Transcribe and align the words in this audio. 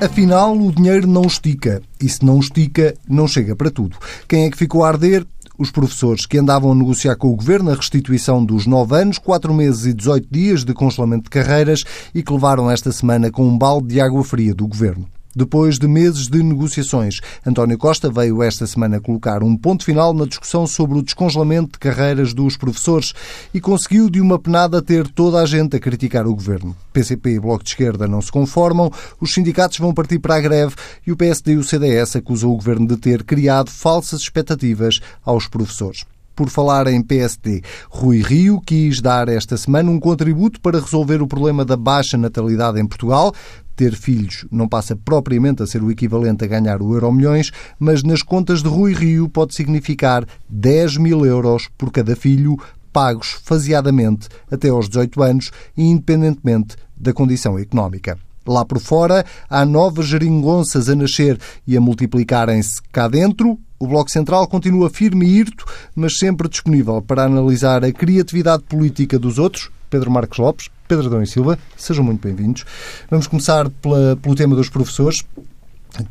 Afinal, 0.00 0.56
o 0.56 0.72
dinheiro 0.72 1.06
não 1.06 1.26
estica. 1.26 1.82
E 2.00 2.08
se 2.08 2.24
não 2.24 2.40
estica, 2.40 2.94
não 3.06 3.28
chega 3.28 3.54
para 3.54 3.70
tudo. 3.70 3.98
Quem 4.26 4.46
é 4.46 4.50
que 4.50 4.56
ficou 4.56 4.82
a 4.82 4.88
arder? 4.88 5.26
Os 5.58 5.70
professores 5.70 6.24
que 6.24 6.38
andavam 6.38 6.72
a 6.72 6.74
negociar 6.74 7.16
com 7.16 7.28
o 7.28 7.36
governo 7.36 7.70
a 7.70 7.74
restituição 7.74 8.42
dos 8.42 8.66
9 8.66 8.96
anos, 8.96 9.18
4 9.18 9.52
meses 9.52 9.84
e 9.84 9.92
18 9.92 10.26
dias 10.30 10.64
de 10.64 10.72
congelamento 10.72 11.24
de 11.24 11.30
carreiras 11.30 11.82
e 12.14 12.22
que 12.22 12.32
levaram 12.32 12.70
esta 12.70 12.90
semana 12.90 13.30
com 13.30 13.46
um 13.46 13.58
balde 13.58 13.88
de 13.88 14.00
água 14.00 14.24
fria 14.24 14.54
do 14.54 14.66
governo. 14.66 15.06
Depois 15.34 15.78
de 15.78 15.86
meses 15.86 16.26
de 16.26 16.42
negociações, 16.42 17.20
António 17.46 17.78
Costa 17.78 18.10
veio 18.10 18.42
esta 18.42 18.66
semana 18.66 19.00
colocar 19.00 19.44
um 19.44 19.56
ponto 19.56 19.84
final 19.84 20.12
na 20.12 20.26
discussão 20.26 20.66
sobre 20.66 20.98
o 20.98 21.02
descongelamento 21.02 21.72
de 21.72 21.78
carreiras 21.78 22.34
dos 22.34 22.56
professores 22.56 23.12
e 23.54 23.60
conseguiu 23.60 24.10
de 24.10 24.20
uma 24.20 24.40
penada 24.40 24.82
ter 24.82 25.06
toda 25.06 25.40
a 25.40 25.46
gente 25.46 25.76
a 25.76 25.80
criticar 25.80 26.26
o 26.26 26.34
governo. 26.34 26.76
PCP 26.92 27.34
e 27.34 27.40
Bloco 27.40 27.62
de 27.62 27.70
Esquerda 27.70 28.08
não 28.08 28.20
se 28.20 28.32
conformam, 28.32 28.90
os 29.20 29.32
sindicatos 29.32 29.78
vão 29.78 29.94
partir 29.94 30.18
para 30.18 30.34
a 30.34 30.40
greve 30.40 30.74
e 31.06 31.12
o 31.12 31.16
PSD 31.16 31.52
e 31.52 31.56
o 31.58 31.64
CDS 31.64 32.16
acusam 32.16 32.50
o 32.50 32.56
governo 32.56 32.88
de 32.88 32.96
ter 32.96 33.22
criado 33.22 33.70
falsas 33.70 34.22
expectativas 34.22 34.98
aos 35.24 35.46
professores 35.46 36.04
por 36.40 36.48
falar 36.48 36.86
em 36.86 37.02
PSD. 37.02 37.60
Rui 37.90 38.22
Rio 38.22 38.62
quis 38.64 39.02
dar 39.02 39.28
esta 39.28 39.58
semana 39.58 39.90
um 39.90 40.00
contributo 40.00 40.58
para 40.58 40.80
resolver 40.80 41.20
o 41.20 41.26
problema 41.26 41.66
da 41.66 41.76
baixa 41.76 42.16
natalidade 42.16 42.80
em 42.80 42.86
Portugal. 42.86 43.34
Ter 43.80 43.96
filhos 43.96 44.44
não 44.52 44.68
passa 44.68 44.94
propriamente 44.94 45.62
a 45.62 45.66
ser 45.66 45.82
o 45.82 45.90
equivalente 45.90 46.44
a 46.44 46.46
ganhar 46.46 46.82
o 46.82 46.92
euro 46.92 47.10
milhões, 47.10 47.50
mas 47.78 48.02
nas 48.02 48.22
contas 48.22 48.62
de 48.62 48.68
Rui 48.68 48.92
Rio 48.92 49.26
pode 49.26 49.54
significar 49.54 50.26
10 50.50 50.98
mil 50.98 51.24
euros 51.24 51.66
por 51.78 51.90
cada 51.90 52.14
filho, 52.14 52.58
pagos 52.92 53.38
faseadamente 53.42 54.28
até 54.50 54.68
aos 54.68 54.86
18 54.86 55.22
anos, 55.22 55.50
independentemente 55.74 56.76
da 56.94 57.14
condição 57.14 57.58
económica. 57.58 58.18
Lá 58.46 58.66
por 58.66 58.80
fora, 58.80 59.24
há 59.48 59.64
novas 59.64 60.08
geringonças 60.08 60.90
a 60.90 60.94
nascer 60.94 61.40
e 61.66 61.74
a 61.74 61.80
multiplicarem-se 61.80 62.82
cá 62.92 63.08
dentro. 63.08 63.58
O 63.78 63.86
Bloco 63.86 64.10
Central 64.10 64.46
continua 64.46 64.90
firme 64.90 65.24
e 65.24 65.38
irto, 65.38 65.64
mas 65.96 66.18
sempre 66.18 66.50
disponível 66.50 67.00
para 67.00 67.24
analisar 67.24 67.82
a 67.82 67.90
criatividade 67.90 68.62
política 68.64 69.18
dos 69.18 69.38
outros. 69.38 69.70
Pedro 69.90 70.10
Marcos 70.10 70.38
Lopes, 70.38 70.70
Pedro 70.88 71.06
Adão 71.06 71.22
e 71.22 71.26
Silva, 71.26 71.58
sejam 71.76 72.04
muito 72.04 72.26
bem-vindos. 72.26 72.64
Vamos 73.10 73.26
começar 73.26 73.68
pela, 73.68 74.16
pelo 74.16 74.34
tema 74.34 74.54
dos 74.54 74.68
professores, 74.68 75.24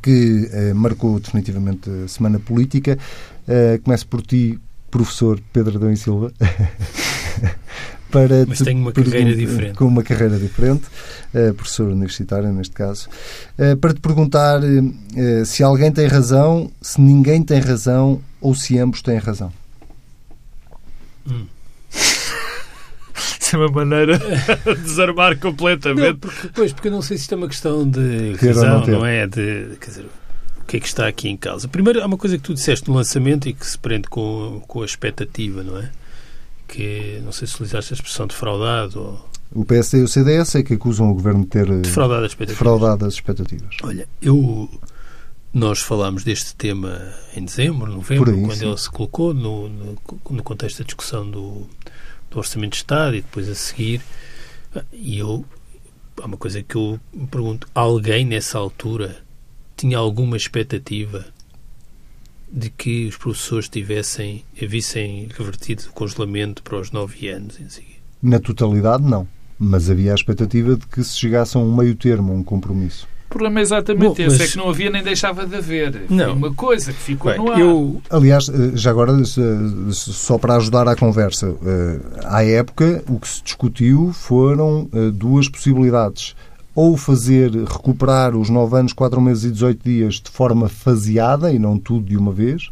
que 0.01 0.49
eh, 0.51 0.73
marcou 0.73 1.19
definitivamente 1.19 1.89
a 1.89 2.07
semana 2.07 2.37
política. 2.37 2.99
Eh, 3.47 3.79
começo 3.81 4.05
por 4.05 4.21
ti, 4.21 4.59
professor 4.91 5.39
Pedro 5.53 5.77
Adão 5.77 5.91
e 5.91 5.97
Silva. 5.97 6.33
para 8.11 8.45
Mas 8.47 8.59
tenho 8.59 8.79
uma 8.79 8.91
carreira 8.91 9.35
diferente. 9.35 9.75
Com 9.75 9.85
uma 9.85 10.03
carreira 10.03 10.37
diferente, 10.37 10.83
uh, 11.33 11.53
professor 11.53 11.89
universitário 11.89 12.51
neste 12.51 12.73
caso, 12.73 13.07
uh, 13.57 13.77
para 13.77 13.93
te 13.93 13.99
perguntar 13.99 14.61
uh, 14.61 15.45
se 15.45 15.63
alguém 15.63 15.91
tem 15.91 16.07
razão, 16.07 16.71
se 16.81 16.99
ninguém 16.99 17.41
tem 17.43 17.59
razão 17.59 18.19
ou 18.41 18.55
se 18.55 18.77
ambos 18.77 19.01
têm 19.01 19.17
razão. 19.17 19.51
Hum. 21.29 21.45
Isso 23.49 23.55
é 23.55 23.59
uma 23.59 23.69
maneira 23.69 24.17
de 24.65 24.75
desarmar 24.81 25.37
completamente. 25.39 26.11
Não, 26.11 26.17
porque, 26.17 26.49
pois, 26.53 26.73
porque 26.73 26.87
eu 26.87 26.91
não 26.91 27.01
sei 27.01 27.17
se 27.17 27.23
isto 27.23 27.33
é 27.33 27.37
uma 27.37 27.47
questão 27.47 27.89
de 27.89 28.33
razão, 28.33 28.81
não, 28.81 28.99
não, 28.99 29.05
é? 29.05 29.25
De, 29.25 29.77
quer 29.79 29.87
dizer, 29.87 30.05
o 30.61 30.65
que 30.65 30.77
é 30.77 30.79
que 30.79 30.87
está 30.87 31.07
aqui 31.07 31.29
em 31.29 31.37
causa? 31.37 31.67
Primeiro, 31.67 32.01
há 32.01 32.05
uma 32.05 32.17
coisa 32.17 32.37
que 32.37 32.43
tu 32.43 32.53
disseste 32.53 32.87
no 32.87 32.95
lançamento 32.95 33.49
e 33.49 33.53
que 33.53 33.65
se 33.65 33.77
prende 33.77 34.07
com, 34.07 34.61
com 34.67 34.81
a 34.81 34.85
expectativa, 34.85 35.63
não 35.63 35.77
é? 35.79 35.89
que, 36.69 37.19
não 37.25 37.31
sei 37.31 37.47
se 37.47 37.55
utilizaste 37.55 37.93
a 37.93 37.95
expressão 37.95 38.27
defraudado 38.27 39.01
ou... 39.01 39.29
O 39.51 39.65
PSD 39.65 39.97
e 39.97 40.03
o 40.03 40.07
CDS 40.07 40.55
é 40.55 40.63
que 40.63 40.75
acusam 40.75 41.09
o 41.09 41.13
Governo 41.15 41.41
de 41.41 41.47
ter 41.47 41.67
eh, 41.67 41.81
defraudado 41.81 42.23
as 42.23 42.31
expectativas. 42.31 42.59
Defraudado 42.59 43.05
as 43.05 43.13
expectativas. 43.15 43.75
Olha, 43.83 44.07
eu... 44.21 44.69
Nós 45.51 45.79
falámos 45.79 46.23
deste 46.23 46.55
tema 46.55 47.11
em 47.35 47.43
dezembro, 47.43 47.91
novembro, 47.91 48.29
aí, 48.29 48.39
quando 48.39 48.55
sim. 48.55 48.67
ele 48.67 48.77
se 48.77 48.87
colocou 48.91 49.33
no, 49.33 49.67
no, 49.67 49.97
no, 50.29 50.43
contexto 50.43 50.77
da 50.77 50.85
discussão 50.85 51.27
do, 51.27 51.67
do 52.29 52.37
Orçamento 52.37 52.71
de 52.71 52.77
Estado 52.77 53.15
e 53.15 53.21
depois 53.21 53.49
a 53.49 53.55
seguir. 53.55 54.01
E 54.91 55.17
eu... 55.17 55.45
Há 56.21 56.25
uma 56.25 56.37
coisa 56.37 56.61
que 56.61 56.75
eu 56.75 56.99
me 57.13 57.27
pergunto. 57.27 57.67
Alguém 57.73 58.25
nessa 58.25 58.57
altura 58.57 59.23
tinha 59.77 59.97
alguma 59.97 60.35
expectativa 60.35 61.25
de 62.51 62.69
que 62.69 63.05
os 63.05 63.15
professores 63.15 63.69
tivessem, 63.69 64.43
vissem 64.53 65.29
revertido 65.37 65.83
o 65.89 65.93
congelamento 65.93 66.61
para 66.63 66.79
os 66.79 66.91
nove 66.91 67.29
anos 67.29 67.59
em 67.59 67.69
seguida? 67.69 67.99
Na 68.21 68.39
totalidade, 68.39 69.03
não. 69.03 69.27
Mas 69.57 69.89
havia 69.89 70.11
a 70.11 70.15
expectativa 70.15 70.75
de 70.75 70.85
que 70.87 71.03
se 71.03 71.17
chegasse 71.17 71.55
a 71.55 71.59
um 71.59 71.73
meio 71.73 71.95
termo, 71.95 72.33
a 72.33 72.35
um 72.35 72.43
compromisso. 72.43 73.07
O 73.29 73.37
problema 73.37 73.59
é 73.59 73.61
exatamente 73.61 74.23
Bom, 74.23 74.27
esse, 74.33 74.41
é 74.41 74.47
que 74.47 74.57
não 74.57 74.69
havia 74.69 74.89
nem 74.89 75.03
deixava 75.03 75.45
de 75.45 75.55
haver. 75.55 76.05
Não. 76.09 76.25
Foi 76.25 76.33
uma 76.33 76.53
coisa 76.55 76.91
que 76.91 76.99
ficou 76.99 77.31
Bem, 77.31 77.39
no 77.39 77.51
ar. 77.51 77.59
Eu, 77.59 78.01
aliás, 78.09 78.49
eh, 78.49 78.71
já 78.73 78.89
agora, 78.89 79.13
só 79.91 80.39
para 80.39 80.55
ajudar 80.55 80.87
à 80.87 80.95
conversa, 80.95 81.55
eh, 81.63 81.99
à 82.25 82.43
época 82.43 83.03
o 83.07 83.19
que 83.19 83.27
se 83.27 83.43
discutiu 83.43 84.11
foram 84.13 84.89
eh, 84.91 85.11
duas 85.13 85.47
possibilidades 85.47 86.35
ou 86.73 86.97
fazer 86.97 87.51
recuperar 87.51 88.35
os 88.35 88.49
9 88.49 88.77
anos, 88.77 88.93
4 88.93 89.21
meses 89.21 89.43
e 89.43 89.51
18 89.51 89.83
dias 89.83 90.15
de 90.15 90.31
forma 90.31 90.67
faseada 90.67 91.51
e 91.51 91.59
não 91.59 91.77
tudo 91.77 92.07
de 92.07 92.17
uma 92.17 92.31
vez, 92.31 92.71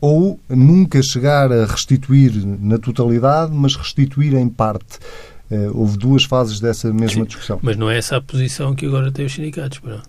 ou 0.00 0.40
nunca 0.48 1.02
chegar 1.02 1.52
a 1.52 1.66
restituir 1.66 2.32
na 2.60 2.78
totalidade, 2.78 3.52
mas 3.54 3.76
restituir 3.76 4.34
em 4.34 4.48
parte. 4.48 4.98
Eh, 5.52 5.68
houve 5.74 5.98
duas 5.98 6.24
fases 6.24 6.60
dessa 6.60 6.90
mesma 6.90 7.24
Sim, 7.24 7.24
discussão. 7.24 7.58
Mas 7.60 7.76
não 7.76 7.90
é 7.90 7.98
essa 7.98 8.16
a 8.16 8.22
posição 8.22 8.74
que 8.74 8.86
agora 8.86 9.12
têm 9.12 9.26
os 9.26 9.34
sindicatos, 9.34 9.80
não? 9.84 10.00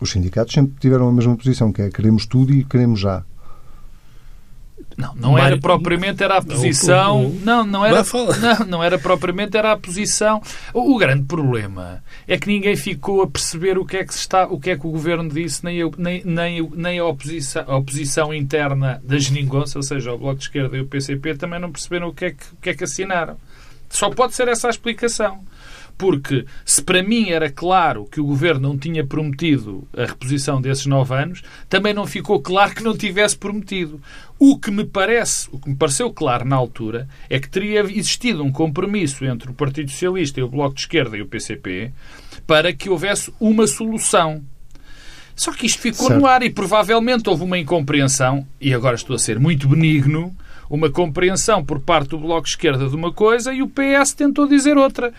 Os 0.00 0.12
sindicatos 0.12 0.54
sempre 0.54 0.74
tiveram 0.78 1.08
a 1.08 1.12
mesma 1.12 1.36
posição, 1.36 1.72
que 1.72 1.82
é 1.82 1.90
queremos 1.90 2.26
tudo 2.26 2.52
e 2.52 2.62
queremos 2.62 3.00
já. 3.00 3.24
Não, 4.96 5.12
não 5.16 5.36
era 5.36 5.58
propriamente 5.58 6.22
era 6.22 6.38
a 6.38 6.42
posição. 6.42 7.28
Não, 7.42 7.66
não 7.66 7.84
era. 7.84 8.04
Não, 8.40 8.66
não 8.66 8.84
era 8.84 8.96
propriamente 8.96 9.56
era 9.56 9.72
a 9.72 9.76
posição. 9.76 10.40
O, 10.72 10.94
o, 10.94 10.98
grande 10.98 11.24
problema 11.24 12.00
é 12.28 12.38
que 12.38 12.46
ninguém 12.46 12.76
ficou 12.76 13.22
a 13.22 13.26
perceber 13.26 13.76
o 13.76 13.84
que 13.84 13.96
é 13.96 14.04
que 14.04 14.12
está, 14.12 14.46
o 14.46 14.60
que 14.60 14.70
é 14.70 14.78
que 14.78 14.86
o 14.86 14.90
governo 14.90 15.28
disse, 15.28 15.64
nem, 15.64 15.90
nem, 15.98 16.22
nem, 16.24 16.70
nem 16.70 16.98
a, 17.00 17.04
oposição, 17.04 17.64
a 17.66 17.76
oposição 17.76 18.32
interna 18.32 19.02
da 19.02 19.18
Geningonça, 19.18 19.76
ou 19.76 19.82
seja, 19.82 20.12
o 20.12 20.18
Bloco 20.18 20.36
de 20.36 20.44
Esquerda 20.44 20.76
e 20.76 20.80
o 20.80 20.86
PCP, 20.86 21.34
também 21.34 21.58
não 21.58 21.72
perceberam 21.72 22.06
o 22.06 22.14
que 22.14 22.26
é 22.26 22.30
que, 22.30 22.44
o 22.52 22.56
que, 22.62 22.70
é 22.70 22.74
que 22.74 22.84
assinaram. 22.84 23.36
Só 23.88 24.10
pode 24.10 24.34
ser 24.34 24.48
essa 24.48 24.68
a 24.68 24.70
explicação. 24.70 25.44
Porque 25.96 26.44
se 26.64 26.82
para 26.82 27.04
mim 27.04 27.30
era 27.30 27.48
claro 27.48 28.08
que 28.10 28.20
o 28.20 28.26
governo 28.26 28.68
não 28.68 28.76
tinha 28.76 29.06
prometido 29.06 29.86
a 29.96 30.06
reposição 30.06 30.60
desses 30.60 30.86
nove 30.86 31.14
anos, 31.14 31.42
também 31.68 31.94
não 31.94 32.04
ficou 32.04 32.40
claro 32.40 32.74
que 32.74 32.82
não 32.82 32.96
tivesse 32.96 33.36
prometido. 33.36 34.00
O 34.36 34.58
que 34.58 34.72
me 34.72 34.84
parece, 34.84 35.48
o 35.52 35.58
que 35.58 35.68
me 35.68 35.76
pareceu 35.76 36.12
claro 36.12 36.44
na 36.44 36.56
altura, 36.56 37.08
é 37.30 37.38
que 37.38 37.48
teria 37.48 37.80
existido 37.80 38.42
um 38.42 38.50
compromisso 38.50 39.24
entre 39.24 39.50
o 39.50 39.54
Partido 39.54 39.90
Socialista 39.90 40.40
e 40.40 40.42
o 40.42 40.48
Bloco 40.48 40.74
de 40.74 40.80
Esquerda 40.80 41.16
e 41.16 41.22
o 41.22 41.26
PCP 41.26 41.92
para 42.46 42.72
que 42.72 42.90
houvesse 42.90 43.32
uma 43.38 43.66
solução. 43.66 44.42
Só 45.36 45.52
que 45.52 45.66
isto 45.66 45.80
ficou 45.80 46.08
certo. 46.08 46.20
no 46.20 46.26
ar 46.26 46.42
e 46.42 46.50
provavelmente 46.50 47.28
houve 47.28 47.42
uma 47.42 47.58
incompreensão, 47.58 48.46
e 48.60 48.72
agora 48.72 48.94
estou 48.94 49.16
a 49.16 49.18
ser 49.18 49.38
muito 49.38 49.68
benigno, 49.68 50.34
uma 50.68 50.90
compreensão 50.90 51.64
por 51.64 51.80
parte 51.80 52.10
do 52.10 52.18
Bloco 52.18 52.44
de 52.44 52.50
Esquerda 52.50 52.88
de 52.88 52.96
uma 52.96 53.12
coisa 53.12 53.52
e 53.52 53.62
o 53.62 53.68
PS 53.68 54.12
tentou 54.14 54.46
dizer 54.46 54.76
outra. 54.76 55.12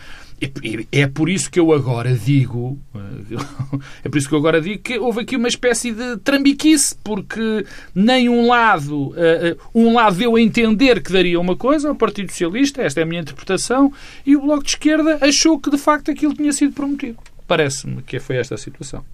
É 0.91 1.07
por 1.07 1.29
isso 1.29 1.49
que 1.49 1.59
eu 1.59 1.71
agora 1.71 2.13
digo, 2.13 2.77
é 4.03 4.09
por 4.09 4.17
isso 4.17 4.27
que 4.27 4.35
eu 4.35 4.39
agora 4.39 4.59
digo 4.59 4.81
que 4.81 4.99
houve 4.99 5.21
aqui 5.21 5.37
uma 5.37 5.47
espécie 5.47 5.93
de 5.93 6.17
trambiquice, 6.17 6.95
porque 7.01 7.65
nem 7.93 8.27
um 8.27 8.47
lado, 8.47 9.13
eh, 9.15 9.51
eh, 9.51 9.57
um 9.73 9.93
lado 9.93 10.17
deu 10.17 10.35
a 10.35 10.41
entender 10.41 11.01
que 11.01 11.13
daria 11.13 11.39
uma 11.39 11.55
coisa 11.55 11.87
ao 11.87 11.95
Partido 11.95 12.31
Socialista, 12.31 12.81
esta 12.81 12.99
é 12.99 13.03
a 13.03 13.05
minha 13.05 13.21
interpretação, 13.21 13.93
e 14.25 14.35
o 14.35 14.41
Bloco 14.41 14.63
de 14.63 14.71
Esquerda 14.71 15.19
achou 15.21 15.57
que 15.57 15.69
de 15.69 15.77
facto 15.77 16.11
aquilo 16.11 16.33
tinha 16.33 16.51
sido 16.51 16.73
prometido. 16.73 17.17
Parece-me 17.47 18.01
que 18.01 18.19
foi 18.19 18.35
esta 18.35 18.55
a 18.55 18.57
situação. 18.57 19.05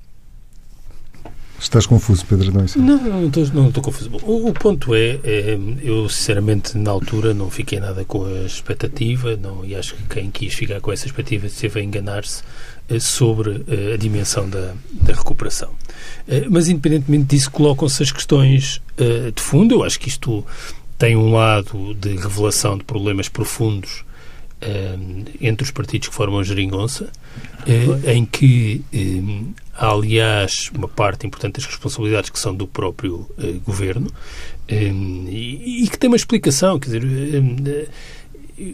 Estás 1.61 1.85
confuso, 1.85 2.25
Pedro? 2.25 2.51
Não, 2.51 2.65
não, 2.75 2.97
não 2.97 3.27
estou, 3.27 3.45
não 3.53 3.67
estou 3.67 3.83
confuso. 3.83 4.09
O, 4.23 4.49
o 4.49 4.53
ponto 4.53 4.95
é, 4.95 5.19
é, 5.23 5.59
eu 5.83 6.09
sinceramente 6.09 6.75
na 6.75 6.89
altura 6.89 7.35
não 7.35 7.51
fiquei 7.51 7.79
nada 7.79 8.03
com 8.03 8.25
a 8.25 8.45
expectativa 8.45 9.37
não, 9.37 9.63
e 9.63 9.75
acho 9.75 9.93
que 9.93 10.03
quem 10.15 10.31
quis 10.31 10.55
ficar 10.55 10.81
com 10.81 10.91
essa 10.91 11.05
expectativa 11.05 11.45
esteve 11.45 11.79
a 11.79 11.83
enganar-se 11.83 12.41
eh, 12.89 12.99
sobre 12.99 13.63
eh, 13.67 13.93
a 13.93 13.97
dimensão 13.97 14.49
da, 14.49 14.73
da 14.91 15.13
recuperação. 15.13 15.69
Eh, 16.27 16.47
mas 16.49 16.67
independentemente 16.67 17.35
disso, 17.35 17.51
colocam-se 17.51 18.01
as 18.01 18.11
questões 18.11 18.81
de 18.97 19.41
fundo. 19.41 19.75
Eu 19.75 19.83
acho 19.83 19.99
que 19.99 20.09
isto 20.09 20.43
tem 20.97 21.15
um 21.15 21.31
lado 21.31 21.93
de 21.93 22.15
revelação 22.15 22.75
de 22.75 22.83
problemas 22.83 23.29
profundos 23.29 24.03
entre 25.39 25.63
os 25.63 25.71
partidos 25.71 26.09
que 26.09 26.13
formam 26.13 26.39
a 26.39 26.43
geringonça, 26.43 27.09
em 28.05 28.25
que 28.25 28.83
Há, 29.81 29.89
aliás, 29.93 30.69
uma 30.75 30.87
parte 30.87 31.25
importante 31.25 31.55
das 31.55 31.65
responsabilidades 31.65 32.29
que 32.29 32.39
são 32.39 32.53
do 32.53 32.67
próprio 32.67 33.27
eh, 33.39 33.53
governo 33.65 34.11
eh, 34.67 34.91
e, 35.27 35.87
que 35.89 35.97
tem 35.97 36.07
uma 36.07 36.15
explicação. 36.15 36.77
Quer 36.79 36.99
dizer, 36.99 37.03
eh, 37.65 37.87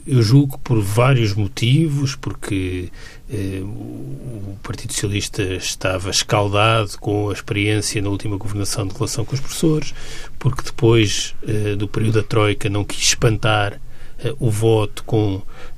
eu 0.05 0.21
julgo 0.21 0.57
por 0.59 0.81
vários 0.81 1.33
motivos, 1.33 2.15
porque 2.15 2.89
eh, 3.29 3.61
o 3.63 4.57
Partido 4.61 4.91
Socialista 4.91 5.41
estava 5.41 6.09
escaldado 6.09 6.97
com 6.99 7.29
a 7.29 7.33
experiência 7.33 8.01
na 8.01 8.09
última 8.09 8.35
governação 8.35 8.85
de 8.85 8.93
relação 8.93 9.23
com 9.23 9.33
os 9.33 9.39
professores, 9.39 9.93
porque 10.37 10.63
depois 10.63 11.35
eh, 11.47 11.75
do 11.75 11.87
período 11.87 12.15
da 12.15 12.23
Troika 12.23 12.69
não 12.69 12.83
quis 12.83 12.99
espantar 12.99 13.79
eh, 14.19 14.33
o 14.39 14.49
voto 14.49 15.03
com 15.05 15.41
eh, 15.41 15.76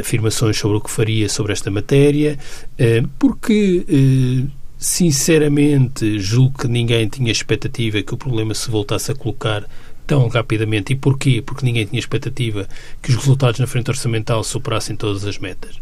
afirmações 0.00 0.58
sobre 0.58 0.76
o 0.76 0.80
que 0.80 0.90
faria 0.90 1.28
sobre 1.28 1.52
esta 1.52 1.70
matéria, 1.70 2.38
eh, 2.78 3.02
porque 3.18 3.84
eh, 3.88 4.48
sinceramente 4.78 6.18
julgo 6.18 6.58
que 6.58 6.68
ninguém 6.68 7.08
tinha 7.08 7.32
expectativa 7.32 8.02
que 8.02 8.12
o 8.12 8.16
problema 8.16 8.54
se 8.54 8.70
voltasse 8.70 9.10
a 9.10 9.14
colocar 9.14 9.66
tão 10.06 10.28
rapidamente. 10.28 10.92
E 10.92 10.96
porquê? 10.96 11.42
Porque 11.44 11.64
ninguém 11.64 11.86
tinha 11.86 11.98
expectativa 11.98 12.68
que 13.00 13.10
os 13.10 13.16
resultados 13.16 13.60
na 13.60 13.66
frente 13.66 13.90
orçamental 13.90 14.44
superassem 14.44 14.96
todas 14.96 15.24
as 15.24 15.38
metas. 15.38 15.80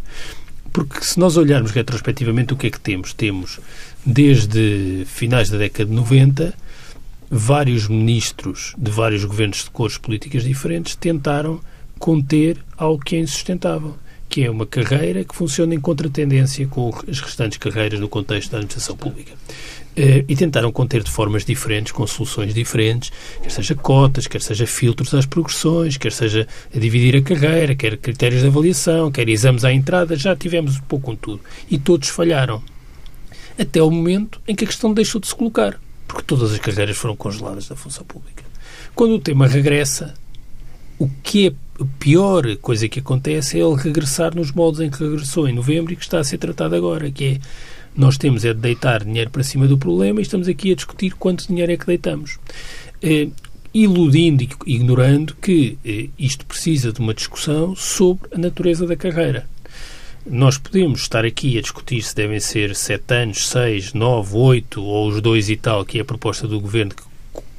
Porque 0.73 1.03
se 1.03 1.19
nós 1.19 1.37
olharmos 1.37 1.73
retrospectivamente 1.73 2.53
o 2.55 2.57
que 2.57 2.69
é 2.69 2.71
que 2.71 2.79
temos? 2.79 3.13
Temos, 3.13 3.59
desde 4.07 5.05
finais 5.07 5.51
da 5.51 5.59
década 5.59 5.87
de 5.87 5.97
90, 5.97 6.55
vários 7.29 7.89
ministros 7.89 8.75
de 8.79 8.91
vários 8.91 9.25
governos 9.25 9.65
de 9.65 9.71
cores 9.71 9.99
políticas 9.99 10.45
diferentes 10.45 10.95
tentaram 10.95 11.61
conter 12.01 12.57
algo 12.79 12.99
que 13.05 13.15
é 13.15 13.19
insustentável, 13.21 13.95
que 14.27 14.43
é 14.43 14.51
uma 14.51 14.65
carreira 14.65 15.23
que 15.23 15.37
funciona 15.37 15.75
em 15.75 15.81
contratendência 15.81 16.67
com 16.67 16.91
as 17.07 17.21
restantes 17.21 17.59
carreiras 17.59 18.01
no 18.01 18.09
contexto 18.09 18.51
da 18.51 18.57
administração 18.57 18.97
pública. 18.97 19.33
Eh, 19.95 20.25
e 20.27 20.35
tentaram 20.35 20.73
conter 20.73 21.03
de 21.03 21.11
formas 21.11 21.45
diferentes, 21.45 21.93
com 21.93 22.07
soluções 22.07 22.55
diferentes, 22.55 23.13
quer 23.43 23.51
seja 23.51 23.75
cotas, 23.75 24.27
quer 24.27 24.41
seja 24.41 24.67
filtros 24.67 25.13
às 25.13 25.27
progressões, 25.27 25.99
quer 25.99 26.11
seja 26.11 26.49
a 26.75 26.79
dividir 26.79 27.17
a 27.17 27.23
carreira, 27.23 27.75
quer 27.75 27.99
critérios 27.99 28.41
de 28.41 28.47
avaliação, 28.47 29.13
quer 29.13 29.29
exames 29.29 29.63
à 29.63 29.73
entrada, 29.73 30.17
já 30.17 30.35
tivemos 30.35 30.79
um 30.79 30.83
pouco 30.83 31.07
com 31.07 31.17
tudo. 31.17 31.41
E 31.71 31.79
todos 31.79 32.09
falharam. 32.09 32.63
Até 33.59 33.83
o 33.83 33.91
momento 33.91 34.41
em 34.49 34.55
que 34.55 34.65
a 34.65 34.67
questão 34.67 34.95
deixou 34.95 35.21
de 35.21 35.27
se 35.27 35.35
colocar, 35.35 35.79
porque 36.09 36.23
todas 36.23 36.51
as 36.51 36.59
carreiras 36.59 36.97
foram 36.97 37.15
congeladas 37.15 37.69
da 37.69 37.77
função 37.77 38.05
pública. 38.07 38.43
Quando 38.95 39.17
o 39.17 39.21
tema 39.21 39.47
regressa, 39.47 40.15
o 41.01 41.09
que 41.23 41.49
é 41.49 41.53
a 41.83 41.87
pior 41.99 42.45
coisa 42.59 42.87
que 42.87 43.01
acontece 43.01 43.59
é 43.59 43.65
ele 43.65 43.75
regressar 43.75 44.37
nos 44.37 44.53
moldes 44.53 44.83
em 44.83 44.91
que 44.91 45.03
regressou 45.03 45.49
em 45.49 45.55
novembro 45.55 45.95
e 45.95 45.97
que 45.97 46.03
está 46.03 46.19
a 46.19 46.25
ser 46.25 46.37
tratado 46.37 46.77
agora, 46.77 47.11
que 47.11 47.25
é 47.25 47.39
nós 47.97 48.19
temos 48.19 48.45
é 48.45 48.53
de 48.53 48.61
deitar 48.61 49.03
dinheiro 49.03 49.31
para 49.31 49.43
cima 49.43 49.67
do 49.67 49.79
problema 49.79 50.21
e 50.21 50.23
estamos 50.23 50.47
aqui 50.47 50.71
a 50.71 50.75
discutir 50.77 51.15
quanto 51.15 51.49
dinheiro 51.49 51.73
é 51.73 51.77
que 51.77 51.87
deitamos. 51.87 52.39
Eh, 53.03 53.29
iludindo 53.73 54.45
e 54.45 54.75
ignorando 54.75 55.35
que 55.41 55.79
eh, 55.85 56.09
isto 56.19 56.45
precisa 56.45 56.93
de 56.93 57.01
uma 57.01 57.15
discussão 57.15 57.75
sobre 57.75 58.29
a 58.35 58.39
natureza 58.39 58.87
da 58.87 58.95
carreira. 58.95 59.49
Nós 60.27 60.59
podemos 60.59 61.01
estar 61.01 61.25
aqui 61.25 61.57
a 61.57 61.63
discutir 61.63 62.03
se 62.03 62.15
devem 62.15 62.39
ser 62.39 62.77
sete 62.77 63.15
anos, 63.15 63.49
seis, 63.49 63.95
nove, 63.95 64.37
oito 64.37 64.83
ou 64.83 65.09
os 65.09 65.21
dois 65.23 65.49
e 65.49 65.57
tal, 65.57 65.85
que 65.85 65.99
é 65.99 66.03
a 66.03 66.05
proposta 66.05 66.47
do 66.47 66.61
Governo 66.61 66.95
que 66.95 67.10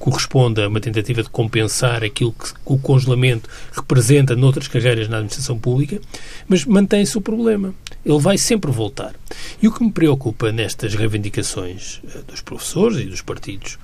corresponde 0.02 0.60
a 0.60 0.68
uma 0.68 0.82
tentativa 0.82 1.22
de 1.22 1.30
compensar 1.30 2.04
aquilo 2.04 2.34
que 2.34 2.54
o 2.66 2.76
congelamento 2.76 3.48
representa 3.72 4.36
noutras 4.36 4.68
carreiras 4.68 5.08
na 5.08 5.18
administração 5.18 5.60
pública, 5.60 6.02
mas 6.48 6.66
mantém-se 6.66 7.16
o 7.20 7.22
problema. 7.22 7.72
Ele 8.04 8.20
vai 8.20 8.36
sempre 8.36 8.72
voltar. 8.72 9.14
E 9.62 9.68
o 9.68 9.72
que 9.72 9.84
me 9.84 9.92
preocupa 9.92 10.52
nestas 10.52 10.96
reivindicações 10.96 12.02
eh, 12.04 12.22
dos 12.28 12.42
professores 12.42 12.98
e 12.98 13.06
dos 13.06 13.22
partidos 13.22 13.78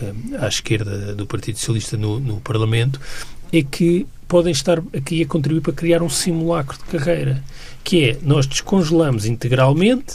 eh, 0.00 0.12
à 0.40 0.48
esquerda 0.48 1.14
do 1.14 1.26
Partido 1.26 1.58
Socialista 1.58 1.98
no, 1.98 2.18
no 2.18 2.40
Parlamento 2.40 2.98
é 3.52 3.62
que 3.62 4.06
podem 4.26 4.52
estar 4.52 4.78
aqui 4.96 5.22
a 5.22 5.26
contribuir 5.26 5.60
para 5.60 5.74
criar 5.74 6.02
um 6.02 6.08
simulacro 6.08 6.78
de 6.78 6.84
carreira, 6.84 7.44
que 7.84 8.08
é 8.08 8.18
nós 8.22 8.46
descongelamos 8.46 9.26
integralmente 9.26 10.14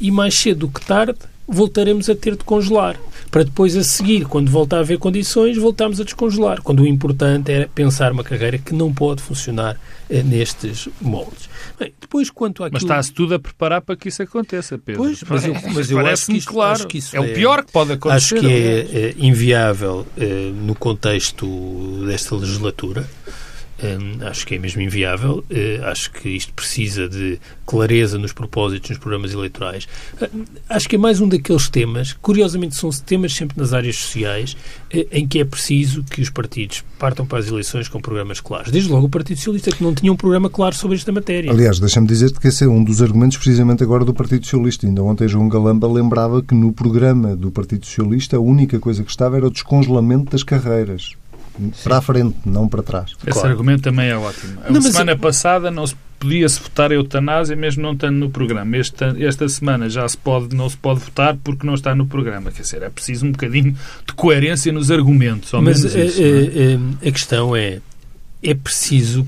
e 0.00 0.12
mais 0.12 0.36
cedo 0.38 0.60
do 0.60 0.68
que 0.68 0.80
tarde 0.86 1.18
voltaremos 1.46 2.08
a 2.10 2.14
ter 2.14 2.36
de 2.36 2.44
congelar 2.44 2.98
para 3.30 3.44
depois 3.44 3.76
a 3.76 3.82
seguir, 3.82 4.24
quando 4.24 4.50
voltar 4.50 4.78
a 4.78 4.80
haver 4.80 4.98
condições, 4.98 5.56
voltarmos 5.58 6.00
a 6.00 6.04
descongelar, 6.04 6.62
quando 6.62 6.80
o 6.80 6.86
importante 6.86 7.52
é 7.52 7.66
pensar 7.66 8.12
uma 8.12 8.24
carreira 8.24 8.56
que 8.58 8.72
não 8.72 8.92
pode 8.92 9.22
funcionar 9.22 9.78
eh, 10.08 10.22
nestes 10.22 10.88
moldes. 11.00 11.48
Bem, 11.78 11.92
depois, 12.00 12.30
quanto 12.30 12.62
àquilo... 12.64 12.74
Mas 12.74 12.82
está-se 12.82 13.12
tudo 13.12 13.34
a 13.34 13.38
preparar 13.38 13.82
para 13.82 13.96
que 13.96 14.08
isso 14.08 14.22
aconteça, 14.22 14.78
Pedro. 14.78 15.02
Pois, 15.02 15.22
mas 15.28 15.44
eu, 15.44 15.54
mas 15.74 15.90
eu 15.90 16.06
acho, 16.06 16.26
que 16.26 16.36
isto, 16.36 16.52
claro. 16.52 16.72
acho 16.72 16.86
que 16.86 16.98
isso 16.98 17.16
é, 17.16 17.18
é, 17.18 17.22
o 17.22 17.34
pior 17.34 17.64
que 17.64 17.72
pode 17.72 17.92
acontecer. 17.92 18.36
Acho 18.36 18.46
que 18.46 18.52
é, 18.52 18.78
é 19.08 19.14
inviável 19.18 20.06
eh, 20.16 20.52
no 20.54 20.74
contexto 20.74 22.04
desta 22.06 22.34
legislatura 22.36 23.06
acho 24.26 24.46
que 24.46 24.54
é 24.54 24.58
mesmo 24.58 24.80
inviável. 24.80 25.44
Uh, 25.50 25.84
acho 25.84 26.10
que 26.12 26.28
isto 26.28 26.52
precisa 26.52 27.08
de 27.08 27.38
clareza 27.66 28.18
nos 28.18 28.32
propósitos, 28.32 28.90
nos 28.90 28.98
programas 28.98 29.32
eleitorais. 29.32 29.86
Uh, 30.20 30.44
acho 30.68 30.88
que 30.88 30.96
é 30.96 30.98
mais 30.98 31.20
um 31.20 31.28
daqueles 31.28 31.68
temas, 31.68 32.12
curiosamente 32.14 32.74
são 32.74 32.90
temas 32.90 33.34
sempre 33.34 33.58
nas 33.58 33.72
áreas 33.72 33.96
sociais, 33.96 34.56
uh, 34.94 35.06
em 35.12 35.26
que 35.26 35.40
é 35.40 35.44
preciso 35.44 36.02
que 36.04 36.22
os 36.22 36.30
partidos 36.30 36.82
partam 36.98 37.26
para 37.26 37.38
as 37.38 37.48
eleições 37.48 37.88
com 37.88 38.00
programas 38.00 38.40
claros. 38.40 38.70
Desde 38.70 38.90
logo 38.90 39.06
o 39.06 39.10
Partido 39.10 39.36
Socialista, 39.36 39.70
que 39.70 39.82
não 39.82 39.94
tinha 39.94 40.12
um 40.12 40.16
programa 40.16 40.48
claro 40.48 40.74
sobre 40.74 40.96
esta 40.96 41.12
matéria. 41.12 41.50
Aliás, 41.50 41.78
deixa-me 41.78 42.06
dizer-te 42.06 42.40
que 42.40 42.48
esse 42.48 42.64
é 42.64 42.68
um 42.68 42.82
dos 42.82 43.02
argumentos 43.02 43.36
precisamente 43.36 43.82
agora 43.82 44.04
do 44.04 44.14
Partido 44.14 44.44
Socialista. 44.44 44.86
Ainda 44.86 45.02
ontem 45.02 45.28
João 45.28 45.48
Galamba 45.48 45.86
lembrava 45.86 46.42
que 46.42 46.54
no 46.54 46.72
programa 46.72 47.36
do 47.36 47.50
Partido 47.50 47.84
Socialista 47.84 48.36
a 48.36 48.40
única 48.40 48.78
coisa 48.78 49.04
que 49.04 49.10
estava 49.10 49.36
era 49.36 49.46
o 49.46 49.50
descongelamento 49.50 50.30
das 50.30 50.42
carreiras. 50.42 51.14
Para 51.82 51.98
a 51.98 52.00
frente, 52.00 52.36
não 52.44 52.68
para 52.68 52.82
trás. 52.82 53.12
Esse 53.22 53.32
claro. 53.32 53.48
argumento 53.50 53.82
também 53.82 54.08
é 54.08 54.16
ótimo. 54.16 54.58
A 54.62 54.80
semana 54.80 55.12
eu... 55.12 55.18
passada 55.18 55.70
não 55.70 55.86
se 55.86 55.94
podia-se 56.18 56.60
votar 56.60 56.90
a 56.90 56.94
eutanásia 56.94 57.54
mesmo 57.54 57.82
não 57.82 57.92
estando 57.92 58.16
no 58.16 58.30
programa. 58.30 58.76
Esta, 58.76 59.14
esta 59.18 59.48
semana 59.48 59.88
já 59.88 60.06
se 60.08 60.16
pode, 60.16 60.54
não 60.54 60.68
se 60.68 60.76
pode 60.76 61.00
votar 61.00 61.36
porque 61.42 61.66
não 61.66 61.74
está 61.74 61.94
no 61.94 62.06
programa. 62.06 62.50
Quer 62.50 62.62
dizer, 62.62 62.82
é 62.82 62.90
preciso 62.90 63.26
um 63.26 63.32
bocadinho 63.32 63.76
de 64.06 64.12
coerência 64.14 64.72
nos 64.72 64.90
argumentos. 64.90 65.52
Mas 65.52 65.84
a, 65.84 66.04
isso, 66.04 66.20
a, 66.20 67.06
a, 67.06 67.08
a, 67.08 67.12
questão 67.12 67.54
é, 67.54 67.80
é 68.42 68.54
preciso 68.54 69.26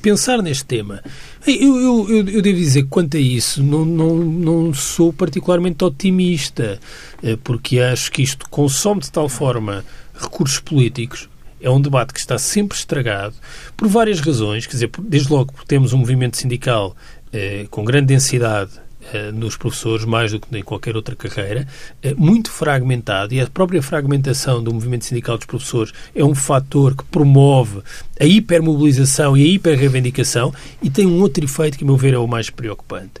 pensar 0.00 0.42
neste 0.42 0.64
tema. 0.64 1.02
Eu, 1.46 1.76
eu, 1.76 2.06
eu, 2.08 2.28
eu, 2.28 2.42
devo 2.42 2.58
dizer 2.58 2.82
que 2.82 2.88
quanto 2.88 3.16
a 3.16 3.20
isso 3.20 3.62
não, 3.62 3.84
não, 3.84 4.16
não 4.16 4.74
sou 4.74 5.12
particularmente 5.12 5.84
otimista, 5.84 6.78
eh, 7.22 7.38
porque 7.42 7.80
acho 7.80 8.12
que 8.12 8.22
isto 8.22 8.48
consome 8.50 9.00
de 9.00 9.10
tal 9.10 9.28
forma 9.28 9.84
recursos 10.14 10.60
políticos 10.60 11.28
é 11.60 11.70
um 11.70 11.80
debate 11.80 12.12
que 12.12 12.20
está 12.20 12.38
sempre 12.38 12.76
estragado 12.76 13.34
por 13.76 13.88
várias 13.88 14.20
razões. 14.20 14.66
Quer 14.66 14.72
dizer, 14.72 14.90
desde 15.00 15.32
logo 15.32 15.52
temos 15.66 15.92
um 15.92 15.98
movimento 15.98 16.36
sindical 16.36 16.96
eh, 17.32 17.66
com 17.70 17.84
grande 17.84 18.06
densidade 18.06 18.72
eh, 19.12 19.32
nos 19.32 19.56
professores, 19.56 20.04
mais 20.04 20.32
do 20.32 20.40
que 20.40 20.54
em 20.58 20.62
qualquer 20.62 20.94
outra 20.94 21.16
carreira, 21.16 21.66
eh, 22.02 22.14
muito 22.14 22.50
fragmentado 22.50 23.32
e 23.32 23.40
a 23.40 23.46
própria 23.46 23.80
fragmentação 23.80 24.62
do 24.62 24.74
movimento 24.74 25.06
sindical 25.06 25.38
dos 25.38 25.46
professores 25.46 25.94
é 26.14 26.22
um 26.22 26.34
fator 26.34 26.94
que 26.94 27.04
promove 27.04 27.80
a 28.20 28.24
hipermobilização 28.24 29.34
e 29.34 29.44
a 29.44 29.46
hiperreivindicação 29.46 30.52
e 30.82 30.90
tem 30.90 31.06
um 31.06 31.22
outro 31.22 31.42
efeito 31.42 31.78
que, 31.78 31.84
a 31.84 31.86
meu 31.86 31.96
ver, 31.96 32.12
é 32.12 32.18
o 32.18 32.26
mais 32.26 32.50
preocupante 32.50 33.14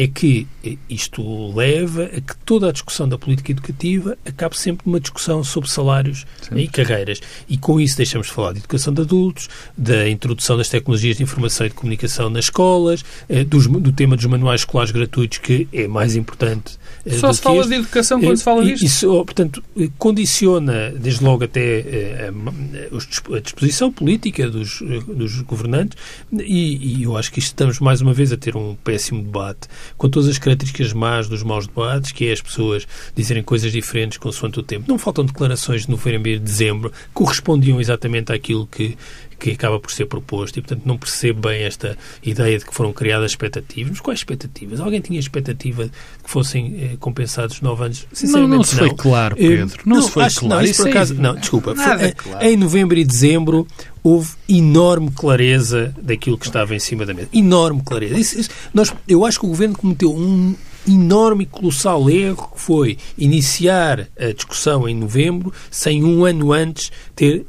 é 0.00 0.06
que 0.06 0.46
isto 0.88 1.54
leva 1.54 2.04
a 2.04 2.20
que 2.22 2.34
toda 2.46 2.70
a 2.70 2.72
discussão 2.72 3.06
da 3.06 3.18
política 3.18 3.52
educativa 3.52 4.16
acabe 4.24 4.58
sempre 4.58 4.86
numa 4.86 4.98
discussão 4.98 5.44
sobre 5.44 5.70
salários 5.70 6.24
Sim. 6.40 6.56
e 6.56 6.66
carreiras. 6.66 7.20
E 7.46 7.58
com 7.58 7.78
isso 7.78 7.98
deixamos 7.98 8.28
de 8.28 8.32
falar 8.32 8.54
de 8.54 8.60
educação 8.60 8.94
de 8.94 9.02
adultos, 9.02 9.50
da 9.76 10.08
introdução 10.08 10.56
das 10.56 10.70
tecnologias 10.70 11.18
de 11.18 11.22
informação 11.22 11.66
e 11.66 11.68
de 11.68 11.74
comunicação 11.74 12.30
nas 12.30 12.46
escolas, 12.46 13.04
eh, 13.28 13.44
dos, 13.44 13.66
do 13.66 13.92
tema 13.92 14.16
dos 14.16 14.24
manuais 14.24 14.62
escolares 14.62 14.90
gratuitos, 14.90 15.36
que 15.36 15.68
é 15.70 15.86
mais 15.86 16.16
importante. 16.16 16.78
Eh, 17.04 17.18
Só 17.18 17.30
se 17.34 17.42
fala 17.42 17.66
de 17.66 17.74
educação 17.74 18.22
quando 18.22 18.38
se 18.38 18.44
fala 18.44 18.64
disto? 18.64 18.86
Isso, 18.86 19.12
oh, 19.12 19.22
portanto, 19.22 19.62
eh, 19.78 19.90
condiciona, 19.98 20.92
desde 20.92 21.22
logo 21.22 21.44
até 21.44 22.30
a, 22.30 23.36
a 23.36 23.40
disposição 23.40 23.92
política 23.92 24.48
dos, 24.48 24.80
dos 25.06 25.42
governantes, 25.42 25.98
e, 26.32 27.00
e 27.00 27.02
eu 27.02 27.18
acho 27.18 27.30
que 27.30 27.38
estamos 27.38 27.78
mais 27.80 28.00
uma 28.00 28.14
vez 28.14 28.32
a 28.32 28.38
ter 28.38 28.56
um 28.56 28.74
péssimo 28.76 29.22
debate 29.22 29.68
com 29.96 30.08
todas 30.08 30.28
as 30.28 30.38
características 30.38 30.92
más 30.92 31.28
dos 31.28 31.42
maus 31.42 31.66
debates, 31.66 32.12
que 32.12 32.26
é 32.26 32.32
as 32.32 32.40
pessoas 32.40 32.86
dizerem 33.14 33.42
coisas 33.42 33.72
diferentes 33.72 34.18
consoante 34.18 34.58
o 34.58 34.62
tempo. 34.62 34.86
Não 34.88 34.98
faltam 34.98 35.24
declarações 35.24 35.82
de 35.82 35.90
novembro 35.90 36.30
e 36.30 36.38
de 36.38 36.44
dezembro 36.44 36.90
que 36.90 36.96
correspondiam 37.12 37.80
exatamente 37.80 38.32
àquilo 38.32 38.66
que, 38.66 38.96
que 39.40 39.52
acaba 39.52 39.80
por 39.80 39.90
ser 39.90 40.04
proposto 40.04 40.58
e, 40.58 40.62
portanto, 40.62 40.82
não 40.84 40.98
percebo 40.98 41.48
bem 41.48 41.62
esta 41.62 41.96
ideia 42.22 42.58
de 42.58 42.64
que 42.66 42.74
foram 42.74 42.92
criadas 42.92 43.32
expectativas. 43.32 43.92
Mas 43.92 44.00
quais 44.00 44.20
expectativas? 44.20 44.80
Alguém 44.80 45.00
tinha 45.00 45.18
expectativa 45.18 45.84
de 45.84 45.90
que 45.90 46.30
fossem 46.30 46.76
eh, 46.78 46.96
compensados 47.00 47.62
nove 47.62 47.86
anos? 47.86 48.06
Sinceramente, 48.12 48.50
não. 48.50 48.56
Não 48.58 48.64
se 48.64 48.76
foi 48.76 48.94
claro, 48.94 49.36
eh, 49.38 49.48
Pedro. 49.48 49.82
Não, 49.86 49.96
não 49.96 50.02
se 50.02 50.10
foi 50.10 50.28
claro. 50.28 50.48
Não, 50.48 50.62
isso, 50.62 50.82
por 50.82 50.90
acaso, 50.90 51.14
não, 51.14 51.34
desculpa. 51.34 51.74
Foi, 51.74 52.04
eh, 52.04 52.12
claro. 52.12 52.46
Em 52.46 52.56
novembro 52.56 52.98
e 52.98 53.04
dezembro 53.04 53.66
houve 54.04 54.30
enorme 54.46 55.10
clareza 55.10 55.94
daquilo 56.00 56.36
que 56.36 56.46
estava 56.46 56.74
em 56.74 56.78
cima 56.78 57.06
da 57.06 57.14
mesa. 57.14 57.28
Enorme 57.32 57.82
clareza. 57.82 58.18
Isso, 58.18 58.38
isso, 58.38 58.50
nós, 58.74 58.92
eu 59.08 59.24
acho 59.24 59.40
que 59.40 59.46
o 59.46 59.48
Governo 59.48 59.76
cometeu 59.76 60.14
um 60.14 60.54
enorme 60.86 61.44
e 61.44 61.46
colossal 61.46 62.08
erro 62.10 62.50
que 62.54 62.60
foi 62.60 62.98
iniciar 63.16 64.08
a 64.18 64.32
discussão 64.32 64.88
em 64.88 64.94
novembro 64.94 65.52
sem 65.70 66.04
um 66.04 66.24
ano 66.24 66.52
antes 66.52 66.90
ter 67.14 67.46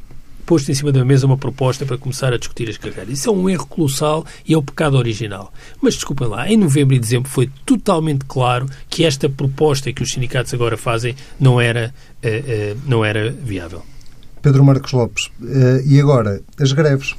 posto 0.52 0.70
em 0.70 0.76
cima 0.76 0.92
da 0.92 1.06
mesa 1.06 1.26
uma 1.26 1.38
proposta 1.38 1.86
para 1.86 1.98
começar 1.98 2.34
a 2.34 2.38
discutir 2.38 2.70
as 2.70 2.76
carreiras. 2.76 3.20
Isso 3.20 3.30
é 3.30 3.32
um 3.32 3.50
erro 3.50 3.66
colossal 3.68 4.26
e 4.46 4.54
é 4.54 4.58
o 4.58 4.62
pecado 4.62 4.98
original. 4.98 5.54
Mas 5.82 5.94
desculpem 5.94 6.28
lá, 6.28 6.46
em 6.50 6.58
novembro 6.58 6.94
e 6.94 7.00
dezembro 7.00 7.30
foi 7.30 7.50
totalmente 7.66 8.26
claro 8.26 8.68
que 8.90 9.06
esta 9.06 9.30
proposta 9.30 9.94
que 9.94 10.04
os 10.04 10.12
sindicatos 10.12 10.54
agora 10.54 10.76
fazem 10.76 11.16
não 11.40 11.62
era, 11.62 11.94
uh, 12.22 12.28
uh, 12.28 12.82
não 12.86 13.06
era 13.06 13.32
viável. 13.32 13.82
Pedro 14.42 14.62
Marcos 14.66 14.92
Lopes, 14.92 15.28
uh, 15.40 15.88
e 15.88 16.02
agora 16.02 16.42
as 16.60 16.74
greves? 16.74 17.16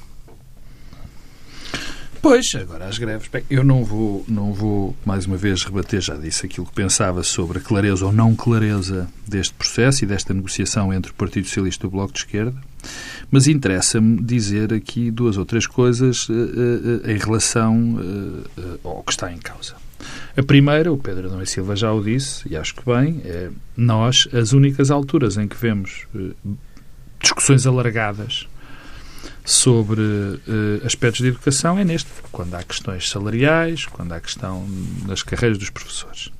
Pois, 2.20 2.54
agora 2.54 2.84
as 2.84 2.98
greves. 2.98 3.28
Bem, 3.28 3.42
eu 3.48 3.64
não 3.64 3.82
vou, 3.82 4.26
não 4.28 4.52
vou, 4.52 4.94
mais 5.06 5.24
uma 5.24 5.38
vez, 5.38 5.64
rebater, 5.64 6.02
já 6.02 6.14
disse 6.14 6.44
aquilo 6.44 6.66
que 6.66 6.72
pensava 6.72 7.22
sobre 7.22 7.58
a 7.58 7.60
clareza 7.60 8.04
ou 8.04 8.12
não 8.12 8.36
clareza 8.36 9.08
deste 9.26 9.54
processo 9.54 10.04
e 10.04 10.06
desta 10.06 10.34
negociação 10.34 10.92
entre 10.92 11.10
o 11.10 11.14
Partido 11.14 11.48
Socialista 11.48 11.84
e 11.84 11.88
o 11.88 11.90
Bloco 11.90 12.12
de 12.12 12.20
Esquerda, 12.20 12.54
mas 13.32 13.48
interessa-me 13.48 14.22
dizer 14.22 14.72
aqui 14.72 15.10
duas 15.10 15.36
ou 15.36 15.44
três 15.44 15.66
coisas 15.66 16.28
uh, 16.28 16.32
uh, 16.32 17.10
em 17.10 17.18
relação 17.18 17.98
ao 18.84 19.02
que 19.02 19.10
está 19.10 19.32
em 19.32 19.38
causa. 19.38 19.74
A 20.36 20.42
primeira, 20.42 20.92
o 20.92 20.96
Pedro 20.96 21.26
Adão 21.26 21.42
e 21.42 21.46
Silva 21.46 21.74
já 21.74 21.92
o 21.92 22.02
disse, 22.02 22.48
e 22.48 22.56
acho 22.56 22.74
que 22.74 22.84
bem, 22.84 23.20
é 23.24 23.50
nós, 23.76 24.28
as 24.32 24.52
únicas 24.52 24.90
alturas 24.90 25.36
em 25.36 25.48
que 25.48 25.56
vemos 25.56 26.06
discussões 27.20 27.66
alargadas 27.66 28.46
sobre 29.44 30.00
uh, 30.00 30.86
aspectos 30.86 31.20
de 31.20 31.28
educação 31.28 31.78
é 31.78 31.84
neste, 31.84 32.08
quando 32.30 32.54
há 32.54 32.62
questões 32.62 33.08
salariais, 33.08 33.86
quando 33.86 34.12
há 34.12 34.20
questão 34.20 34.66
das 35.06 35.22
carreiras 35.22 35.58
dos 35.58 35.70
professores. 35.70 36.30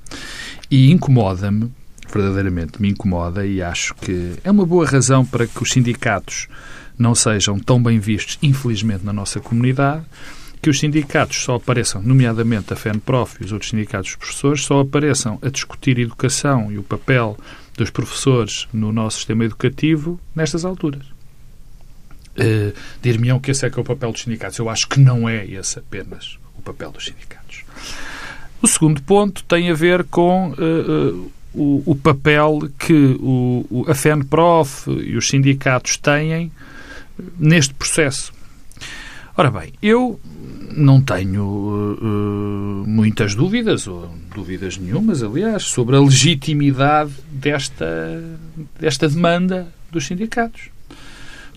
E 0.71 0.91
incomoda-me, 0.91 1.71
verdadeiramente 2.11 2.81
me 2.81 2.89
incomoda, 2.89 3.45
e 3.45 3.61
acho 3.61 3.93
que 3.95 4.33
é 4.43 4.51
uma 4.51 4.65
boa 4.65 4.85
razão 4.85 5.25
para 5.25 5.45
que 5.47 5.61
os 5.61 5.69
sindicatos 5.69 6.47
não 6.97 7.15
sejam 7.15 7.59
tão 7.59 7.81
bem 7.81 7.99
vistos, 7.99 8.37
infelizmente, 8.41 9.05
na 9.05 9.13
nossa 9.13 9.39
comunidade, 9.39 10.03
que 10.61 10.69
os 10.69 10.79
sindicatos 10.79 11.43
só 11.43 11.55
apareçam, 11.55 12.01
nomeadamente 12.01 12.71
a 12.71 12.75
FENPROF 12.75 13.37
e 13.41 13.45
os 13.45 13.51
outros 13.51 13.71
sindicatos 13.71 14.11
dos 14.11 14.15
professores, 14.15 14.63
só 14.63 14.79
apareçam 14.79 15.37
a 15.41 15.49
discutir 15.49 15.99
educação 15.99 16.71
e 16.71 16.77
o 16.77 16.83
papel 16.83 17.37
dos 17.77 17.89
professores 17.89 18.67
no 18.71 18.91
nosso 18.91 19.17
sistema 19.17 19.43
educativo 19.43 20.19
nestas 20.33 20.63
alturas. 20.63 21.05
Uh, 22.37 22.73
Dir-me-ão 23.01 23.39
que 23.39 23.51
esse 23.51 23.65
é 23.65 23.69
que 23.69 23.77
é 23.77 23.81
o 23.81 23.85
papel 23.85 24.11
dos 24.11 24.21
sindicatos. 24.21 24.57
Eu 24.57 24.69
acho 24.69 24.87
que 24.87 24.99
não 24.99 25.27
é 25.27 25.45
esse 25.45 25.79
apenas 25.79 26.39
o 26.57 26.61
papel 26.61 26.91
dos 26.91 27.05
sindicatos. 27.05 27.63
O 28.61 28.67
segundo 28.67 29.01
ponto 29.01 29.43
tem 29.43 29.69
a 29.69 29.73
ver 29.73 30.05
com 30.05 30.51
uh, 30.51 30.53
uh, 30.53 31.31
o, 31.53 31.83
o, 31.85 31.95
papel 31.95 32.69
que 32.79 33.17
o, 33.19 33.85
a 33.89 33.93
FENPROF 33.93 34.89
e 34.89 35.17
os 35.17 35.27
sindicatos 35.27 35.97
têm 35.97 36.51
neste 37.37 37.73
processo. 37.73 38.33
Ora 39.35 39.49
bem, 39.49 39.73
eu 39.81 40.19
não 40.75 41.01
tenho 41.01 41.43
uh, 41.43 42.87
muitas 42.87 43.33
dúvidas, 43.33 43.87
ou 43.87 44.13
dúvidas 44.33 44.77
nenhumas, 44.77 45.23
aliás, 45.23 45.63
sobre 45.63 45.95
a 45.95 45.99
legitimidade 45.99 47.13
desta, 47.31 48.23
desta 48.79 49.07
demanda 49.09 49.67
dos 49.91 50.05
sindicatos 50.05 50.73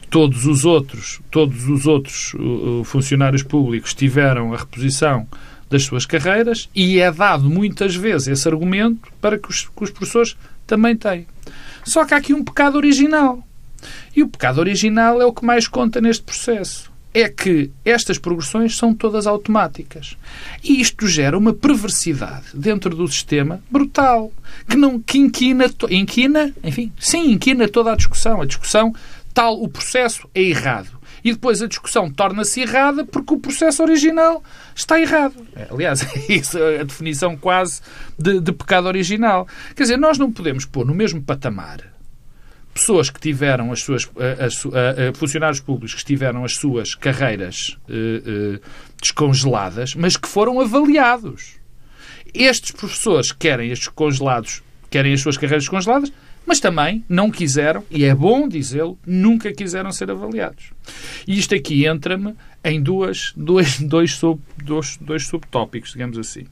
todos 0.09 0.47
os 0.47 0.65
outros, 0.65 1.21
todos 1.31 1.69
os 1.69 1.87
outros 1.87 2.33
uh, 2.35 2.83
funcionários 2.85 3.43
públicos 3.43 3.93
tiveram 3.93 4.55
a 4.55 4.57
reposição 4.57 5.27
das 5.69 5.83
suas 5.83 6.07
carreiras 6.07 6.71
e 6.75 7.01
é 7.01 7.11
dado 7.11 7.51
muitas 7.51 7.95
vezes 7.95 8.29
esse 8.29 8.49
argumento 8.49 9.09
para 9.21 9.39
que 9.39 9.51
os, 9.51 9.69
que 9.69 9.85
os 9.85 9.91
professores 9.91 10.37
também 10.67 10.97
têm. 10.97 11.27
Só 11.85 12.05
que 12.05 12.15
há 12.15 12.17
aqui 12.17 12.33
um 12.33 12.45
pecado 12.45 12.77
original. 12.77 13.46
E 14.17 14.23
o 14.23 14.29
pecado 14.29 14.61
original 14.61 15.21
é 15.21 15.27
o 15.27 15.33
que 15.33 15.45
mais 15.45 15.69
conta 15.69 16.01
neste 16.01 16.23
processo. 16.23 16.91
É 17.13 17.29
que 17.29 17.71
estas 17.85 18.17
progressões 18.17 18.75
são 18.75 18.95
todas 18.95 19.27
automáticas. 19.27 20.17
E 20.65 20.81
isto 20.81 21.07
gera 21.07 21.37
uma 21.37 21.53
perversidade 21.53 22.47
dentro 22.55 22.97
do 22.97 23.07
sistema 23.09 23.63
brutal, 23.71 24.33
que 24.67 24.77
não 24.77 24.99
que 24.99 25.19
inquina, 25.19 25.67
inquina, 25.91 26.51
enfim, 26.65 26.91
sim, 26.99 27.31
inquina 27.31 27.69
toda 27.69 27.93
a 27.93 27.97
discussão. 27.97 28.41
A 28.41 28.47
discussão 28.47 28.95
tal 29.35 29.63
o 29.63 29.69
processo 29.69 30.27
é 30.35 30.41
errado. 30.41 30.97
E 31.23 31.33
depois 31.33 31.61
a 31.61 31.67
discussão 31.67 32.11
torna-se 32.11 32.63
errada 32.63 33.05
porque 33.05 33.35
o 33.35 33.39
processo 33.39 33.83
original 33.83 34.43
está 34.75 34.99
errado. 34.99 35.35
É, 35.55 35.67
aliás, 35.71 36.03
é 36.17 36.33
isso 36.33 36.59
a 36.59 36.83
definição 36.85 37.37
quase 37.37 37.83
de, 38.19 38.41
de 38.41 38.53
pecado 38.53 38.87
original. 38.87 39.47
Quer 39.75 39.83
dizer, 39.83 39.99
nós 39.99 40.17
não 40.17 40.33
podemos 40.33 40.65
pôr 40.65 40.87
no 40.87 40.95
mesmo 40.95 41.21
patamar 41.23 41.96
pessoas 42.77 43.09
que 43.09 43.19
tiveram 43.19 43.73
as 43.73 43.83
suas 43.83 44.09
as, 44.39 44.63
funcionários 45.19 45.61
públicos 45.61 45.95
que 45.95 46.05
tiveram 46.05 46.45
as 46.45 46.55
suas 46.55 46.95
carreiras 46.95 47.79
eh, 47.89 48.23
eh, 48.25 48.61
descongeladas, 49.01 49.95
mas 49.95 50.17
que 50.17 50.29
foram 50.29 50.61
avaliados. 50.61 51.55
Estes 52.35 52.73
professores 52.73 53.33
querem 53.33 53.71
estes 53.71 53.89
congelados, 53.89 54.63
querem 54.91 55.15
as 55.15 55.23
suas 55.23 55.37
carreiras 55.39 55.65
descongeladas, 55.65 56.13
mas 56.47 56.61
também 56.61 57.05
não 57.09 57.31
quiseram, 57.31 57.83
e 57.91 58.05
é 58.05 58.15
bom 58.15 58.47
dizê-lo, 58.47 58.99
nunca 59.07 59.53
quiseram 59.53 59.91
ser 59.91 60.11
avaliados. 60.11 60.71
E 61.27 61.39
isto 61.39 61.55
aqui 61.55 61.87
entra-me 61.87 62.35
em 62.63 62.81
duas, 62.81 63.33
dois, 63.37 63.81
dois, 63.81 64.13
sub, 64.13 64.41
dois, 64.63 64.99
dois 65.01 65.27
subtópicos, 65.27 65.93
digamos 65.93 66.19
assim. 66.19 66.47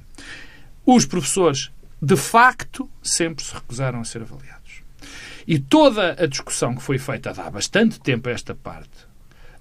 Os 0.86 1.04
professores, 1.04 1.70
de 2.00 2.16
facto, 2.16 2.88
sempre 3.02 3.44
se 3.44 3.54
recusaram 3.54 4.00
a 4.00 4.04
ser 4.04 4.22
avaliados. 4.22 4.63
E 5.46 5.58
toda 5.58 6.16
a 6.22 6.26
discussão 6.26 6.74
que 6.74 6.82
foi 6.82 6.98
feita 6.98 7.30
há 7.30 7.50
bastante 7.50 8.00
tempo 8.00 8.28
a 8.28 8.32
esta 8.32 8.54
parte 8.54 8.90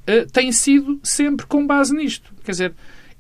uh, 0.08 0.30
tem 0.32 0.52
sido 0.52 1.00
sempre 1.04 1.46
com 1.46 1.66
base 1.66 1.94
nisto. 1.94 2.34
Quer 2.44 2.52
dizer, 2.52 2.74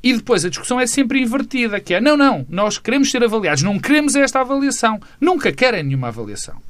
e 0.03 0.13
depois 0.13 0.43
a 0.43 0.49
discussão 0.49 0.79
é 0.79 0.85
sempre 0.85 1.21
invertida, 1.21 1.79
que 1.79 1.93
é, 1.93 2.01
não, 2.01 2.17
não, 2.17 2.45
nós 2.49 2.77
queremos 2.77 3.09
ser 3.09 3.23
avaliados, 3.23 3.63
não 3.63 3.79
queremos 3.79 4.15
esta 4.15 4.41
avaliação. 4.41 4.99
Nunca 5.19 5.51
querem 5.51 5.83
nenhuma 5.83 6.09
avaliação. 6.09 6.61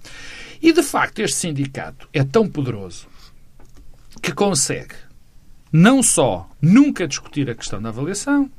E, 0.61 0.71
de 0.71 0.83
facto, 0.83 1.19
este 1.19 1.37
sindicato 1.37 2.07
é 2.13 2.23
tão 2.23 2.47
poderoso 2.47 3.07
que 4.21 4.31
consegue 4.31 4.95
não 5.71 6.03
só 6.03 6.47
nunca 6.61 7.07
discutir 7.07 7.49
a 7.49 7.55
questão 7.55 7.81
da 7.81 7.89
avaliação, 7.89 8.49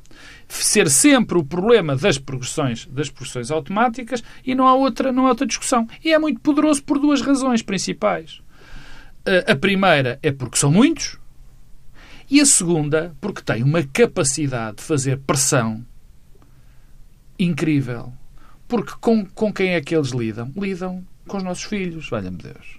ser 0.48 0.90
sempre 0.90 1.38
o 1.38 1.44
problema 1.44 1.96
das 1.96 2.18
progressões, 2.18 2.86
das 2.86 3.10
progressões 3.10 3.50
automáticas 3.50 4.22
e 4.44 4.54
não 4.54 4.66
há 4.66 4.74
outra, 4.74 5.12
não 5.12 5.26
há 5.26 5.30
outra 5.30 5.46
discussão. 5.46 5.88
E 6.04 6.12
é 6.12 6.18
muito 6.18 6.40
poderoso 6.40 6.82
por 6.82 6.98
duas 6.98 7.20
razões 7.20 7.62
principais. 7.62 8.40
A 9.46 9.56
primeira 9.56 10.18
é 10.22 10.30
porque 10.30 10.58
são 10.58 10.70
muitos 10.70 11.18
e 12.30 12.40
a 12.40 12.46
segunda 12.46 13.14
porque 13.20 13.42
tem 13.42 13.62
uma 13.62 13.82
capacidade 13.82 14.76
de 14.76 14.82
fazer 14.82 15.18
pressão 15.18 15.84
incrível. 17.38 18.12
Porque 18.68 18.92
com, 19.00 19.24
com 19.26 19.52
quem 19.52 19.70
é 19.70 19.80
que 19.80 19.94
eles 19.94 20.10
lidam? 20.10 20.52
Lidam 20.56 21.04
com 21.26 21.36
os 21.36 21.42
nossos 21.42 21.64
filhos, 21.64 22.08
valha-me 22.08 22.38
Deus. 22.38 22.78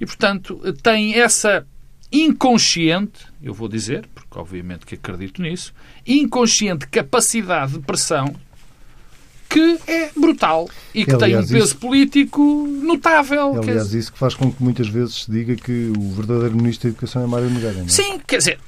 E, 0.00 0.06
portanto, 0.06 0.60
tem 0.82 1.14
essa 1.14 1.66
inconsciente, 2.12 3.26
eu 3.42 3.54
vou 3.54 3.68
dizer, 3.68 4.06
porque 4.14 4.38
obviamente 4.38 4.84
que 4.84 4.94
acredito 4.94 5.40
nisso, 5.40 5.72
inconsciente 6.06 6.86
capacidade 6.86 7.72
de 7.72 7.78
pressão 7.80 8.34
que 9.48 9.78
é 9.86 10.10
brutal 10.16 10.68
e 10.94 11.04
que 11.04 11.12
aliás, 11.12 11.46
tem 11.46 11.56
um 11.56 11.60
peso 11.60 11.72
isso, 11.72 11.76
político 11.76 12.66
notável. 12.82 13.56
É, 13.56 13.58
aliás, 13.58 13.92
isso 13.92 14.12
que 14.12 14.18
faz 14.18 14.34
com 14.34 14.50
que 14.50 14.62
muitas 14.62 14.88
vezes 14.88 15.24
se 15.24 15.30
diga 15.30 15.54
que 15.56 15.92
o 15.96 16.10
verdadeiro 16.12 16.56
Ministro 16.56 16.88
da 16.88 16.92
Educação 16.92 17.22
é 17.22 17.26
Mário 17.26 17.50
Nogueira. 17.50 17.74
Não 17.74 17.84
é? 17.84 17.88
Sim, 17.88 18.18
quer 18.26 18.38
dizer, 18.38 18.58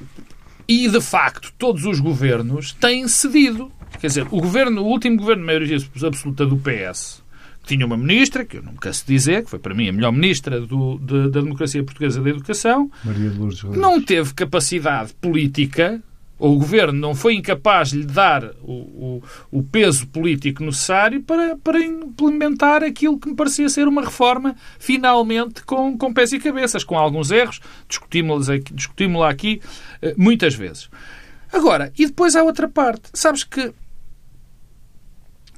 e 0.69 0.89
de 0.89 1.01
facto 1.01 1.53
todos 1.59 1.85
os 1.85 2.01
governos 2.01 2.73
têm 2.73 3.09
cedido. 3.09 3.73
Quer 3.99 4.09
dizer, 4.09 4.27
o 4.31 4.41
governo, 4.41 4.83
o 4.83 4.87
último 4.87 5.17
governo 5.17 5.43
de 5.43 5.47
maioria 5.47 5.79
absoluta 6.07 6.45
do 6.45 6.59
PS 6.59 7.24
tinha 7.67 7.87
uma 7.87 7.97
ministra, 7.97 8.45
que 8.45 8.59
eu 8.59 8.63
não 8.63 8.73
me 8.73 8.79
canso 8.79 9.05
de 9.07 9.15
dizer, 9.15 9.45
que 9.45 9.51
foi 9.51 9.59
para 9.59 9.75
mim 9.75 9.89
a 9.89 9.93
melhor 9.93 10.13
ministra 10.13 10.61
do, 10.61 10.99
de, 10.99 11.31
da 11.31 11.41
democracia 11.41 11.83
portuguesa 11.83 12.21
da 12.21 12.31
educação, 12.31 12.91
Maria 13.05 13.31
de 13.31 13.39
Lourdes 13.39 13.63
não 13.65 14.01
teve 14.01 14.35
capacidade 14.35 15.15
política, 15.15 16.03
ou 16.39 16.57
o 16.57 16.59
governo 16.59 16.99
não 16.99 17.15
foi 17.15 17.35
incapaz 17.35 17.91
de 17.91 17.99
lhe 17.99 18.05
dar 18.05 18.45
o, 18.63 18.73
o, 18.73 19.23
o, 19.51 19.63
peso 19.63 20.07
político 20.09 20.65
necessário 20.65 21.23
para, 21.23 21.57
para 21.57 21.81
implementar 21.81 22.83
aquilo 22.83 23.19
que 23.19 23.29
me 23.29 23.37
parecia 23.37 23.69
ser 23.69 23.87
uma 23.87 24.03
reforma, 24.03 24.55
finalmente 24.79 25.63
com, 25.65 25.97
com 25.97 26.13
pés 26.13 26.33
e 26.33 26.39
cabeças, 26.39 26.85
com 26.85 26.99
alguns 26.99 27.31
erros, 27.31 27.61
discutimos-la 27.89 28.55
aqui, 28.57 28.75
discutimos 28.75 29.23
aqui 29.23 29.61
eh, 30.03 30.15
muitas 30.17 30.55
vezes. 30.55 30.91
Agora, 31.53 31.93
e 31.97 32.07
depois 32.07 32.35
há 32.35 32.43
outra 32.43 32.69
parte. 32.69 33.11
Sabes 33.15 33.45
que 33.45 33.73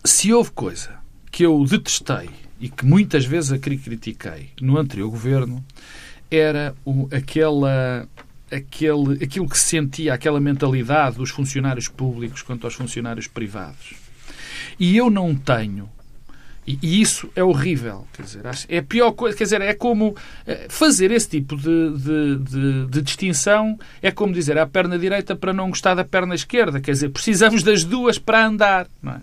se 0.05 0.33
houve 0.33 0.51
coisa 0.51 0.96
que 1.37 1.43
eu 1.43 1.63
detestei 1.67 2.31
e 2.59 2.71
que 2.71 2.87
muitas 2.87 3.27
vezes 3.27 3.53
a 3.53 3.59
critiquei 3.59 4.49
no 4.59 4.79
anterior 4.79 5.11
governo 5.11 5.63
era 6.31 6.75
o, 6.83 7.11
aquela, 7.13 8.09
aquele, 8.51 9.23
aquilo 9.23 9.47
que 9.47 9.59
se 9.59 9.67
sentia, 9.67 10.15
aquela 10.15 10.41
mentalidade 10.41 11.17
dos 11.17 11.29
funcionários 11.29 11.89
públicos 11.89 12.41
quanto 12.41 12.67
aos 12.67 12.73
funcionários 12.73 13.27
privados. 13.27 13.97
E 14.81 14.97
eu 14.97 15.11
não 15.11 15.35
tenho, 15.35 15.91
E, 16.67 16.79
e, 16.83 17.03
isso 17.03 17.31
é 17.37 17.45
horrível. 17.45 18.09
Quer 18.15 18.23
dizer, 18.23 18.43
é 18.71 18.81
pior 18.81 19.13
coisa. 19.13 19.37
Quer 19.37 19.45
dizer, 19.45 19.61
é 19.61 19.75
como 19.75 20.17
eh, 20.47 20.69
fazer 20.71 21.11
esse 21.11 21.29
tipo 21.29 21.55
de, 21.55 21.99
de, 21.99 22.37
de, 22.39 22.87
de, 22.87 23.03
distinção 23.03 23.79
é 24.01 24.11
como 24.11 24.33
dizer 24.33 24.57
a 24.59 24.67
perna 24.67 24.99
direita 24.99 25.37
para 25.37 25.53
não 25.53 25.69
gostar 25.69 25.95
da 25.95 26.03
perna 26.03 26.35
esquerda. 26.35 26.81
Quer 26.81 26.93
dizer, 26.93 27.11
precisamos 27.11 27.63
das 27.63 27.85
duas 27.85 28.19
para 28.19 28.47
andar. 28.47 28.89
Não 29.03 29.13
é? 29.13 29.21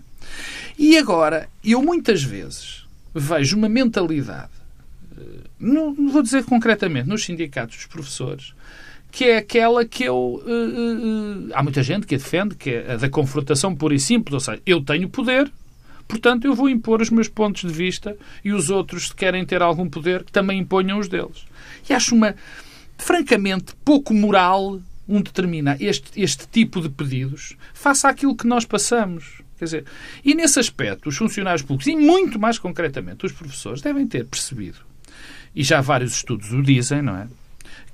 E 0.78 0.96
agora, 0.98 1.48
eu 1.64 1.82
muitas 1.82 2.22
vezes 2.22 2.84
vejo 3.14 3.56
uma 3.56 3.68
mentalidade, 3.68 4.50
eh, 5.16 5.22
não, 5.58 5.94
vou 5.94 6.22
dizer 6.22 6.44
concretamente, 6.44 7.08
nos 7.08 7.24
sindicatos 7.24 7.76
dos 7.76 7.86
professores, 7.86 8.54
que 9.10 9.24
é 9.24 9.36
aquela 9.38 9.84
que 9.84 10.04
eu. 10.04 10.42
Uh, 10.44 11.48
uh, 11.48 11.50
há 11.54 11.62
muita 11.62 11.84
gente 11.84 12.04
que 12.04 12.16
a 12.16 12.18
defende, 12.18 12.56
que 12.56 12.70
é 12.70 12.94
a 12.94 12.96
da 12.96 13.08
confrontação 13.08 13.72
pura 13.74 13.94
e 13.94 14.00
simples. 14.00 14.34
Ou 14.34 14.40
seja, 14.40 14.60
eu 14.66 14.80
tenho 14.84 15.08
poder, 15.08 15.52
Portanto, 16.06 16.44
eu 16.44 16.54
vou 16.54 16.68
impor 16.68 17.00
os 17.00 17.10
meus 17.10 17.28
pontos 17.28 17.62
de 17.62 17.76
vista 17.76 18.16
e 18.44 18.52
os 18.52 18.70
outros, 18.70 19.08
se 19.08 19.14
querem 19.14 19.44
ter 19.44 19.62
algum 19.62 19.88
poder, 19.88 20.22
que 20.22 20.32
também 20.32 20.58
imponham 20.58 20.98
os 20.98 21.08
deles. 21.08 21.46
E 21.88 21.92
acho 21.92 22.14
uma, 22.14 22.34
francamente, 22.98 23.74
pouco 23.84 24.12
moral 24.12 24.80
um 25.08 25.20
determinar 25.20 25.80
este, 25.80 26.10
este 26.20 26.46
tipo 26.48 26.80
de 26.80 26.88
pedidos 26.88 27.56
face 27.72 28.06
àquilo 28.06 28.36
que 28.36 28.46
nós 28.46 28.64
passamos. 28.64 29.42
Quer 29.58 29.64
dizer, 29.64 29.84
e 30.24 30.34
nesse 30.34 30.58
aspecto, 30.58 31.08
os 31.08 31.16
funcionários 31.16 31.62
públicos, 31.62 31.86
e 31.86 31.96
muito 31.96 32.38
mais 32.38 32.58
concretamente 32.58 33.24
os 33.24 33.32
professores, 33.32 33.80
devem 33.80 34.06
ter 34.06 34.24
percebido, 34.26 34.78
e 35.54 35.62
já 35.62 35.80
vários 35.80 36.14
estudos 36.14 36.52
o 36.52 36.62
dizem, 36.62 37.02
não 37.02 37.16
é? 37.16 37.28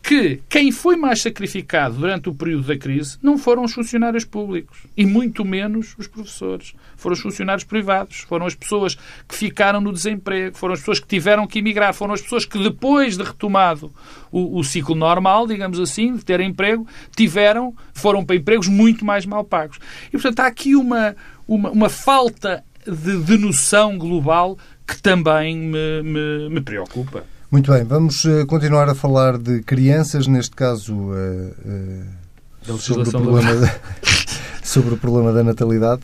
que 0.03 0.41
quem 0.49 0.73
foi 0.73 0.97
mais 0.97 1.21
sacrificado 1.21 1.97
durante 1.97 2.29
o 2.29 2.35
período 2.35 2.67
da 2.67 2.77
crise 2.77 3.19
não 3.23 3.37
foram 3.37 3.65
os 3.65 3.73
funcionários 3.73 4.25
públicos 4.25 4.79
e 4.97 5.05
muito 5.05 5.45
menos 5.45 5.95
os 5.99 6.07
professores. 6.07 6.75
Foram 6.97 7.15
os 7.15 7.21
funcionários 7.21 7.65
privados, 7.65 8.21
foram 8.21 8.47
as 8.47 8.55
pessoas 8.55 8.95
que 9.29 9.35
ficaram 9.35 9.81
no 9.81 9.93
desemprego, 9.93 10.57
foram 10.57 10.75
as 10.75 10.81
pessoas 10.81 11.01
que 11.01 11.07
tiveram 11.07 11.47
que 11.47 11.59
emigrar, 11.59 11.93
foram 11.93 12.15
as 12.15 12.23
pessoas 12.23 12.45
que 12.45 12.59
depois 12.59 13.17
de 13.17 13.23
retomado 13.23 13.93
o, 14.33 14.59
o 14.59 14.65
ciclo 14.65 14.95
normal, 14.95 15.47
digamos 15.47 15.79
assim, 15.79 16.17
de 16.17 16.25
ter 16.25 16.41
emprego, 16.41 16.87
tiveram, 17.15 17.75
foram 17.93 18.25
para 18.25 18.37
empregos 18.37 18.69
muito 18.69 19.05
mais 19.05 19.27
mal 19.27 19.45
pagos. 19.45 19.79
E, 20.09 20.13
portanto, 20.13 20.41
há 20.41 20.47
aqui 20.47 20.75
uma, 20.75 21.15
uma, 21.51 21.71
uma 21.71 21.89
falta 21.89 22.63
de, 22.87 23.23
de 23.25 23.37
noção 23.37 23.99
global 23.99 24.57
que 24.87 25.03
também 25.03 25.57
me, 25.57 26.03
me, 26.03 26.49
me 26.49 26.61
preocupa. 26.61 27.25
Muito 27.51 27.73
bem, 27.73 27.83
vamos 27.83 28.25
uh, 28.25 28.47
continuar 28.47 28.89
a 28.89 28.95
falar 28.95 29.37
de 29.37 29.61
crianças, 29.63 30.29
neste 30.29 30.55
caso 30.55 30.95
uh, 30.95 31.53
uh, 32.69 32.79
sobre, 32.79 33.09
o 33.09 33.11
problema 33.11 33.55
da, 33.57 33.75
sobre 34.63 34.95
o 34.95 34.97
problema 34.97 35.33
da 35.33 35.43
natalidade 35.43 36.03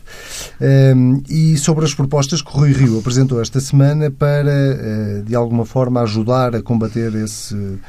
ehm, 0.59 1.21
e 1.29 1.55
sobre 1.55 1.85
as 1.85 1.93
propostas 1.93 2.41
que 2.41 2.49
o 2.49 2.53
Rui 2.53 2.73
Rio 2.73 2.99
apresentou 2.99 3.41
esta 3.41 3.61
semana 3.61 4.11
para, 4.11 5.23
de 5.23 5.35
alguma 5.35 5.65
forma, 5.65 6.01
ajudar 6.01 6.53
a 6.55 6.61
combater 6.61 7.15
esse, 7.15 7.79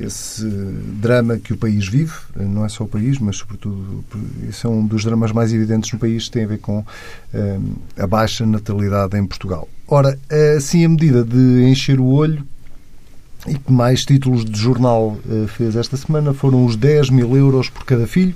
esse 0.00 0.44
drama 0.44 1.38
que 1.38 1.52
o 1.52 1.56
país 1.56 1.88
vive, 1.88 2.14
não 2.36 2.64
é 2.64 2.68
só 2.68 2.84
o 2.84 2.88
país, 2.88 3.18
mas 3.18 3.36
sobretudo 3.36 4.04
esse 4.48 4.64
é 4.64 4.68
um 4.68 4.86
dos 4.86 5.04
dramas 5.04 5.32
mais 5.32 5.52
evidentes 5.52 5.92
no 5.92 5.98
país, 5.98 6.28
tem 6.28 6.44
a 6.44 6.46
ver 6.46 6.58
com 6.58 6.84
ehm, 7.34 7.74
a 7.96 8.06
baixa 8.06 8.46
natalidade 8.46 9.16
em 9.18 9.26
Portugal. 9.26 9.68
Ora, 9.86 10.18
assim, 10.56 10.84
a 10.84 10.88
medida 10.88 11.24
de 11.24 11.64
encher 11.64 11.98
o 11.98 12.06
olho 12.06 12.46
e 13.46 13.54
que 13.54 13.72
mais 13.72 14.04
títulos 14.04 14.44
de 14.44 14.58
jornal 14.58 15.16
eh, 15.28 15.46
fez 15.46 15.76
esta 15.76 15.96
semana 15.96 16.34
foram 16.34 16.64
os 16.64 16.76
10 16.76 17.10
mil 17.10 17.36
euros 17.36 17.70
por 17.70 17.84
cada 17.84 18.06
filho, 18.06 18.34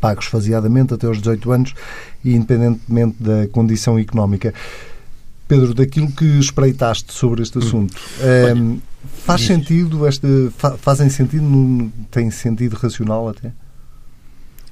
pagos 0.00 0.26
faseadamente 0.26 0.94
até 0.94 1.06
aos 1.06 1.18
18 1.18 1.52
anos 1.52 1.74
e 2.24 2.34
independentemente 2.34 3.16
da 3.20 3.46
condição 3.48 3.98
económica. 3.98 4.54
Pedro, 5.48 5.74
daquilo 5.74 6.10
que 6.10 6.24
espreitaste 6.24 7.12
sobre 7.12 7.42
este 7.42 7.58
assunto, 7.58 7.94
hum. 8.56 8.80
Faz 9.04 9.42
sentido, 9.42 10.06
este, 10.06 10.26
fazem 10.78 11.08
sentido, 11.08 11.92
tem 12.10 12.30
sentido 12.30 12.74
racional 12.74 13.28
até? 13.28 13.52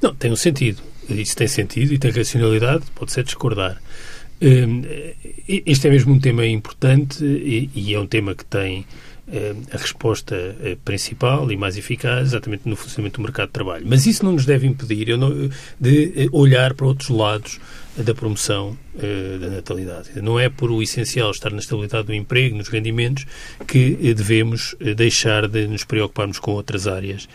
Não, 0.00 0.14
tem 0.14 0.30
um 0.30 0.36
sentido. 0.36 0.82
Isso 1.08 1.36
tem 1.36 1.48
sentido 1.48 1.92
e 1.92 1.98
tem 1.98 2.10
racionalidade, 2.10 2.84
pode 2.94 3.12
ser 3.12 3.24
discordar. 3.24 3.80
Hum, 4.42 4.82
este 5.48 5.88
é 5.88 5.90
mesmo 5.90 6.12
um 6.12 6.18
tema 6.18 6.46
importante 6.46 7.24
e, 7.24 7.94
é 7.94 7.98
um 7.98 8.06
tema 8.06 8.34
que 8.34 8.44
tem 8.44 8.84
eh, 9.28 9.54
a 9.72 9.78
resposta 9.78 10.34
eh, 10.34 10.76
principal 10.84 11.50
e 11.50 11.56
mais 11.56 11.78
eficaz 11.78 12.28
exatamente 12.28 12.68
no 12.68 12.76
funcionamento 12.76 13.20
do 13.20 13.22
mercado 13.22 13.46
de 13.46 13.52
trabalho. 13.52 13.86
Mas 13.88 14.06
isso 14.06 14.24
não 14.24 14.32
nos 14.32 14.44
deve 14.44 14.66
impedir 14.66 15.16
não, 15.16 15.48
de 15.80 16.12
eh, 16.16 16.28
olhar 16.32 16.74
para 16.74 16.86
outros 16.86 17.08
lados 17.08 17.60
da 17.96 18.14
promoção 18.14 18.76
uh, 18.94 19.38
da 19.38 19.48
natalidade. 19.50 20.10
Não 20.20 20.38
é 20.38 20.48
por 20.48 20.70
o 20.70 20.82
essencial 20.82 21.30
estar 21.30 21.50
na 21.50 21.58
estabilidade 21.58 22.06
do 22.06 22.14
emprego, 22.14 22.56
nos 22.56 22.68
rendimentos, 22.68 23.26
que 23.66 23.92
uh, 23.92 24.14
devemos 24.14 24.72
uh, 24.74 24.94
deixar 24.94 25.46
de 25.46 25.66
nos 25.66 25.84
preocuparmos 25.84 26.38
com 26.38 26.52
outras 26.52 26.86
áreas 26.86 27.28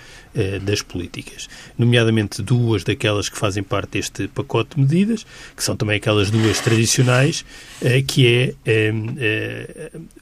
das 0.61 0.83
políticas. 0.83 1.49
Nomeadamente 1.75 2.43
duas 2.43 2.83
daquelas 2.83 3.27
que 3.29 3.37
fazem 3.37 3.63
parte 3.63 3.93
deste 3.93 4.27
pacote 4.27 4.75
de 4.75 4.81
medidas, 4.81 5.25
que 5.57 5.63
são 5.63 5.75
também 5.75 5.97
aquelas 5.97 6.29
duas 6.29 6.59
tradicionais, 6.59 7.43
que 8.07 8.27
é 8.27 8.53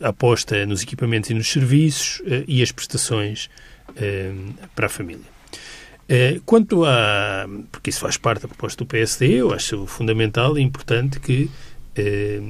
a 0.02 0.08
aposta 0.08 0.66
nos 0.66 0.82
equipamentos 0.82 1.30
e 1.30 1.34
nos 1.34 1.50
serviços 1.50 2.22
e 2.48 2.64
as 2.64 2.72
prestações 2.72 3.50
para 4.74 4.86
a 4.86 4.90
família. 4.90 5.37
Eh, 6.10 6.40
quanto 6.46 6.86
a. 6.86 7.46
Porque 7.72 7.90
isso 7.90 8.00
faz 8.00 8.18
parte 8.18 8.44
da 8.44 8.48
proposta 8.48 8.84
do 8.84 8.88
PSD, 8.88 9.42
eu 9.42 9.54
acho 9.54 9.86
fundamental 9.86 10.58
e 10.58 10.62
importante 10.62 11.20
que, 11.20 11.50
eh, 11.96 12.42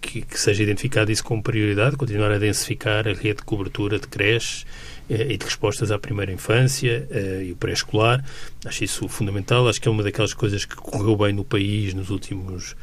que, 0.00 0.22
que, 0.22 0.38
seja 0.38 0.62
identificado 0.62 1.10
isso 1.10 1.24
como 1.24 1.42
prioridade, 1.42 1.96
continuar 1.96 2.30
a 2.30 2.38
densificar 2.38 3.08
a 3.08 3.12
rede 3.12 3.38
de 3.38 3.42
cobertura 3.42 3.98
de 3.98 4.06
creches 4.06 4.64
eh, 5.10 5.32
e 5.32 5.36
de 5.36 5.44
respostas 5.44 5.90
à 5.90 5.98
primeira 5.98 6.32
infância 6.32 7.08
e 7.44 7.50
o 7.50 7.56
pré-escolar. 7.56 8.24
Acho 8.64 8.84
isso 8.84 9.08
fundamental. 9.08 9.68
Acho 9.68 9.80
que 9.80 9.88
é 9.88 9.90
uma 9.90 10.02
daquelas 10.02 10.32
coisas 10.32 10.64
que 10.64 10.76
correu 10.76 11.16
bem 11.16 11.32
no 11.32 11.44
país 11.44 11.94
nos 11.94 12.08
últimos 12.08 12.76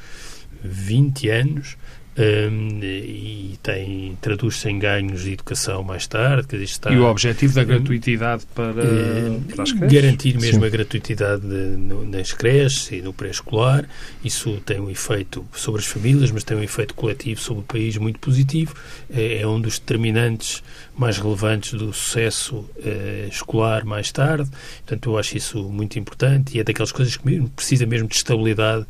20 0.62 1.30
anos 1.30 1.78
um, 2.18 2.80
e 2.84 3.58
tem, 3.64 4.18
traduz-se 4.22 4.70
em 4.70 4.78
ganhos 4.78 5.24
de 5.24 5.34
educação 5.34 5.84
mais 5.84 6.08
tarde. 6.08 6.64
Está, 6.64 6.92
e 6.92 6.98
o 6.98 7.06
objetivo 7.06 7.54
da 7.54 7.64
gratuitidade 7.64 8.46
para, 8.54 8.84
uh, 8.84 9.42
para 9.54 9.64
as 9.64 9.72
creches? 9.72 10.02
Garantir 10.02 10.40
mesmo 10.40 10.62
Sim. 10.62 10.66
a 10.66 10.70
gratuitidade 10.70 11.42
de, 11.42 11.78
no, 11.78 12.06
nas 12.06 12.34
creches 12.34 12.92
e 12.92 13.02
no 13.02 13.14
pré-escolar. 13.14 13.88
Isso 14.24 14.62
tem 14.66 14.80
um 14.80 14.90
efeito 14.90 15.46
sobre 15.54 15.82
as 15.82 15.88
famílias, 15.88 16.32
mas 16.32 16.44
tem 16.44 16.58
um 16.58 16.64
efeito 16.64 16.94
coletivo 16.94 17.40
sobre 17.40 17.62
o 17.62 17.66
país 17.66 17.96
muito 17.98 18.20
positivo. 18.20 18.76
É, 19.10 19.42
é 19.42 19.48
um 19.48 19.62
dos 19.62 19.80
determinantes 19.80 20.62
mais 20.98 21.18
relevantes 21.18 21.74
do 21.74 21.94
sucesso 21.94 22.58
uh, 22.58 23.28
escolar 23.30 23.86
mais 23.86 24.12
tarde. 24.12 24.50
Portanto, 24.80 25.10
eu 25.10 25.18
acho 25.18 25.38
isso 25.38 25.64
muito 25.70 25.98
importante 25.98 26.58
e 26.58 26.60
é 26.60 26.64
daquelas 26.64 26.92
coisas 26.92 27.16
que 27.16 27.26
mesmo, 27.26 27.50
precisa 27.50 27.86
mesmo 27.86 28.10
de 28.10 28.16
estabilidade 28.16 28.86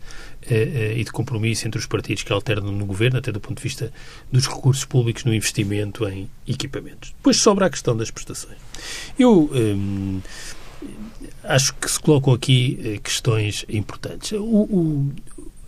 e 0.50 1.04
de 1.04 1.12
compromisso 1.12 1.68
entre 1.68 1.80
os 1.80 1.86
partidos 1.86 2.24
que 2.24 2.32
alternam 2.32 2.72
no 2.72 2.86
governo, 2.86 3.20
até 3.20 3.32
do 3.32 3.40
ponto 3.40 3.58
de 3.58 3.64
vista 3.64 3.92
dos 4.32 4.48
recursos 4.48 4.86
públicos 4.86 5.24
no 5.24 5.34
investimento 5.34 6.08
em 6.08 6.30
equipamentos. 6.48 7.14
Depois 7.18 7.38
sobra 7.38 7.66
a 7.66 7.70
questão 7.70 7.96
das 7.96 8.10
prestações. 8.10 8.58
Eu 9.18 9.50
um, 9.54 10.22
acho 11.44 11.74
que 11.76 11.90
se 11.90 12.00
colocam 12.00 12.34
aqui 12.34 13.00
questões 13.04 13.66
importantes. 13.70 14.32
O, 14.32 14.44
o, 14.46 15.12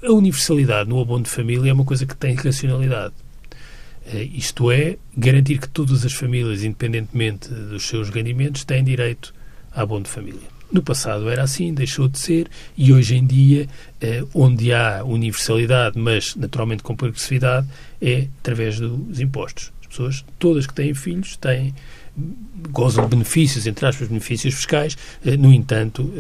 a 0.03 0.12
universalidade 0.12 0.89
no 0.89 0.99
abono 0.99 1.23
de 1.23 1.29
família 1.29 1.69
é 1.69 1.73
uma 1.73 1.86
coisa 1.86 2.05
que 2.05 2.15
tem 2.15 2.34
racionalidade. 2.36 3.13
Eh, 4.05 4.23
isto 4.34 4.71
é, 4.71 4.97
garantir 5.15 5.60
que 5.60 5.69
todas 5.69 6.05
as 6.05 6.13
famílias, 6.13 6.63
independentemente 6.63 7.49
dos 7.49 7.88
seus 7.88 8.10
rendimentos, 8.10 8.63
têm 8.63 8.84
direito 8.84 9.34
a 9.71 9.81
abono 9.81 10.03
de 10.03 10.10
família. 10.10 10.51
No 10.71 10.81
passado 10.81 11.29
era 11.29 11.43
assim, 11.43 11.73
deixou 11.73 12.07
de 12.07 12.17
ser, 12.17 12.47
e 12.77 12.93
hoje 12.93 13.15
em 13.15 13.25
dia, 13.25 13.67
eh, 13.99 14.23
onde 14.34 14.73
há 14.73 15.03
universalidade, 15.03 15.99
mas 15.99 16.36
naturalmente 16.36 16.81
com 16.81 16.95
progressividade, 16.95 17.67
é 18.01 18.27
através 18.39 18.79
dos 18.79 19.19
impostos. 19.19 19.71
As 19.81 19.88
pessoas, 19.88 20.25
todas 20.39 20.65
que 20.65 20.73
têm 20.73 20.93
filhos, 20.93 21.36
têm 21.36 21.73
gozam 22.69 23.05
de 23.05 23.12
benefícios, 23.12 23.67
entre 23.67 23.86
aspas, 23.86 24.07
benefícios 24.07 24.53
fiscais, 24.53 24.97
eh, 25.25 25.36
no 25.36 25.51
entanto, 25.51 26.13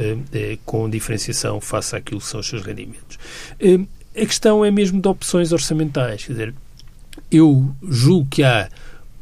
com 0.65 0.89
diferenciação 0.89 1.61
face 1.61 1.95
àquilo 1.95 2.19
que 2.19 2.27
são 2.27 2.39
os 2.39 2.47
seus 2.47 2.63
rendimentos. 2.63 3.17
A 4.13 4.25
questão 4.25 4.65
é 4.65 4.71
mesmo 4.71 5.01
de 5.01 5.07
opções 5.07 5.53
orçamentais, 5.53 6.25
quer 6.25 6.33
dizer, 6.33 6.53
eu 7.31 7.73
julgo 7.81 8.27
que 8.29 8.43
há 8.43 8.69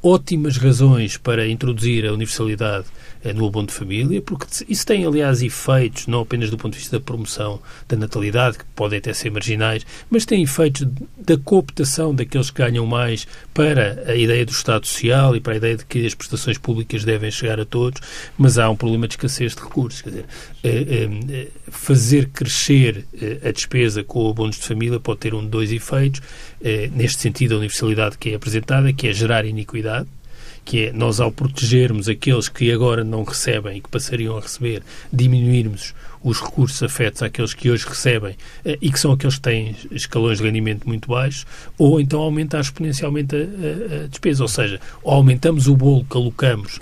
ótimas 0.01 0.57
razões 0.57 1.17
para 1.17 1.47
introduzir 1.47 2.05
a 2.05 2.13
universalidade 2.13 2.85
eh, 3.18 3.18
no 3.35 3.47
abono 3.47 3.67
de 3.67 3.73
família, 3.73 4.21
porque 4.21 4.45
isso 4.67 4.85
tem, 4.85 5.05
aliás, 5.05 5.41
efeitos, 5.41 6.07
não 6.07 6.21
apenas 6.21 6.49
do 6.49 6.57
ponto 6.57 6.73
de 6.73 6.79
vista 6.79 6.97
da 6.97 7.03
promoção 7.03 7.59
da 7.87 7.97
natalidade, 7.97 8.59
que 8.59 8.65
podem 8.75 8.99
até 8.99 9.13
ser 9.13 9.29
marginais, 9.29 9.85
mas 10.09 10.25
tem 10.25 10.41
efeitos 10.41 10.87
da 11.17 11.37
cooptação 11.37 12.15
daqueles 12.15 12.49
que 12.49 12.61
ganham 12.61 12.85
mais 12.85 13.27
para 13.53 14.03
a 14.07 14.15
ideia 14.15 14.45
do 14.45 14.51
Estado 14.51 14.87
Social 14.87 15.35
e 15.35 15.41
para 15.41 15.53
a 15.53 15.57
ideia 15.57 15.75
de 15.75 15.85
que 15.85 16.05
as 16.05 16.15
prestações 16.15 16.57
públicas 16.57 17.03
devem 17.03 17.29
chegar 17.29 17.59
a 17.59 17.65
todos, 17.65 18.01
mas 18.37 18.57
há 18.57 18.69
um 18.69 18.75
problema 18.75 19.07
de 19.07 19.15
escassez 19.15 19.53
de 19.53 19.61
recursos. 19.61 20.01
Quer 20.01 20.09
dizer, 20.09 20.25
eh, 20.63 21.09
eh, 21.29 21.47
fazer 21.67 22.29
crescer 22.29 23.05
a 23.43 23.51
despesa 23.51 24.03
com 24.03 24.29
abonos 24.29 24.55
de 24.55 24.63
família 24.63 24.99
pode 24.99 25.19
ter 25.19 25.33
um 25.33 25.41
de 25.41 25.47
dois 25.47 25.71
efeitos. 25.71 26.21
Neste 26.93 27.21
sentido, 27.21 27.55
a 27.55 27.57
universalidade 27.57 28.17
que 28.17 28.31
é 28.31 28.35
apresentada, 28.35 28.91
que 28.91 29.07
é 29.07 29.13
gerar 29.13 29.45
iniquidade, 29.45 30.07
que 30.69 30.85
é 30.85 30.93
nós, 30.93 31.19
ao 31.19 31.31
protegermos 31.31 32.07
aqueles 32.07 32.47
que 32.47 32.71
agora 32.71 33.03
não 33.03 33.23
recebem 33.23 33.77
e 33.77 33.81
que 33.81 33.89
passariam 33.89 34.37
a 34.37 34.39
receber, 34.39 34.83
diminuirmos 35.11 35.95
os 36.23 36.39
recursos 36.39 36.83
afetos 36.83 37.23
àqueles 37.23 37.55
que 37.55 37.71
hoje 37.71 37.87
recebem 37.87 38.35
eh, 38.63 38.77
e 38.79 38.91
que 38.91 38.99
são 38.99 39.11
aqueles 39.11 39.37
que 39.37 39.41
têm 39.41 39.75
escalões 39.89 40.37
de 40.37 40.43
rendimento 40.43 40.87
muito 40.87 41.09
baixos, 41.09 41.47
ou 41.75 41.99
então 41.99 42.21
aumentar 42.21 42.59
exponencialmente 42.59 43.35
a, 43.35 43.39
a, 43.39 44.03
a 44.03 44.07
despesa. 44.09 44.43
Ou 44.43 44.47
seja, 44.47 44.79
ou 45.01 45.15
aumentamos 45.15 45.67
o 45.67 45.75
bolo 45.75 46.05
que 46.05 46.15
alocamos 46.15 46.79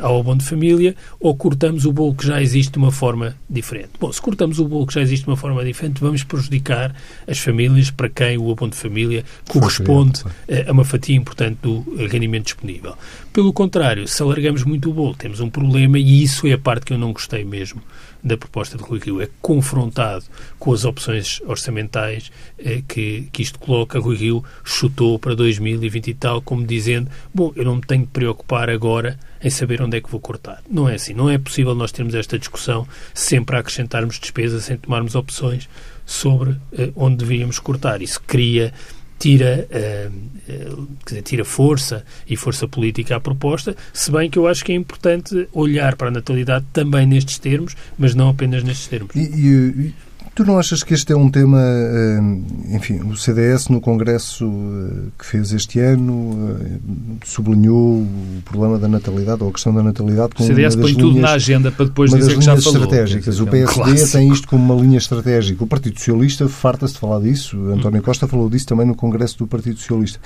ao 0.00 0.20
abono 0.20 0.38
de 0.38 0.46
família 0.46 0.94
ou 1.20 1.34
cortamos 1.34 1.84
o 1.84 1.92
bolo 1.92 2.14
que 2.14 2.26
já 2.26 2.40
existe 2.40 2.72
de 2.72 2.78
uma 2.78 2.90
forma 2.90 3.36
diferente. 3.48 3.90
Bom, 3.98 4.12
se 4.12 4.20
cortamos 4.20 4.58
o 4.58 4.66
bolo 4.66 4.86
que 4.86 4.94
já 4.94 5.00
existe 5.00 5.24
de 5.24 5.30
uma 5.30 5.36
forma 5.36 5.64
diferente, 5.64 6.00
vamos 6.00 6.22
prejudicar 6.22 6.94
as 7.26 7.38
famílias 7.38 7.90
para 7.90 8.08
quem 8.08 8.38
o 8.38 8.50
abono 8.50 8.70
de 8.70 8.76
família 8.76 9.24
corresponde 9.48 10.22
eh, 10.48 10.64
a 10.68 10.72
uma 10.72 10.84
fatia 10.84 11.16
importante 11.16 11.58
do 11.62 11.80
rendimento 12.06 12.44
disponível. 12.44 12.96
Pelo 13.32 13.52
contrário, 13.52 14.06
se 14.06 14.22
alargamos 14.22 14.64
muito 14.64 14.90
o 14.90 14.92
bolo, 14.92 15.14
temos 15.14 15.40
um 15.40 15.50
problema 15.50 15.98
e 15.98 16.22
isso 16.22 16.46
é 16.46 16.52
a 16.52 16.58
parte 16.58 16.86
que 16.86 16.92
eu 16.92 16.98
não 16.98 17.12
gostei 17.12 17.44
mesmo 17.44 17.82
da 18.24 18.36
proposta 18.36 18.78
de 18.78 18.82
Rui 18.82 18.98
Rio. 18.98 19.20
É 19.20 19.28
confrontado 19.42 20.24
com 20.58 20.72
as 20.72 20.84
opções 20.84 21.42
orçamentais 21.44 22.32
eh, 22.58 22.82
que, 22.88 23.28
que 23.30 23.42
isto 23.42 23.58
coloca. 23.58 23.98
Rui 23.98 24.16
Rio 24.16 24.44
chutou 24.64 25.18
para 25.18 25.34
2020 25.34 26.08
e 26.08 26.14
tal, 26.14 26.40
como 26.40 26.64
dizendo: 26.64 27.10
bom, 27.32 27.52
eu 27.54 27.64
não 27.64 27.76
me 27.76 27.82
tenho 27.82 28.02
de 28.02 28.08
preocupar 28.08 28.70
agora 28.70 29.18
em 29.44 29.50
saber 29.50 29.82
onde 29.82 29.98
é 29.98 30.00
que 30.00 30.10
vou 30.10 30.18
cortar. 30.18 30.62
Não 30.68 30.88
é 30.88 30.94
assim. 30.94 31.12
Não 31.12 31.28
é 31.28 31.36
possível 31.36 31.74
nós 31.74 31.92
termos 31.92 32.14
esta 32.14 32.38
discussão 32.38 32.88
sempre 33.12 33.56
a 33.56 33.60
acrescentarmos 33.60 34.18
despesas 34.18 34.64
sem 34.64 34.78
tomarmos 34.78 35.14
opções 35.14 35.68
sobre 36.06 36.56
eh, 36.72 36.90
onde 36.96 37.16
devíamos 37.16 37.58
cortar. 37.58 38.00
Isso 38.00 38.20
cria 38.26 38.72
tira, 39.16 39.66
uh, 39.70 40.12
uh, 40.52 40.88
dizer, 41.06 41.22
tira 41.22 41.44
força 41.44 42.04
e 42.28 42.36
força 42.36 42.68
política 42.68 43.16
à 43.16 43.20
proposta, 43.20 43.74
se 43.92 44.10
bem 44.10 44.28
que 44.28 44.38
eu 44.38 44.46
acho 44.46 44.64
que 44.64 44.72
é 44.72 44.74
importante 44.74 45.48
olhar 45.52 45.96
para 45.96 46.08
a 46.08 46.10
natalidade 46.10 46.66
também 46.72 47.06
nestes 47.06 47.38
termos, 47.38 47.74
mas 47.96 48.14
não 48.14 48.28
apenas 48.28 48.62
nestes 48.62 48.86
termos. 48.88 49.14
E, 49.14 49.20
e, 49.20 49.94
Tu 50.34 50.44
não 50.44 50.58
achas 50.58 50.82
que 50.82 50.92
este 50.92 51.12
é 51.12 51.16
um 51.16 51.30
tema, 51.30 51.60
eh, 51.60 52.74
enfim, 52.74 53.00
o 53.04 53.16
CDS 53.16 53.68
no 53.68 53.80
Congresso 53.80 54.44
eh, 54.44 55.10
que 55.16 55.24
fez 55.24 55.52
este 55.52 55.78
ano 55.78 56.56
eh, 56.60 56.78
sublinhou 57.24 57.98
o 58.00 58.42
problema 58.44 58.76
da 58.76 58.88
natalidade 58.88 59.44
ou 59.44 59.50
a 59.50 59.52
questão 59.52 59.72
da 59.72 59.80
natalidade 59.80 60.34
como 60.34 60.48
o 60.48 60.52
CDS 60.52 60.74
põe 60.74 60.86
linhas, 60.86 60.96
tudo 61.02 61.20
na 61.20 61.30
agenda 61.30 61.70
para 61.70 61.84
depois 61.84 62.10
dizer 62.12 62.36
que 62.36 62.44
já 62.44 62.56
falou. 62.56 62.82
estratégicas. 62.82 63.38
O 63.38 63.46
PSD 63.46 64.00
é 64.00 64.04
um 64.04 64.08
tem 64.08 64.32
isto 64.32 64.48
como 64.48 64.74
uma 64.74 64.82
linha 64.82 64.98
estratégica. 64.98 65.62
O 65.62 65.68
Partido 65.68 65.98
Socialista 65.98 66.48
farta-se 66.48 66.94
de 66.94 66.98
falar 66.98 67.20
disso. 67.20 67.56
António 67.68 68.02
Costa 68.02 68.26
falou 68.26 68.50
disso 68.50 68.66
também 68.66 68.86
no 68.86 68.96
Congresso 68.96 69.38
do 69.38 69.46
Partido 69.46 69.78
Socialista. 69.78 70.18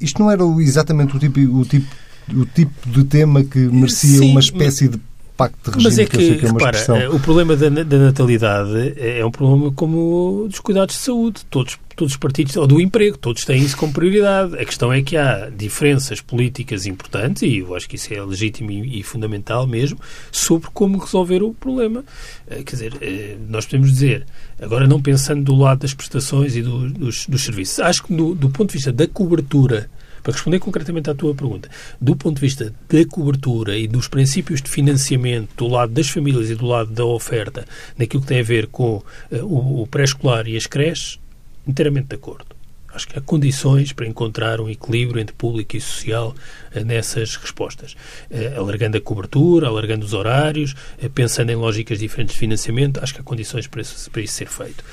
Isto 0.00 0.22
não 0.22 0.30
era 0.30 0.44
exatamente 0.60 1.16
o 1.16 1.18
tipo, 1.18 1.40
o 1.40 1.64
tipo 1.64 1.86
o 2.34 2.44
tipo 2.44 2.90
de 2.90 3.04
tema 3.04 3.42
que 3.42 3.58
merecia 3.58 4.18
Sim, 4.18 4.30
uma 4.30 4.40
espécie 4.40 4.88
de 4.88 5.00
pacto 5.38 5.70
de 5.70 5.76
regime. 5.76 5.84
Mas 5.84 5.98
é 6.00 6.04
que, 6.04 6.16
que, 6.16 6.38
que 6.38 6.46
é 6.46 6.48
repara, 6.50 6.76
expressão... 6.76 6.96
Eh, 6.96 7.08
o 7.08 7.20
problema 7.20 7.56
da, 7.56 7.68
da, 7.68 7.98
natalidade 7.98 8.94
é 8.96 9.24
um 9.24 9.30
problema 9.30 9.72
como 9.72 10.46
dos 10.48 10.58
cuidados 10.58 10.96
de 10.96 11.00
saúde. 11.00 11.46
Todos, 11.48 11.78
todos 11.94 12.12
os 12.12 12.18
partidos, 12.18 12.56
ou 12.56 12.66
do 12.66 12.80
emprego, 12.80 13.16
todos 13.16 13.44
têm 13.44 13.62
isso 13.62 13.76
como 13.76 13.92
prioridade. 13.92 14.58
A 14.58 14.64
questão 14.64 14.92
é 14.92 15.00
que 15.00 15.16
há 15.16 15.48
diferenças 15.48 16.20
políticas 16.20 16.86
importantes, 16.86 17.42
e 17.42 17.58
eu 17.58 17.74
acho 17.76 17.88
que 17.88 17.94
isso 17.94 18.12
é 18.12 18.20
legítimo 18.20 18.72
e, 18.72 18.98
e 18.98 19.02
fundamental 19.04 19.64
mesmo, 19.66 19.98
sobre 20.32 20.68
como 20.74 20.98
resolver 20.98 21.42
o 21.42 21.54
problema. 21.54 22.04
Eh, 22.48 22.64
quer 22.64 22.72
dizer, 22.72 22.92
eh, 23.00 23.36
nós 23.48 23.64
podemos 23.64 23.92
dizer, 23.92 24.26
agora 24.60 24.88
não 24.88 25.00
pensando 25.00 25.44
do 25.44 25.54
lado 25.54 25.78
das 25.78 25.94
prestações 25.94 26.56
e 26.56 26.62
do, 26.62 26.90
dos, 26.90 27.26
dos 27.26 27.44
serviços, 27.44 27.78
acho 27.78 28.02
que 28.02 28.12
do, 28.12 28.34
do 28.34 28.50
ponto 28.50 28.70
de 28.70 28.74
vista 28.74 28.92
da 28.92 29.06
cobertura 29.06 29.88
para 30.22 30.32
responder 30.32 30.58
concretamente 30.58 31.10
à 31.10 31.14
tua 31.14 31.34
pergunta, 31.34 31.68
do 32.00 32.16
ponto 32.16 32.36
de 32.36 32.40
vista 32.40 32.72
da 32.88 33.04
cobertura 33.06 33.76
e 33.76 33.86
dos 33.86 34.08
princípios 34.08 34.60
de 34.60 34.70
financiamento 34.70 35.54
do 35.56 35.68
lado 35.68 35.92
das 35.92 36.08
famílias 36.08 36.50
e 36.50 36.54
do 36.54 36.66
lado 36.66 36.90
da 36.90 37.04
oferta, 37.04 37.64
naquilo 37.96 38.22
que 38.22 38.28
tem 38.28 38.40
a 38.40 38.44
ver 38.44 38.66
com 38.66 38.96
uh, 38.96 39.04
o, 39.42 39.82
o 39.82 39.86
pré-escolar 39.86 40.46
e 40.48 40.56
as 40.56 40.66
creches, 40.66 41.18
inteiramente 41.66 42.08
de 42.08 42.16
acordo. 42.16 42.57
Acho 42.92 43.06
que 43.06 43.18
há 43.18 43.20
condições 43.20 43.92
para 43.92 44.06
encontrar 44.06 44.60
um 44.60 44.68
equilíbrio 44.68 45.20
entre 45.20 45.34
público 45.34 45.76
e 45.76 45.80
social 45.80 46.34
eh, 46.72 46.82
nessas 46.82 47.36
respostas. 47.36 47.94
Eh, 48.30 48.54
alargando 48.56 48.96
a 48.96 49.00
cobertura, 49.00 49.68
alargando 49.68 50.06
os 50.06 50.14
horários, 50.14 50.74
eh, 51.00 51.08
pensando 51.08 51.50
em 51.50 51.54
lógicas 51.56 51.98
diferentes 51.98 52.34
de 52.34 52.40
financiamento, 52.40 53.00
acho 53.02 53.14
que 53.14 53.20
há 53.20 53.22
condições 53.22 53.66
para 53.66 53.82
isso, 53.82 54.10
para 54.10 54.22
isso 54.22 54.34
ser 54.34 54.48
feito. 54.48 54.84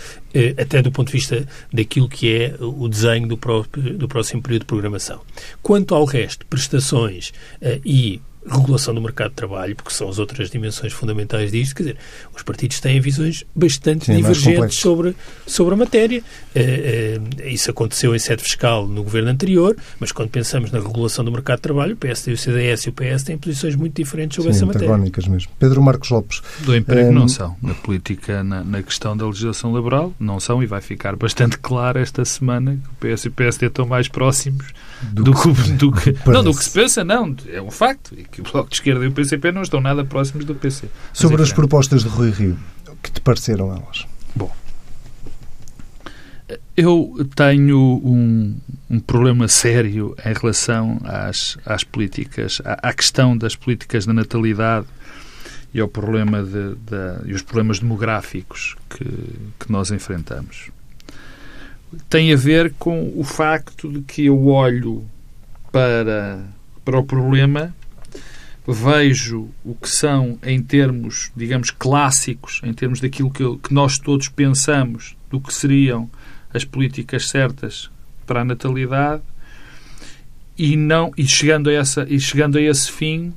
Até 0.58 0.82
do 0.82 0.92
ponto 0.92 1.08
de 1.08 1.14
vista 1.14 1.48
daquilo 1.72 2.10
que 2.10 2.36
é 2.36 2.56
o 2.60 2.90
desenho 2.90 3.26
do, 3.28 3.38
próprio, 3.38 3.98
do 3.98 4.08
próximo 4.08 4.42
período 4.42 4.64
de 4.64 4.66
programação. 4.66 5.22
Quanto 5.62 5.96
ao 5.96 6.04
resto, 6.04 6.46
prestações 6.48 7.32
e 7.86 8.20
regulação 8.48 8.94
do 8.94 9.02
mercado 9.02 9.30
de 9.30 9.36
trabalho, 9.36 9.76
porque 9.76 9.92
são 9.92 10.08
as 10.08 10.20
outras 10.20 10.50
dimensões 10.50 10.94
fundamentais 10.94 11.52
disto, 11.52 11.76
quer 11.76 11.84
dizer, 11.84 11.98
os 12.36 12.44
partidos 12.44 12.80
têm 12.80 13.00
visões 13.00 13.44
bastante 13.56 14.06
Sim, 14.06 14.18
divergentes 14.18 14.78
sobre, 14.78 15.16
sobre 15.48 15.74
a 15.74 15.78
matéria. 15.78 16.22
Uh, 16.56 17.44
uh, 17.44 17.48
isso 17.48 17.72
aconteceu 17.72 18.16
em 18.16 18.20
sede 18.20 18.44
fiscal 18.44 18.88
no 18.88 19.04
governo 19.04 19.30
anterior, 19.30 19.76
mas 20.00 20.12
quando 20.12 20.30
pensamos 20.30 20.72
na 20.72 20.80
regulação 20.80 21.26
do 21.26 21.32
mercado 21.32 21.58
de 21.58 21.64
trabalho, 21.64 21.94
o 21.94 21.98
PSD, 21.98 22.34
o 22.34 22.38
CDS 22.38 22.84
e 22.86 22.90
o 22.90 22.94
PS 22.94 23.24
têm 23.24 23.38
posições 23.38 23.76
muito 23.76 23.96
diferentes 23.96 24.36
sobre 24.36 24.52
Sim, 24.52 24.58
essa 24.58 24.66
matéria. 24.66 24.98
mesmo. 24.98 25.52
Pedro 25.58 25.82
Marcos 25.82 26.10
Lopes. 26.10 26.42
Do 26.60 26.76
emprego 26.76 27.10
um... 27.10 27.14
não 27.14 27.28
são. 27.28 27.56
Na 27.62 27.74
política, 27.74 28.44
na, 28.44 28.64
na, 28.64 28.84
questão 28.84 29.18
da 29.18 29.26
legislação 29.26 29.72
laboral, 29.74 30.14
não 30.20 30.40
são 30.40 30.62
e 30.62 30.66
vai 30.66 30.82
ficar 30.82 31.16
bastante 31.16 31.58
claro 31.58 32.00
esta 32.00 32.24
semana 32.24 32.78
que 33.00 33.08
o 33.08 33.16
PS 33.16 33.26
e 33.26 33.28
o 33.30 33.32
PSD 33.32 33.68
estão 33.68 33.86
mais 33.86 34.08
próximos 34.08 34.68
do, 35.02 35.24
do 35.24 35.34
que, 35.34 35.54
que, 35.54 35.72
do 35.74 35.92
que 35.92 36.16
não, 36.26 36.44
do 36.44 36.56
que 36.56 36.64
se 36.64 36.70
pensa, 36.70 37.04
não. 37.04 37.36
É 37.52 37.62
um 37.62 37.72
facto. 37.72 38.16
Que 38.36 38.42
o 38.42 38.44
Bloco 38.44 38.70
de 38.70 38.76
Esquerda 38.76 39.06
e 39.06 39.08
o 39.08 39.12
PCP 39.14 39.52
não 39.52 39.62
estão 39.62 39.80
nada 39.80 40.04
próximos 40.04 40.44
do 40.46 40.54
PC. 40.54 40.90
Mas 41.10 41.18
Sobre 41.18 41.42
as 41.42 41.54
propostas 41.54 42.04
de 42.04 42.10
Rui 42.10 42.32
Rio, 42.32 42.58
que 43.02 43.10
te 43.10 43.22
pareceram 43.22 43.72
elas? 43.72 44.06
Bom, 44.36 44.52
eu 46.76 47.28
tenho 47.34 47.80
um, 47.80 48.58
um, 48.90 49.00
problema 49.00 49.48
sério 49.48 50.16
em 50.26 50.34
relação 50.34 51.00
às, 51.06 51.58
às 51.66 51.86
políticas, 51.86 52.62
à, 52.66 52.90
à, 52.90 52.94
questão 52.94 53.38
das 53.38 53.56
políticas 53.56 54.06
da 54.06 54.14
natalidade 54.14 54.88
e 55.74 55.80
ao 55.80 55.88
problema 55.88 56.44
de, 56.44 56.76
de, 56.76 57.30
e 57.30 57.34
os 57.34 57.42
problemas 57.42 57.80
demográficos 57.80 58.76
que, 58.90 59.06
que 59.06 59.72
nós 59.72 59.92
enfrentamos 59.92 60.70
tem 62.10 62.34
a 62.34 62.36
ver 62.36 62.74
com 62.78 63.14
o 63.16 63.24
facto 63.24 63.90
de 63.90 64.02
que 64.02 64.26
eu 64.26 64.48
olho 64.48 65.06
para, 65.72 66.44
para 66.84 67.00
o 67.00 67.04
problema, 67.04 67.74
vejo 68.68 69.50
o 69.64 69.76
que 69.76 69.90
são, 69.90 70.40
em 70.44 70.62
termos, 70.62 71.32
digamos, 71.36 71.70
clássicos, 71.70 72.62
em 72.64 72.74
termos 72.74 73.00
daquilo 73.00 73.30
que, 73.30 73.44
que 73.58 73.74
nós 73.74 74.00
todos 74.00 74.28
pensamos 74.28 75.16
do 75.30 75.40
que 75.40 75.54
seriam 75.54 76.10
as 76.54 76.64
políticas 76.64 77.28
certas 77.28 77.90
para 78.26 78.42
a 78.42 78.46
natalidade 78.46 79.22
e 80.58 80.76
não 80.76 81.12
e 81.18 81.28
chegando 81.28 81.70
a 81.70 81.74
essa 81.74 82.06
e 82.10 82.20
chegando 82.20 82.58
a 82.58 82.62
esse 82.62 82.92
fim 82.92 83.34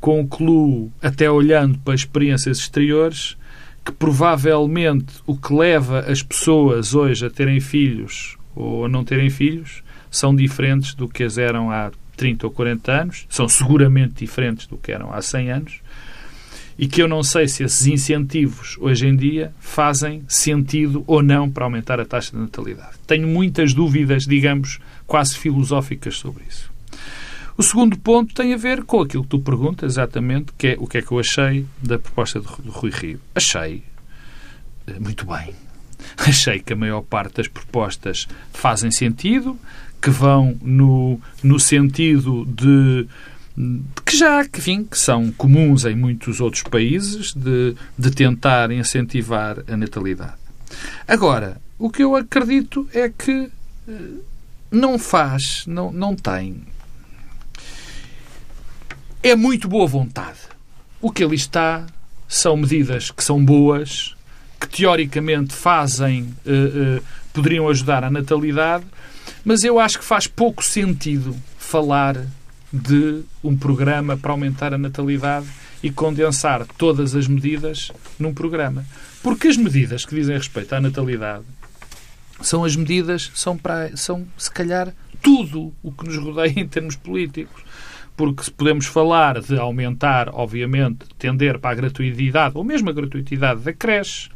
concluo 0.00 0.90
até 1.02 1.30
olhando 1.30 1.78
para 1.78 1.94
experiências 1.94 2.58
exteriores 2.58 3.36
que 3.84 3.92
provavelmente 3.92 5.14
o 5.26 5.36
que 5.36 5.52
leva 5.52 6.00
as 6.00 6.22
pessoas 6.22 6.94
hoje 6.94 7.26
a 7.26 7.30
terem 7.30 7.60
filhos 7.60 8.36
ou 8.54 8.86
a 8.86 8.88
não 8.88 9.04
terem 9.04 9.28
filhos 9.28 9.82
são 10.10 10.34
diferentes 10.34 10.94
do 10.94 11.08
que 11.08 11.22
as 11.22 11.38
eram 11.38 11.70
há 11.70 11.90
30 12.16 12.46
ou 12.46 12.52
40 12.52 12.92
anos, 12.92 13.26
são 13.28 13.48
seguramente 13.48 14.14
diferentes 14.14 14.66
do 14.66 14.76
que 14.76 14.92
eram 14.92 15.12
há 15.12 15.20
100 15.20 15.50
anos, 15.50 15.80
e 16.78 16.86
que 16.86 17.02
eu 17.02 17.08
não 17.08 17.22
sei 17.22 17.46
se 17.46 17.62
esses 17.62 17.86
incentivos 17.86 18.76
hoje 18.80 19.06
em 19.06 19.14
dia 19.14 19.52
fazem 19.60 20.24
sentido 20.26 21.04
ou 21.06 21.22
não 21.22 21.50
para 21.50 21.64
aumentar 21.64 22.00
a 22.00 22.04
taxa 22.04 22.32
de 22.32 22.38
natalidade. 22.38 22.96
Tenho 23.06 23.28
muitas 23.28 23.74
dúvidas, 23.74 24.24
digamos, 24.24 24.78
quase 25.06 25.36
filosóficas 25.36 26.16
sobre 26.16 26.44
isso. 26.48 26.72
O 27.56 27.62
segundo 27.62 27.98
ponto 27.98 28.34
tem 28.34 28.54
a 28.54 28.56
ver 28.56 28.82
com 28.84 29.02
aquilo 29.02 29.22
que 29.22 29.28
tu 29.28 29.38
perguntas, 29.38 29.92
exatamente, 29.92 30.52
que 30.56 30.68
é 30.68 30.76
o 30.78 30.86
que 30.86 30.98
é 30.98 31.02
que 31.02 31.12
eu 31.12 31.18
achei 31.18 31.66
da 31.82 31.98
proposta 31.98 32.40
de 32.40 32.46
Rui 32.46 32.90
Rio. 32.90 33.20
Achei 33.34 33.82
eh, 34.86 34.98
muito 34.98 35.26
bem. 35.26 35.54
Achei 36.16 36.58
que 36.58 36.72
a 36.72 36.76
maior 36.76 37.02
parte 37.02 37.36
das 37.36 37.48
propostas 37.48 38.26
fazem 38.52 38.90
sentido, 38.90 39.56
que 40.02 40.10
vão 40.10 40.58
no, 40.60 41.20
no 41.42 41.60
sentido 41.60 42.44
de 42.44 43.06
que 44.04 44.16
já 44.16 44.44
que, 44.44 44.58
enfim, 44.58 44.84
que 44.84 44.98
são 44.98 45.30
comuns 45.30 45.84
em 45.84 45.94
muitos 45.94 46.40
outros 46.40 46.62
países 46.62 47.32
de, 47.34 47.76
de 47.96 48.10
tentar 48.10 48.70
incentivar 48.72 49.58
a 49.68 49.76
natalidade. 49.76 50.34
Agora, 51.06 51.60
o 51.78 51.90
que 51.90 52.02
eu 52.02 52.16
acredito 52.16 52.88
é 52.92 53.10
que 53.10 53.50
eh, 53.88 53.92
não 54.70 54.98
faz, 54.98 55.64
não, 55.66 55.92
não 55.92 56.16
tem. 56.16 56.62
É 59.22 59.36
muito 59.36 59.68
boa 59.68 59.86
vontade. 59.86 60.38
O 61.00 61.10
que 61.10 61.22
ali 61.22 61.36
está 61.36 61.86
são 62.26 62.56
medidas 62.56 63.10
que 63.10 63.22
são 63.22 63.44
boas, 63.44 64.16
que 64.58 64.68
teoricamente 64.68 65.54
fazem, 65.54 66.34
uh, 66.46 66.98
uh, 66.98 67.04
poderiam 67.32 67.68
ajudar 67.68 68.04
a 68.04 68.10
natalidade, 68.10 68.84
mas 69.44 69.64
eu 69.64 69.78
acho 69.78 69.98
que 69.98 70.04
faz 70.04 70.26
pouco 70.26 70.64
sentido 70.64 71.36
falar 71.58 72.16
de 72.72 73.22
um 73.42 73.56
programa 73.56 74.16
para 74.16 74.32
aumentar 74.32 74.72
a 74.72 74.78
natalidade 74.78 75.46
e 75.82 75.90
condensar 75.90 76.66
todas 76.78 77.14
as 77.14 77.26
medidas 77.26 77.90
num 78.18 78.32
programa. 78.32 78.84
Porque 79.22 79.48
as 79.48 79.56
medidas 79.56 80.04
que 80.04 80.14
dizem 80.14 80.36
respeito 80.36 80.74
à 80.74 80.80
natalidade 80.80 81.44
são 82.40 82.64
as 82.64 82.74
medidas, 82.74 83.30
são, 83.34 83.56
para, 83.56 83.96
são 83.96 84.26
se 84.36 84.50
calhar 84.50 84.94
tudo 85.20 85.72
o 85.82 85.92
que 85.92 86.06
nos 86.06 86.16
rodeia 86.16 86.58
em 86.60 86.66
termos 86.66 86.96
políticos. 86.96 87.62
Porque 88.16 88.44
se 88.44 88.50
podemos 88.50 88.86
falar 88.86 89.40
de 89.40 89.58
aumentar, 89.58 90.28
obviamente, 90.32 91.06
tender 91.18 91.58
para 91.58 91.70
a 91.70 91.74
gratuidade, 91.74 92.56
ou 92.56 92.64
mesmo 92.64 92.90
a 92.90 92.92
gratuidade 92.92 93.60
da 93.62 93.72
creche, 93.72 94.28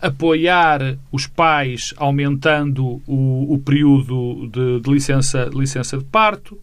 apoiar 0.00 0.98
os 1.10 1.26
pais 1.26 1.94
aumentando 1.96 3.02
o, 3.06 3.54
o 3.54 3.58
período 3.58 4.48
de, 4.48 4.80
de 4.80 4.90
licença, 4.90 5.50
licença 5.52 5.98
de 5.98 6.04
parto, 6.04 6.58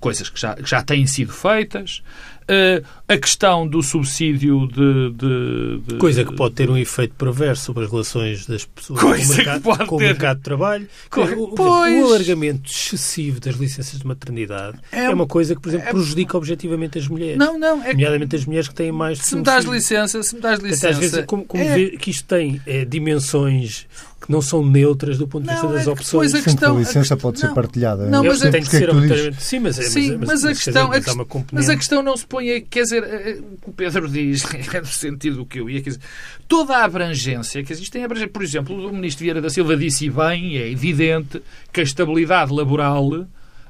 coisas 0.00 0.28
que 0.28 0.40
já, 0.40 0.54
que 0.54 0.68
já 0.68 0.82
têm 0.82 1.06
sido 1.06 1.32
feitas. 1.32 2.02
Uh, 2.48 2.86
a 3.08 3.18
questão 3.18 3.66
do 3.66 3.82
subsídio 3.82 4.68
de, 4.68 5.10
de, 5.10 5.80
de, 5.80 5.98
Coisa 5.98 6.24
que 6.24 6.32
pode 6.32 6.54
ter 6.54 6.70
um 6.70 6.76
efeito 6.76 7.14
perverso 7.16 7.64
sobre 7.64 7.84
as 7.84 7.90
relações 7.90 8.46
das 8.46 8.64
pessoas 8.64 9.00
com 9.00 9.08
o 9.08 9.36
mercado, 9.36 9.86
com 9.86 9.96
o 9.96 9.98
mercado 9.98 10.36
de 10.36 10.42
trabalho. 10.44 10.88
Co 11.10 11.22
o, 11.22 11.60
o, 11.60 12.06
alargamento 12.06 12.70
excessivo 12.70 13.40
das 13.40 13.56
licenças 13.56 13.98
de 13.98 14.06
maternidade 14.06 14.78
é, 14.92 15.06
é 15.06 15.10
uma 15.10 15.26
coisa 15.26 15.56
que, 15.56 15.60
por 15.60 15.70
exemplo, 15.70 15.88
é, 15.88 15.90
prejudica 15.90 16.36
objetivamente 16.36 16.98
as 16.98 17.08
mulheres. 17.08 17.36
Não, 17.36 17.58
não. 17.58 17.82
É, 17.82 17.92
nomeadamente 17.92 18.36
as 18.36 18.44
mulheres 18.44 18.68
que 18.68 18.74
têm 18.74 18.92
mais... 18.92 19.18
Se 19.18 19.34
me 19.34 19.42
dás 19.42 19.64
licença, 19.64 20.22
se 20.22 20.34
me 20.34 20.40
dás 20.40 20.60
licença... 20.60 20.90
Às 20.90 20.98
vezes, 20.98 21.24
como, 21.26 21.44
como 21.44 21.62
é... 21.62 21.90
que 21.90 22.10
isto 22.10 22.28
tem 22.28 22.60
é, 22.64 22.84
dimensões 22.84 23.86
que 24.20 24.32
não 24.32 24.42
são 24.42 24.64
neutras 24.64 25.18
do 25.18 25.28
ponto 25.28 25.44
de 25.44 25.50
vista 25.50 25.66
não, 25.66 25.72
das 25.72 25.86
é 25.86 25.90
opções. 25.90 26.34
a, 26.34 26.42
questão, 26.42 26.76
a 26.76 26.78
licença 26.80 27.14
a... 27.14 27.16
pode 27.16 27.38
ser 27.38 27.54
partilhada. 27.54 28.06
Não, 28.06 28.24
mas 28.24 28.40
tem 28.40 28.50
que 28.50 28.68
ser. 28.68 28.90
Sim, 29.38 29.60
mas, 29.60 29.78
é, 29.78 29.82
Sim, 29.82 30.16
mas, 30.16 30.28
mas, 30.28 30.44
a 30.44 30.48
questão, 30.48 30.88
mas, 30.88 31.08
a, 31.08 31.14
mas 31.52 31.68
a 31.68 31.76
questão 31.76 32.02
não 32.02 32.16
se 32.16 32.26
põe, 32.36 32.60
quer 32.68 32.82
dizer, 32.82 33.02
eh, 33.02 33.38
o 33.40 33.56
que 33.56 33.70
o 33.70 33.72
Pedro 33.72 34.08
diz 34.08 34.44
é 34.74 34.80
no 34.80 34.86
sentido 34.86 35.36
do 35.38 35.46
que 35.46 35.60
eu 35.60 35.70
ia, 35.70 35.80
quer 35.80 35.90
dizer, 35.90 36.02
toda 36.46 36.76
a 36.76 36.84
abrangência 36.84 37.64
que 37.64 37.72
existe, 37.72 37.90
tem 37.90 38.04
abrangência. 38.04 38.32
Por 38.32 38.42
exemplo, 38.42 38.88
o 38.88 38.92
Ministro 38.92 39.22
Vieira 39.22 39.40
da 39.40 39.48
Silva 39.48 39.76
disse 39.76 40.10
bem, 40.10 40.58
é 40.58 40.70
evidente 40.70 41.42
que 41.72 41.80
a 41.80 41.82
estabilidade 41.82 42.52
laboral 42.52 43.26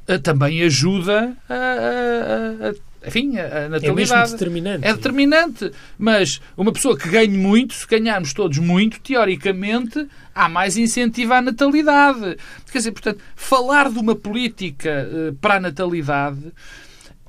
eh, 0.09 0.19
também 0.19 0.63
ajuda 0.63 1.37
a, 1.49 1.55
a, 1.55 2.69
a 2.71 2.87
enfim, 3.07 3.39
a 3.39 3.69
natalidade. 3.69 4.31
É 4.31 4.33
determinante. 4.33 4.85
É 4.85 4.93
determinante. 4.93 5.73
Mas 5.97 6.41
uma 6.57 6.73
pessoa 6.73 6.99
que 6.99 7.09
ganhe 7.09 7.39
muito, 7.39 7.73
se 7.73 7.87
ganharmos 7.87 8.33
todos 8.33 8.59
muito, 8.59 8.99
teoricamente, 8.99 10.09
há 10.35 10.49
mais 10.49 10.77
incentivo 10.77 11.33
à 11.33 11.41
natalidade. 11.41 12.37
Quer 12.73 12.79
dizer, 12.79 12.91
portanto, 12.91 13.21
falar 13.37 13.93
de 13.93 13.99
uma 14.01 14.17
política 14.17 15.09
para 15.41 15.55
a 15.55 15.61
natalidade 15.61 16.53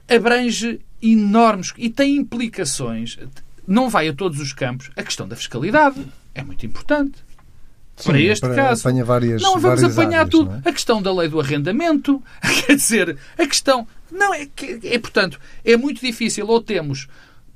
abrange 0.07 0.79
enormes 1.01 1.73
e 1.77 1.89
tem 1.89 2.15
implicações. 2.15 3.17
Não 3.67 3.89
vai 3.89 4.07
a 4.07 4.13
todos 4.13 4.39
os 4.39 4.53
campos. 4.53 4.89
A 4.95 5.03
questão 5.03 5.27
da 5.27 5.35
fiscalidade 5.35 6.05
é 6.33 6.43
muito 6.43 6.65
importante. 6.65 7.27
Sim, 7.97 8.09
para 8.09 8.21
este 8.21 8.41
para, 8.41 8.55
caso. 8.55 9.05
Várias, 9.05 9.41
não, 9.41 9.59
vamos 9.59 9.83
apanhar 9.83 10.19
áreas, 10.19 10.29
tudo. 10.29 10.61
É? 10.63 10.69
A 10.69 10.71
questão 10.71 11.01
da 11.01 11.11
lei 11.11 11.27
do 11.27 11.39
arrendamento, 11.39 12.21
quer 12.65 12.75
dizer, 12.75 13.17
a 13.37 13.47
questão. 13.47 13.87
Não, 14.11 14.33
é, 14.33 14.47
é 14.83 14.99
portanto, 14.99 15.39
é 15.65 15.75
muito 15.75 15.99
difícil. 15.99 16.47
Ou 16.47 16.61
temos, 16.61 17.07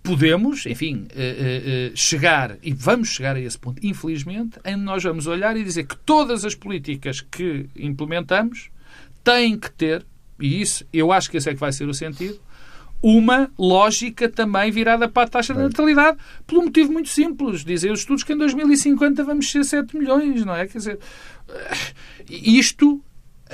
podemos, 0.01 0.65
enfim, 0.65 1.07
uh, 1.11 1.93
uh, 1.93 1.95
chegar, 1.95 2.57
e 2.63 2.73
vamos 2.73 3.09
chegar 3.09 3.35
a 3.35 3.39
esse 3.39 3.57
ponto, 3.57 3.85
infelizmente, 3.85 4.59
em 4.65 4.73
que 4.73 4.83
nós 4.83 5.03
vamos 5.03 5.27
olhar 5.27 5.55
e 5.55 5.63
dizer 5.63 5.85
que 5.85 5.95
todas 5.97 6.43
as 6.43 6.55
políticas 6.55 7.21
que 7.21 7.67
implementamos 7.75 8.69
têm 9.23 9.57
que 9.57 9.69
ter, 9.71 10.03
e 10.39 10.59
isso, 10.59 10.83
eu 10.91 11.11
acho 11.11 11.29
que 11.29 11.37
esse 11.37 11.49
é 11.49 11.53
que 11.53 11.59
vai 11.59 11.71
ser 11.71 11.87
o 11.87 11.93
sentido, 11.93 12.39
uma 13.01 13.49
lógica 13.57 14.29
também 14.29 14.71
virada 14.71 15.07
para 15.07 15.23
a 15.23 15.27
taxa 15.27 15.53
de 15.53 15.59
natalidade, 15.59 16.17
pelo 16.45 16.63
motivo 16.63 16.91
muito 16.91 17.09
simples. 17.09 17.63
Dizem 17.63 17.91
os 17.91 17.99
estudos 17.99 18.23
que 18.23 18.33
em 18.33 18.37
2050 18.37 19.23
vamos 19.23 19.49
ser 19.49 19.63
7 19.63 19.97
milhões, 19.97 20.45
não 20.45 20.55
é? 20.55 20.67
Quer 20.67 20.77
dizer, 20.77 20.99
isto 22.29 23.01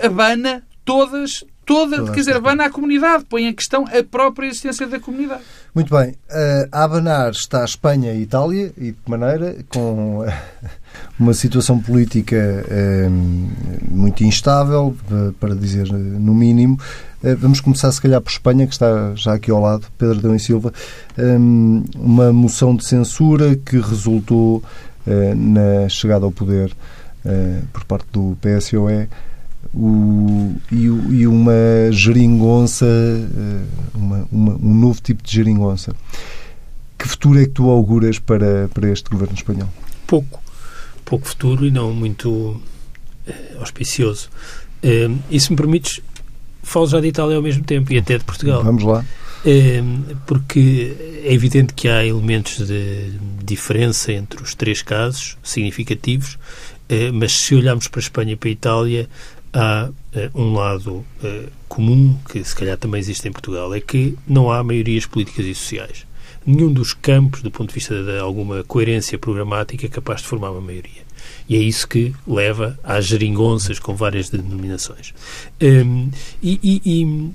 abana 0.03 0.63
todas, 0.83 1.43
toda, 1.65 2.05
quer 2.11 2.19
dizer, 2.19 2.35
abana 2.35 2.65
a 2.65 2.69
comunidade, 2.69 3.25
põe 3.25 3.45
em 3.45 3.53
questão 3.53 3.85
a 3.85 4.03
própria 4.03 4.47
existência 4.47 4.87
da 4.87 4.99
comunidade. 4.99 5.41
Muito 5.75 5.93
bem. 5.93 6.11
Uh, 6.11 6.67
a 6.71 6.83
abanar 6.83 7.31
está 7.31 7.61
a 7.61 7.65
Espanha 7.65 8.13
e 8.13 8.17
a 8.17 8.21
Itália, 8.21 8.73
e 8.77 8.91
de 8.91 8.93
que 8.93 9.09
maneira? 9.09 9.57
Com 9.69 10.25
uma 11.19 11.33
situação 11.33 11.79
política 11.79 12.37
uh, 12.37 13.09
muito 13.91 14.23
instável, 14.23 14.95
para 15.39 15.55
dizer 15.55 15.91
no 15.91 16.33
mínimo, 16.33 16.79
eh, 16.79 17.06
vamos 17.21 17.59
começar, 17.59 17.91
se 17.91 18.01
calhar, 18.01 18.21
por 18.21 18.29
Espanha, 18.29 18.67
que 18.67 18.73
está 18.73 19.13
já 19.15 19.33
aqui 19.33 19.49
ao 19.49 19.61
lado, 19.61 19.87
Pedro 19.97 20.21
Dão 20.21 20.35
e 20.35 20.39
Silva. 20.39 20.71
Ehm, 21.17 21.83
uma 21.95 22.31
moção 22.31 22.75
de 22.75 22.85
censura 22.85 23.55
que 23.55 23.77
resultou 23.79 24.63
eh, 25.05 25.33
na 25.33 25.87
chegada 25.87 26.25
ao 26.25 26.31
poder 26.31 26.75
eh, 27.25 27.61
por 27.71 27.85
parte 27.85 28.07
do 28.11 28.37
PSOE 28.41 29.07
e, 30.71 31.27
uma 31.27 31.53
geringonça, 31.91 32.85
um 34.31 34.73
novo 34.75 35.01
tipo 35.01 35.23
de 35.23 35.31
geringonça. 35.31 35.95
Que 36.97 37.07
futuro 37.07 37.41
é 37.41 37.45
que 37.45 37.51
tu 37.51 37.69
auguras 37.69 38.19
para, 38.19 38.69
para 38.73 38.89
este 38.89 39.09
governo 39.09 39.35
espanhol? 39.35 39.69
Pouco. 40.05 40.41
Pouco 41.05 41.27
futuro 41.27 41.65
e 41.65 41.71
não 41.71 41.93
muito 41.93 42.61
auspicioso. 43.59 44.29
e 45.29 45.39
se 45.39 45.51
me 45.51 45.57
permites, 45.57 46.01
falo 46.67 46.87
já 46.87 46.99
de 46.99 47.07
Itália 47.07 47.37
ao 47.37 47.41
mesmo 47.41 47.63
tempo 47.63 47.91
e 47.91 47.97
até 47.97 48.17
de 48.17 48.23
Portugal. 48.23 48.63
Vamos 48.63 48.83
lá. 48.83 49.05
Ehm, 49.45 50.01
porque 50.25 50.95
é 51.23 51.33
evidente 51.33 51.73
que 51.73 51.87
há 51.87 52.05
elementos 52.05 52.67
de 52.67 53.13
diferença 53.43 54.11
entre 54.11 54.41
os 54.41 54.53
três 54.53 54.81
casos, 54.81 55.37
significativos, 55.41 56.37
eh, 56.89 57.11
mas 57.11 57.33
se 57.33 57.55
olharmos 57.55 57.87
para 57.87 57.99
a 57.99 58.03
Espanha 58.03 58.33
e 58.33 58.35
para 58.35 58.49
a 58.49 58.51
Itália, 58.51 59.09
há 59.53 59.89
eh, 60.13 60.29
um 60.35 60.53
lado 60.53 61.05
eh, 61.23 61.45
comum, 61.69 62.17
que 62.29 62.43
se 62.43 62.55
calhar 62.55 62.77
também 62.77 62.99
existe 62.99 63.27
em 63.27 63.31
Portugal, 63.31 63.73
é 63.73 63.79
que 63.79 64.17
não 64.27 64.51
há 64.51 64.63
maiorias 64.63 65.05
políticas 65.05 65.45
e 65.45 65.55
sociais. 65.55 66.05
Nenhum 66.45 66.71
dos 66.71 66.93
campos, 66.93 67.41
do 67.41 67.51
ponto 67.51 67.69
de 67.69 67.75
vista 67.75 68.03
de 68.03 68.19
alguma 68.19 68.63
coerência 68.63 69.17
programática, 69.17 69.85
é 69.85 69.89
capaz 69.89 70.21
de 70.21 70.27
formar 70.27 70.51
uma 70.51 70.61
maioria. 70.61 71.06
E 71.47 71.55
é 71.55 71.59
isso 71.59 71.87
que 71.87 72.13
leva 72.27 72.77
às 72.83 73.05
geringonças 73.05 73.79
com 73.79 73.95
várias 73.95 74.29
denominações. 74.29 75.13
Um, 75.61 76.09
e, 76.41 76.59
e, 76.63 77.31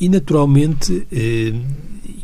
e, 0.00 0.08
naturalmente, 0.08 1.06
um, 1.12 1.64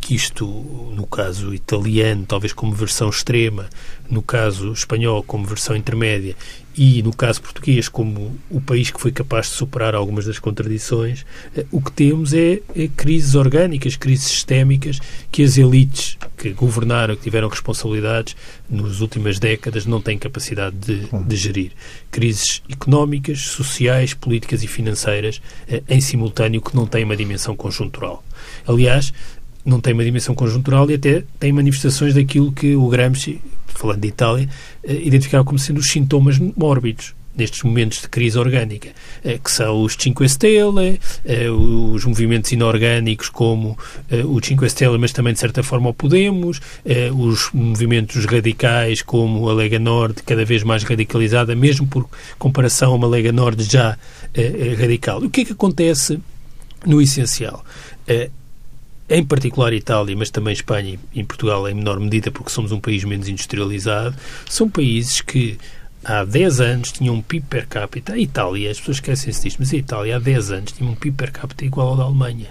que 0.00 0.14
isto, 0.14 0.46
no 0.94 1.06
caso 1.06 1.54
italiano, 1.54 2.24
talvez 2.26 2.52
como 2.52 2.74
versão 2.74 3.08
extrema, 3.08 3.68
no 4.08 4.22
caso 4.22 4.72
espanhol, 4.72 5.22
como 5.22 5.46
versão 5.46 5.74
intermédia, 5.74 6.36
e, 6.76 7.02
no 7.02 7.14
caso 7.14 7.40
português, 7.40 7.88
como 7.88 8.36
o 8.50 8.60
país 8.60 8.90
que 8.90 9.00
foi 9.00 9.12
capaz 9.12 9.46
de 9.46 9.52
superar 9.52 9.94
algumas 9.94 10.26
das 10.26 10.38
contradições, 10.38 11.24
eh, 11.56 11.64
o 11.70 11.80
que 11.80 11.92
temos 11.92 12.34
é, 12.34 12.60
é 12.74 12.88
crises 12.88 13.34
orgânicas, 13.34 13.96
crises 13.96 14.26
sistémicas, 14.26 14.98
que 15.30 15.42
as 15.42 15.56
elites 15.56 16.18
que 16.36 16.50
governaram, 16.50 17.14
que 17.14 17.22
tiveram 17.22 17.48
responsabilidades 17.48 18.36
nas 18.68 19.00
últimas 19.00 19.38
décadas, 19.38 19.86
não 19.86 20.00
têm 20.00 20.18
capacidade 20.18 20.74
de, 20.76 21.08
de 21.24 21.36
gerir. 21.36 21.72
Crises 22.10 22.62
económicas, 22.68 23.40
sociais, 23.40 24.12
políticas 24.12 24.62
e 24.62 24.66
financeiras 24.66 25.40
eh, 25.68 25.82
em 25.88 26.00
simultâneo 26.00 26.60
que 26.60 26.74
não 26.74 26.86
têm 26.86 27.04
uma 27.04 27.16
dimensão 27.16 27.54
conjuntural. 27.54 28.24
Aliás, 28.66 29.12
não 29.64 29.80
tem 29.80 29.94
uma 29.94 30.04
dimensão 30.04 30.34
conjuntural 30.34 30.90
e 30.90 30.94
até 30.94 31.24
tem 31.40 31.52
manifestações 31.52 32.14
daquilo 32.14 32.52
que 32.52 32.76
o 32.76 32.88
Gramsci, 32.88 33.40
falando 33.66 34.00
de 34.00 34.08
Itália, 34.08 34.48
eh, 34.82 35.00
identificava 35.02 35.44
como 35.44 35.58
sendo 35.58 35.78
os 35.78 35.86
sintomas 35.86 36.38
mórbidos. 36.38 37.14
nestes 37.36 37.64
momentos 37.64 38.00
de 38.00 38.08
crise 38.08 38.38
orgânica, 38.38 38.90
eh, 39.24 39.40
que 39.42 39.50
são 39.50 39.82
os 39.82 39.96
Cinque 39.98 40.24
Stelle, 40.28 41.00
eh, 41.24 41.50
os 41.50 42.04
movimentos 42.04 42.52
inorgânicos 42.52 43.28
como 43.28 43.76
o 44.24 44.40
Cinque 44.40 44.70
Stelle, 44.70 44.96
mas 44.98 45.10
também 45.10 45.32
de 45.32 45.40
certa 45.40 45.60
forma 45.60 45.88
o 45.88 45.92
Podemos, 45.92 46.60
os 47.12 47.50
movimentos 47.52 48.24
radicais 48.24 49.02
como 49.02 49.50
a 49.50 49.52
Lega 49.52 49.80
Nord, 49.80 50.22
cada 50.22 50.44
vez 50.44 50.62
mais 50.62 50.84
radicalizada, 50.84 51.56
mesmo 51.56 51.88
por 51.88 52.08
comparação 52.38 52.92
a 52.92 52.94
uma 52.94 53.08
Lega 53.08 53.32
Nord 53.32 53.64
já 53.64 53.98
radical. 54.78 55.18
O 55.18 55.28
que 55.28 55.40
é 55.40 55.44
que 55.44 55.52
acontece 55.54 56.20
no 56.86 57.02
essencial? 57.02 57.64
Em 59.08 59.24
particular 59.24 59.72
Itália, 59.72 60.16
mas 60.16 60.30
também 60.30 60.52
Espanha 60.52 60.98
e 61.12 61.24
Portugal 61.24 61.68
em 61.68 61.74
menor 61.74 62.00
medida, 62.00 62.30
porque 62.30 62.50
somos 62.50 62.72
um 62.72 62.80
país 62.80 63.04
menos 63.04 63.28
industrializado, 63.28 64.16
são 64.48 64.68
países 64.68 65.20
que 65.20 65.58
há 66.04 66.24
10 66.24 66.60
anos 66.60 66.92
tinha 66.92 67.12
um 67.12 67.20
PIB 67.20 67.46
per 67.48 67.66
capita. 67.66 68.14
A 68.14 68.18
Itália, 68.18 68.70
as 68.70 68.78
pessoas 68.78 68.98
esquecem-se 68.98 69.42
disto, 69.42 69.58
mas 69.58 69.72
a 69.72 69.76
Itália 69.76 70.16
há 70.16 70.18
10 70.18 70.50
anos 70.50 70.72
tinha 70.72 70.88
um 70.88 70.94
PIB 70.94 71.16
per 71.16 71.32
capita 71.32 71.64
igual 71.64 71.88
ao 71.88 71.96
da 71.96 72.02
Alemanha. 72.04 72.48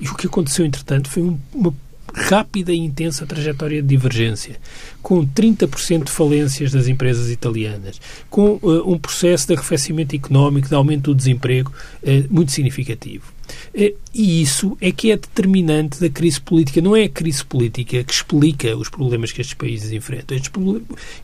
E 0.00 0.08
o 0.08 0.14
que 0.14 0.26
aconteceu, 0.26 0.64
entretanto, 0.64 1.08
foi 1.08 1.22
uma 1.54 1.74
rápida 2.12 2.72
e 2.72 2.78
intensa 2.78 3.26
trajetória 3.26 3.80
de 3.80 3.88
divergência, 3.88 4.56
com 5.02 5.24
30% 5.26 6.04
de 6.04 6.10
falências 6.10 6.72
das 6.72 6.88
empresas 6.88 7.30
italianas, 7.30 8.00
com 8.28 8.58
uh, 8.62 8.90
um 8.90 8.98
processo 8.98 9.46
de 9.46 9.54
arrefecimento 9.54 10.16
económico, 10.16 10.68
de 10.68 10.74
aumento 10.74 11.12
do 11.12 11.14
desemprego 11.14 11.72
uh, 12.02 12.34
muito 12.34 12.52
significativo. 12.52 13.32
Eh, 13.74 13.94
e 14.12 14.42
isso 14.42 14.76
é 14.80 14.90
que 14.90 15.10
é 15.10 15.16
determinante 15.16 16.00
da 16.00 16.08
crise 16.08 16.40
política. 16.40 16.80
Não 16.80 16.96
é 16.96 17.04
a 17.04 17.08
crise 17.08 17.44
política 17.44 18.02
que 18.02 18.12
explica 18.12 18.76
os 18.76 18.88
problemas 18.88 19.30
que 19.30 19.40
estes 19.40 19.54
países 19.54 19.92
enfrentam. 19.92 20.36
Estes 20.36 20.50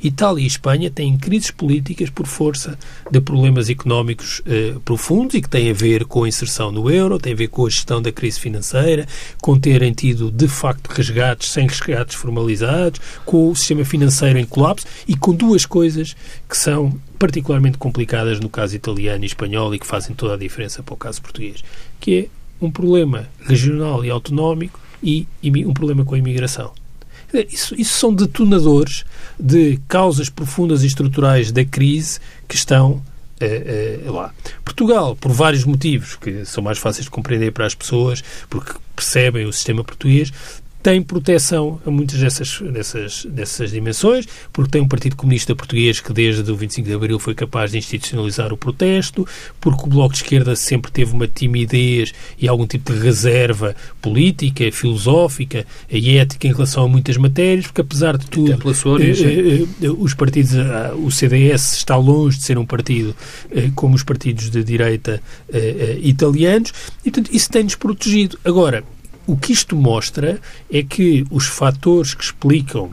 Itália 0.03 0.45
e 0.45 0.47
Espanha 0.47 0.91
têm 0.91 1.17
crises 1.19 1.51
políticas 1.51 2.11
por 2.11 2.27
força 2.27 2.79
de 3.11 3.21
problemas 3.21 3.69
económicos 3.69 4.41
eh, 4.47 4.75
profundos 4.85 5.35
e 5.35 5.43
que 5.43 5.49
têm 5.49 5.71
a 5.71 5.75
ver 5.75 6.05
com 6.05 6.25
a 6.25 6.29
inserção 6.29 6.71
no 6.71 6.91
euro, 6.91 7.19
têm 7.19 7.33
a 7.33 7.37
ver 7.37 7.49
com 7.49 7.67
a 7.67 7.71
gestão 7.71 8.01
da 8.01 8.13
crise 8.13 8.39
financeira, 8.39 9.07
com 9.41 9.59
terem 9.59 9.93
tido, 9.93 10.31
de 10.31 10.49
facto, 10.49 10.89
resgates 10.89 11.51
sem 11.51 11.67
resgates 11.67 12.15
formalizados, 12.15 13.01
com 13.25 13.51
o 13.51 13.57
sistema 13.57 13.85
financeiro 13.85 14.39
em 14.39 14.45
colapso 14.47 14.87
e 15.09 15.17
com 15.17 15.35
duas 15.35 15.67
coisas 15.67 16.15
que 16.49 16.57
são 16.57 16.93
particularmente 17.19 17.79
complicadas 17.79 18.41
no 18.41 18.49
caso 18.49 18.77
italiano 18.77 19.25
e 19.25 19.27
espanhol 19.27 19.75
e 19.75 19.79
que 19.79 19.87
fazem 19.87 20.15
toda 20.15 20.35
a 20.35 20.37
diferença 20.37 20.83
para 20.83 20.95
o 20.95 20.97
caso 20.97 21.21
português, 21.23 21.63
que 22.01 22.19
é 22.19 22.65
um 22.65 22.71
problema 22.71 23.29
regional 23.41 24.05
e 24.05 24.11
autonómico 24.11 24.81
e 25.03 25.27
um 25.67 25.73
problema 25.73 26.05
com 26.05 26.15
a 26.15 26.19
imigração. 26.19 26.73
Isso, 27.51 27.75
isso, 27.77 27.99
são 27.99 28.15
detonadores 28.15 29.05
de 29.39 29.79
causas 29.89 30.31
profundas 30.31 30.85
e 30.85 30.87
estruturais 30.87 31.51
da 31.53 31.65
crise 31.65 32.21
que 32.49 32.55
estão 32.55 33.03
eh, 33.41 34.01
eh, 34.05 34.11
lá. 34.11 34.33
Portugal, 34.65 35.17
por 35.17 35.33
vários 35.33 35.65
motivos 35.65 36.17
que 36.17 36.45
são 36.45 36.63
mais 36.63 36.79
fáceis 36.79 37.05
de 37.05 37.11
compreender 37.11 37.53
para 37.53 37.67
as 37.67 37.75
pessoas, 37.75 38.23
porque 38.49 38.73
percebem 38.95 39.45
o 39.45 39.53
sistema 39.53 39.85
português, 39.85 40.33
tem 40.87 41.03
proteção 41.03 41.81
a 41.85 41.91
muitas 41.91 42.21
dessas, 42.21 42.61
dessas, 42.61 43.25
dessas 43.25 43.73
dimensões, 43.73 44.25
porque 44.53 44.71
tem 44.71 44.81
um 44.81 44.87
Partido 44.87 45.17
Comunista 45.17 45.53
Português 45.53 45.99
que 45.99 46.13
desde 46.13 46.49
o 46.49 46.55
25 46.55 46.87
de 46.87 46.95
Abril 46.95 47.19
foi 47.19 47.35
capaz 47.35 47.73
de 47.73 47.79
institucionalizar 47.79 48.53
o 48.53 48.57
protesto, 48.57 49.27
porque 49.61 49.83
o 49.83 49.89
Bloco 49.89 50.13
de 50.13 50.23
Esquerda 50.23 50.55
sempre 50.55 50.93
teve 50.93 51.13
uma 51.13 51.27
timidez 51.27 52.15
e 52.39 52.47
algum 52.47 52.69
tipo 52.69 52.93
de 52.93 53.01
reserva 53.01 53.75
política, 54.01 54.71
filosófica 54.71 55.67
e 55.91 56.19
ética 56.19 56.47
em 56.47 56.53
relação 56.53 56.85
a 56.85 56.89
muitas 56.89 57.17
matérias, 57.17 57.67
porque 57.67 57.81
apesar 57.81 58.17
de 58.17 58.27
tudo, 58.27 58.53
eh, 58.53 59.67
eh, 59.83 59.91
os 59.91 60.15
partidos, 60.15 60.55
ah, 60.55 60.95
o 60.95 61.11
CDS 61.11 61.79
está 61.79 61.97
longe 61.97 62.39
de 62.39 62.45
ser 62.45 62.59
um 62.59 62.65
partido 62.65 63.13
eh, 63.51 63.73
como 63.75 63.97
os 63.97 64.05
partidos 64.05 64.51
de 64.51 64.63
direita 64.63 65.21
italianos, 66.01 66.73
e 67.05 67.11
portanto 67.11 67.35
isso 67.35 67.51
tem-nos 67.51 67.75
protegido. 67.75 68.39
Agora, 68.45 68.85
o 69.27 69.37
que 69.37 69.53
isto 69.53 69.75
mostra 69.75 70.41
é 70.73 70.83
que 70.83 71.25
os 71.31 71.47
fatores 71.47 72.15
que 72.15 72.23
explicam 72.23 72.91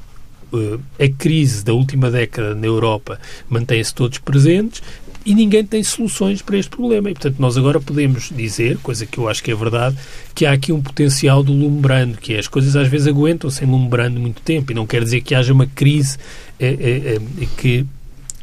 uh, 0.51 0.79
a 0.99 1.09
crise 1.09 1.63
da 1.63 1.73
última 1.73 2.09
década 2.09 2.55
na 2.55 2.65
Europa 2.65 3.19
mantêm-se 3.49 3.93
todos 3.93 4.17
presentes 4.17 4.81
e 5.25 5.33
ninguém 5.33 5.63
tem 5.63 5.83
soluções 5.83 6.41
para 6.41 6.57
este 6.57 6.69
problema. 6.69 7.09
E, 7.09 7.13
portanto, 7.13 7.35
nós 7.39 7.57
agora 7.57 7.79
podemos 7.79 8.29
dizer, 8.35 8.77
coisa 8.79 9.05
que 9.05 9.17
eu 9.17 9.29
acho 9.29 9.43
que 9.43 9.51
é 9.51 9.55
verdade, 9.55 9.97
que 10.35 10.45
há 10.45 10.51
aqui 10.51 10.71
um 10.71 10.81
potencial 10.81 11.43
do 11.43 11.53
lumbrando, 11.53 12.17
que 12.17 12.33
é 12.33 12.39
as 12.39 12.47
coisas 12.47 12.75
às 12.75 12.87
vezes 12.87 13.07
aguentam-se 13.07 13.63
lumbrando 13.65 14.19
muito 14.19 14.41
tempo 14.41 14.71
e 14.71 14.75
não 14.75 14.85
quer 14.85 15.03
dizer 15.03 15.21
que 15.21 15.33
haja 15.33 15.53
uma 15.53 15.67
crise 15.67 16.17
é, 16.59 16.67
é, 16.67 17.15
é, 17.15 17.45
que 17.57 17.85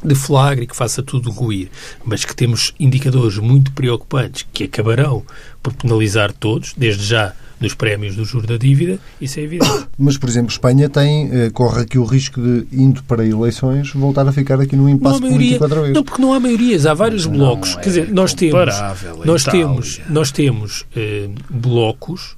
e 0.03 0.67
que 0.67 0.75
faça 0.75 1.03
tudo 1.03 1.31
ruir, 1.31 1.69
mas 2.03 2.25
que 2.25 2.35
temos 2.35 2.73
indicadores 2.81 3.37
muito 3.37 3.71
preocupantes 3.73 4.47
que 4.51 4.65
acabarão 4.65 5.23
por 5.63 5.75
penalizar 5.75 6.33
todos, 6.33 6.73
desde 6.75 7.05
já 7.05 7.35
dos 7.61 7.75
prémios 7.75 8.17
do 8.17 8.25
juro 8.25 8.47
da 8.47 8.57
dívida, 8.57 8.99
isso 9.21 9.39
é 9.39 9.43
evidente. 9.43 9.87
Mas, 9.99 10.17
por 10.17 10.29
exemplo, 10.29 10.51
Espanha 10.51 10.89
tem, 10.89 11.31
eh, 11.31 11.51
corre 11.51 11.83
aqui 11.83 11.99
o 11.99 12.05
risco 12.05 12.41
de, 12.41 12.67
indo 12.73 13.03
para 13.05 13.25
eleições, 13.25 13.93
voltar 13.93 14.27
a 14.27 14.33
ficar 14.33 14.59
aqui 14.61 14.75
no 14.75 14.89
impasse 14.89 15.21
político 15.21 15.65
outra 15.65 15.83
vez. 15.83 15.93
Não, 15.93 16.03
porque 16.03 16.23
não 16.23 16.33
há 16.33 16.41
maiorias, 16.41 16.87
há 16.87 16.95
vários 16.95 17.27
não 17.27 17.35
blocos. 17.35 17.77
É 17.77 17.81
Quer 17.81 17.89
dizer, 17.91 18.13
nós 18.13 18.33
temos, 18.33 18.75
nós 19.25 19.45
temos, 19.45 20.01
nós 20.09 20.33
temos 20.33 20.87
eh, 20.97 21.29
blocos 21.51 22.37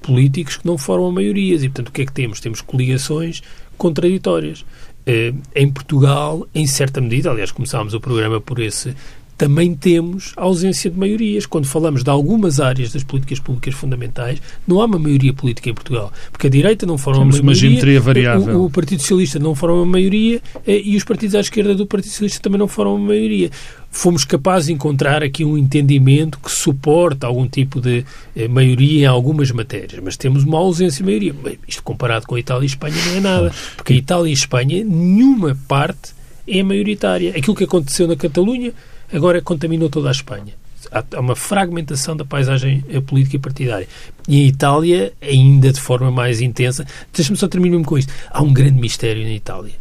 políticos 0.00 0.56
que 0.56 0.66
não 0.66 0.78
formam 0.78 1.12
maiorias 1.12 1.62
e, 1.62 1.68
portanto, 1.68 1.88
o 1.88 1.92
que 1.92 2.02
é 2.02 2.06
que 2.06 2.12
temos? 2.12 2.40
Temos 2.40 2.62
coligações 2.62 3.42
contraditórias. 3.76 4.64
Eh, 5.06 5.34
em 5.54 5.70
Portugal, 5.70 6.46
em 6.54 6.66
certa 6.66 7.00
medida, 7.00 7.30
aliás, 7.30 7.50
começámos 7.50 7.92
o 7.92 8.00
programa 8.00 8.40
por 8.40 8.60
esse 8.60 8.94
também 9.36 9.74
temos 9.74 10.32
ausência 10.36 10.90
de 10.90 10.98
maiorias. 10.98 11.46
Quando 11.46 11.66
falamos 11.66 12.04
de 12.04 12.10
algumas 12.10 12.60
áreas 12.60 12.92
das 12.92 13.02
políticas 13.02 13.40
públicas 13.40 13.74
fundamentais, 13.74 14.40
não 14.66 14.80
há 14.80 14.84
uma 14.84 14.98
maioria 14.98 15.32
política 15.32 15.70
em 15.70 15.74
Portugal. 15.74 16.12
Porque 16.30 16.46
a 16.46 16.50
direita 16.50 16.86
não 16.86 16.96
forma 16.96 17.20
Temos 17.20 17.40
uma 17.40 17.52
maioria. 17.52 18.00
variável. 18.00 18.60
O, 18.60 18.66
o, 18.66 18.70
Partido 18.70 19.00
Socialista 19.00 19.38
não 19.38 19.54
forma 19.54 19.76
uma 19.76 19.86
maioria 19.86 20.40
eh, 20.66 20.80
e 20.84 20.96
os 20.96 21.04
partidos 21.04 21.34
à 21.34 21.40
esquerda 21.40 21.74
do 21.74 21.86
Partido 21.86 22.10
Socialista 22.10 22.40
também 22.40 22.58
não 22.58 22.68
formam 22.68 22.96
uma 22.96 23.08
maioria. 23.08 23.50
Fomos 23.90 24.24
capazes 24.24 24.66
de 24.66 24.72
encontrar 24.72 25.22
aqui 25.22 25.44
um 25.44 25.56
entendimento 25.56 26.38
que 26.38 26.50
suporta 26.50 27.26
algum 27.26 27.46
tipo 27.48 27.80
de 27.80 28.04
eh, 28.36 28.48
maioria 28.48 29.02
em 29.02 29.06
algumas 29.06 29.50
matérias, 29.50 30.00
mas 30.02 30.16
temos 30.16 30.44
uma 30.44 30.58
ausência 30.58 30.98
de 30.98 31.04
maioria. 31.04 31.34
Isto 31.66 31.82
comparado 31.82 32.26
com 32.26 32.34
a 32.34 32.40
Itália 32.40 32.62
e 32.62 32.64
a 32.64 32.66
Espanha 32.66 32.96
não 33.06 33.16
é 33.16 33.20
nada. 33.20 33.52
Porque 33.76 33.92
a 33.92 33.96
Itália 33.96 34.28
e 34.28 34.30
a 34.30 34.34
Espanha, 34.34 34.84
nenhuma 34.84 35.56
parte 35.68 36.14
é 36.46 36.62
maioritária. 36.62 37.30
Aquilo 37.36 37.56
que 37.56 37.64
aconteceu 37.64 38.06
na 38.06 38.16
Catalunha 38.16 38.72
agora 39.12 39.40
contaminou 39.40 39.88
toda 39.88 40.08
a 40.08 40.12
Espanha. 40.12 40.54
Há 40.90 41.20
uma 41.20 41.34
fragmentação 41.34 42.16
da 42.16 42.24
paisagem 42.24 42.84
eh, 42.88 43.00
política 43.00 43.38
partidária. 43.38 43.88
E 44.28 44.42
em 44.42 44.46
Itália, 44.46 45.12
ainda 45.20 45.72
de 45.72 45.80
forma 45.80 46.10
mais 46.10 46.40
intensa. 46.40 46.86
Deixa-me 47.12 47.36
só 47.36 47.48
terminar 47.48 47.82
com 47.84 47.96
isto. 47.96 48.12
Há 48.30 48.42
um 48.42 48.52
grande 48.52 48.78
mistério 48.78 49.22
na 49.22 49.32
Itália. 49.32 49.72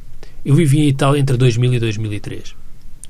Eu 0.45 0.55
vivi 0.55 0.79
em 0.79 0.87
Itália 0.87 1.19
entre 1.19 1.37
2000 1.37 1.73
e 1.73 1.79
2003. 1.79 2.55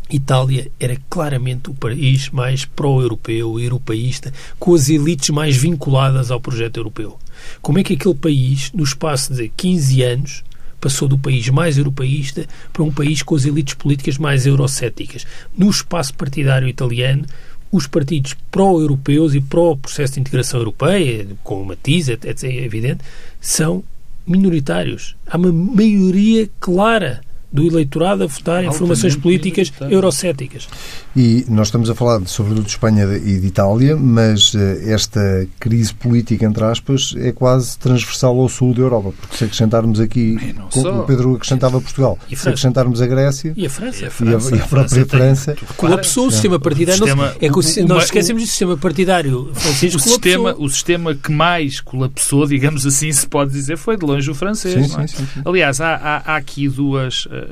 Itália 0.10 0.70
era 0.80 0.98
claramente 1.10 1.70
o 1.70 1.74
país 1.74 2.30
mais 2.30 2.66
pró-europeu, 2.66 3.60
europeísta, 3.60 4.34
com 4.60 4.74
as 4.74 4.90
elites 4.90 5.30
mais 5.30 5.56
vinculadas 5.56 6.30
ao 6.30 6.42
projeto 6.42 6.78
europeu. 6.78 7.18
Como 7.62 7.80
é 7.80 7.84
que 7.84 7.94
aquele 7.94 8.16
país, 8.16 8.72
no 8.74 8.84
espaço 8.84 9.34
de 9.34 9.50
15 9.50 10.04
anos, 10.04 10.44
passou 10.84 11.08
do 11.08 11.18
país 11.18 11.48
mais 11.48 11.78
europeísta 11.78 12.46
para 12.74 12.84
um 12.84 12.92
país 12.92 13.24
com 13.24 13.36
as 13.36 13.46
elites 13.46 13.74
políticas 13.74 14.18
mais 14.18 14.46
eurocéticas. 14.46 15.26
No 15.58 15.70
espaço 15.70 16.14
partidário 16.14 16.68
italiano, 16.68 17.26
os 17.72 17.88
partidos 17.88 18.36
pró-europeus 18.52 19.34
e 19.34 19.40
pró-processo 19.40 20.16
de 20.16 20.20
integração 20.20 20.60
europeia, 20.60 21.26
com 21.42 21.62
o 21.62 21.66
matiz, 21.66 22.10
é, 22.10 22.18
é 22.22 22.66
evidente, 22.66 23.00
são 23.40 23.82
minoritários. 24.28 25.16
Há 25.26 25.38
uma 25.38 25.54
maioria 25.54 26.50
clara 26.60 27.22
do 27.54 27.64
eleitorado 27.66 28.24
a 28.24 28.28
votar 28.28 28.64
em 28.64 28.74
formações 28.74 29.16
políticas 29.16 29.72
eurocéticas. 29.90 30.68
E 31.16 31.46
nós 31.48 31.68
estamos 31.68 31.90
a 31.90 31.96
falar 31.96 32.20
sobretudo 32.26 32.64
de 32.64 32.72
Espanha 32.72 33.06
e 33.16 33.40
de 33.40 33.48
Itália, 33.48 33.96
mas 33.96 34.56
eh, 34.56 34.92
esta 34.92 35.48
crise 35.60 35.94
política, 35.94 36.46
entre 36.46 36.64
aspas, 36.64 37.14
é 37.18 37.32
quase 37.32 37.78
transversal 37.78 38.40
ao 38.40 38.50
sul 38.50 38.74
da 38.74 38.82
Europa, 38.82 39.14
porque 39.22 39.38
se 39.38 39.44
acrescentarmos 39.44 40.00
aqui, 40.00 40.56
como 40.72 41.02
o 41.02 41.04
Pedro 41.04 41.36
acrescentava 41.36 41.80
Portugal, 41.80 42.18
se 42.28 42.50
acrescentarmos 42.50 43.02
a 43.02 43.06
Grécia 43.08 43.54
e 43.56 43.66
a 43.66 43.70
França, 43.70 44.04
e 44.04 44.08
a, 44.08 44.12
França, 44.12 44.56
e 44.56 44.60
a, 44.60 44.66
própria 44.66 45.06
França, 45.06 45.56
colapsou 45.78 46.28
o 46.28 46.32
sistema 46.32 46.60
partidário. 46.60 47.04
O 47.04 47.06
sistema, 47.06 47.36
é 47.40 47.50
que 47.50 47.84
o, 47.84 47.88
nós 47.88 48.06
esquecemos 48.06 48.42
do 48.42 48.48
sistema 48.48 48.78
partidário 48.78 49.52
francês. 49.54 49.96
O 49.96 50.00
sistema, 50.00 50.56
o 50.58 50.70
sistema 50.70 51.16
que 51.16 51.32
mais 51.32 51.80
colapsou, 51.80 52.48
digamos 52.48 52.86
assim, 52.86 53.12
se 53.12 53.28
pode 53.28 53.52
dizer, 53.52 53.78
foi 53.78 53.98
de 53.98 54.06
longe 54.06 54.30
o 54.30 54.36
francês. 54.36 54.92
Sim, 54.92 55.02
é? 55.02 55.08
sim, 55.08 55.18
sim, 55.18 55.42
Aliás, 55.46 55.80
há, 55.80 55.96
há, 55.96 56.34
há 56.34 56.36
aqui 56.36 56.68
duas 56.68 57.28
eh, 57.32 57.43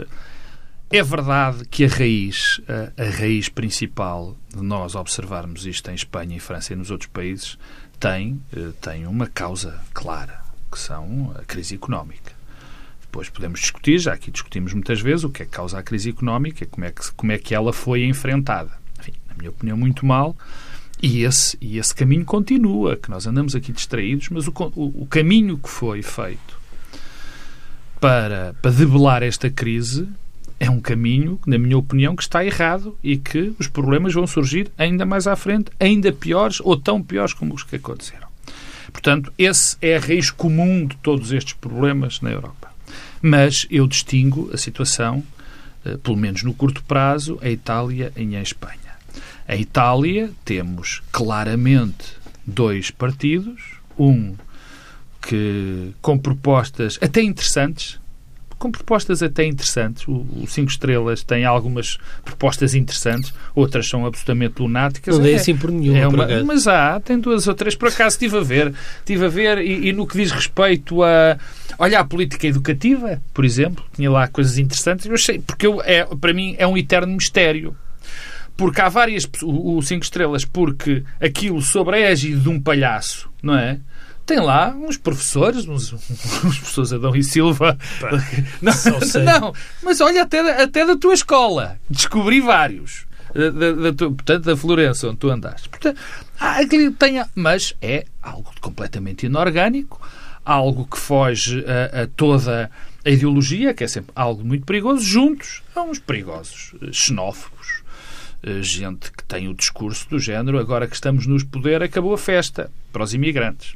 é 0.92 1.02
verdade 1.02 1.64
que 1.70 1.86
a 1.86 1.88
raiz, 1.88 2.60
a, 2.98 3.04
raiz 3.18 3.48
principal 3.48 4.36
de 4.54 4.62
nós 4.62 4.94
observarmos 4.94 5.66
isto 5.66 5.90
em 5.90 5.96
Espanha, 5.96 6.36
em 6.36 6.40
França 6.40 6.74
e 6.74 6.76
nos 6.76 6.92
outros 6.92 7.10
países 7.10 7.58
tem, 7.98 8.42
eh, 8.52 8.72
tem 8.82 9.08
uma 9.08 9.26
causa 9.26 9.80
clara, 9.94 10.42
que 10.70 10.78
são 10.78 11.34
a 11.40 11.44
crise 11.44 11.76
económica. 11.76 12.34
Depois 13.00 13.30
podemos 13.30 13.62
discutir, 13.62 14.00
já 14.00 14.14
aqui 14.14 14.32
discutimos 14.32 14.74
muitas 14.74 15.00
vezes, 15.00 15.24
o 15.24 15.30
que 15.30 15.44
é 15.44 15.46
que 15.46 15.52
causa 15.52 15.80
a 15.80 15.84
crise 15.84 16.10
económica, 16.10 16.66
como 16.66 16.86
é 16.86 16.92
que, 16.92 17.12
como 17.14 17.32
é 17.32 17.38
que 17.38 17.56
ela 17.56 17.72
foi 17.72 18.04
enfrentada. 18.04 18.72
Enfim, 19.00 19.14
na 19.30 19.36
minha 19.36 19.50
opinião, 19.50 19.78
muito 19.78 20.06
mal. 20.06 20.36
E 21.02 21.24
esse, 21.24 21.58
e 21.62 21.78
esse 21.78 21.96
caminho 21.96 22.26
continua, 22.26 22.98
que 22.98 23.10
nós 23.10 23.26
andamos 23.26 23.56
aqui 23.56 23.72
distraídos, 23.72 24.28
mas 24.30 24.46
o, 24.46 24.54
o, 24.76 25.04
o 25.04 25.08
caminho 25.08 25.58
que 25.58 25.70
foi 25.70 26.02
feito 26.02 26.61
para, 28.02 28.56
para 28.60 28.72
debelar 28.72 29.22
esta 29.22 29.48
crise 29.48 30.08
é 30.60 30.70
um 30.70 30.80
caminho, 30.80 31.40
na 31.46 31.58
minha 31.58 31.78
opinião, 31.78 32.16
que 32.16 32.24
está 32.24 32.44
errado 32.44 32.98
e 33.04 33.16
que 33.16 33.54
os 33.60 33.68
problemas 33.68 34.14
vão 34.14 34.26
surgir 34.26 34.72
ainda 34.78 35.06
mais 35.06 35.28
à 35.28 35.36
frente, 35.36 35.72
ainda 35.80 36.12
piores 36.12 36.60
ou 36.62 36.76
tão 36.76 37.02
piores 37.02 37.34
como 37.34 37.54
os 37.54 37.64
que 37.64 37.76
aconteceram. 37.76 38.28
Portanto, 38.92 39.32
esse 39.38 39.78
é 39.82 39.96
a 39.96 40.00
raiz 40.00 40.32
comum 40.32 40.86
de 40.86 40.98
todos 40.98 41.32
estes 41.32 41.54
problemas 41.54 42.22
na 42.22 42.32
Europa. 42.32 42.72
Mas 43.22 43.68
eu 43.70 43.88
distingo 43.88 44.50
a 44.52 44.58
situação, 44.58 45.24
eh, 45.86 45.98
pelo 45.98 46.18
menos 46.18 46.44
no 46.44 46.54
curto 46.54 46.84
prazo, 46.84 47.40
a 47.42 47.50
Itália 47.50 48.12
e 48.18 48.36
a 48.36 48.42
Espanha. 48.42 48.80
A 49.48 49.56
Itália 49.56 50.32
temos 50.44 51.02
claramente 51.12 52.06
dois 52.46 52.90
partidos, 52.90 53.62
um 53.98 54.36
que 55.22 55.94
com 56.02 56.18
propostas 56.18 56.98
até 57.02 57.22
interessantes, 57.22 58.02
com 58.62 58.72
propostas 58.72 59.24
até 59.24 59.44
interessantes. 59.44 60.08
O, 60.08 60.26
o 60.44 60.46
Cinco 60.48 60.70
Estrelas 60.70 61.24
tem 61.24 61.46
algumas 61.46 61.98
propostas 62.24 62.76
interessantes, 62.76 63.34
outras 63.56 63.90
são 63.90 64.06
absolutamente 64.06 64.62
lunáticas. 64.62 65.18
Não 65.18 65.26
é 65.26 65.34
assim 65.34 65.58
por 65.58 65.72
nenhuma. 65.72 65.98
É 65.98 66.08
uma, 66.08 66.28
por 66.28 66.44
mas 66.46 66.68
há, 66.68 67.00
tem 67.00 67.20
duas 67.20 67.48
ou 67.48 67.56
três. 67.56 67.76
Por 67.76 67.90
acaso 67.90 68.16
estive 68.16 68.38
a 68.38 68.42
ver, 68.42 68.74
estive 69.00 69.26
a 69.26 69.30
ver 69.30 69.58
e, 69.58 69.88
e, 69.88 69.94
no 69.94 70.06
que 70.06 70.16
diz 70.16 70.32
respeito 70.32 71.02
a. 71.04 71.38
Olha, 71.80 72.00
a 72.00 72.04
política 72.04 72.46
educativa, 72.46 73.20
por 73.34 73.44
exemplo, 73.44 73.84
tinha 73.96 74.12
lá 74.12 74.28
coisas 74.28 74.60
interessantes. 74.60 75.08
Eu 75.08 75.16
achei, 75.16 75.40
porque 75.40 75.66
eu, 75.66 75.82
é, 75.84 76.06
para 76.06 76.32
mim 76.32 76.56
é 76.60 76.68
um 76.68 76.78
eterno 76.78 77.14
mistério 77.14 77.76
porque 78.56 78.80
há 78.80 78.90
várias 78.90 79.28
o, 79.42 79.82
cinco 79.82 80.04
estrelas 80.04 80.46
porque 80.46 81.04
aquilo 81.20 81.62
sobre 81.64 81.96
a 81.96 82.12
égide 82.12 82.42
de 82.42 82.50
um 82.50 82.62
palhaço 82.62 83.28
não 83.42 83.58
é 83.58 83.80
tem 84.32 84.40
lá 84.40 84.74
uns 84.74 84.96
professores, 84.96 85.68
uns, 85.68 85.92
uns 85.92 86.58
professores 86.58 86.94
Adão 86.94 87.14
e 87.14 87.24
Silva. 87.24 87.78
não, 88.62 88.74
não, 89.24 89.54
mas 89.84 90.00
olha, 90.00 90.24
até, 90.24 90.64
até 90.64 90.86
da 90.86 90.96
tua 90.96 91.14
escola. 91.14 91.78
Descobri 91.90 92.40
vários. 92.40 93.06
Da, 93.34 93.50
da, 93.50 93.72
da 93.72 93.94
tua, 93.94 94.12
portanto, 94.12 94.44
da 94.46 94.56
Florença, 94.56 95.08
onde 95.08 95.18
tu 95.18 95.30
andaste. 95.30 95.68
Portanto, 95.68 96.00
há, 96.40 96.60
tem, 96.98 97.24
mas 97.36 97.74
é 97.82 98.06
algo 98.22 98.52
completamente 98.62 99.26
inorgânico, 99.26 100.02
algo 100.46 100.86
que 100.86 100.98
foge 100.98 101.64
a, 101.66 102.04
a, 102.04 102.08
toda 102.08 102.72
a 103.04 103.10
ideologia, 103.10 103.74
que 103.74 103.84
é 103.84 103.88
sempre 103.88 104.12
algo 104.16 104.46
muito 104.46 104.66
perigoso, 104.66 105.04
juntos 105.04 105.62
a 105.76 105.82
uns 105.82 106.00
perigosos 106.00 106.74
eh, 106.82 106.90
xenófobos. 106.92 107.84
Eh, 108.44 108.62
gente 108.62 109.12
que 109.12 109.24
tem 109.24 109.48
o 109.48 109.54
discurso 109.54 110.10
do 110.10 110.20
género, 110.20 110.60
agora 110.60 110.88
que 110.88 110.96
estamos 110.96 111.26
nos 111.26 111.44
poder, 111.44 111.82
acabou 111.82 112.14
a 112.14 112.18
festa 112.18 112.70
para 112.92 113.04
os 113.04 113.14
imigrantes. 113.14 113.76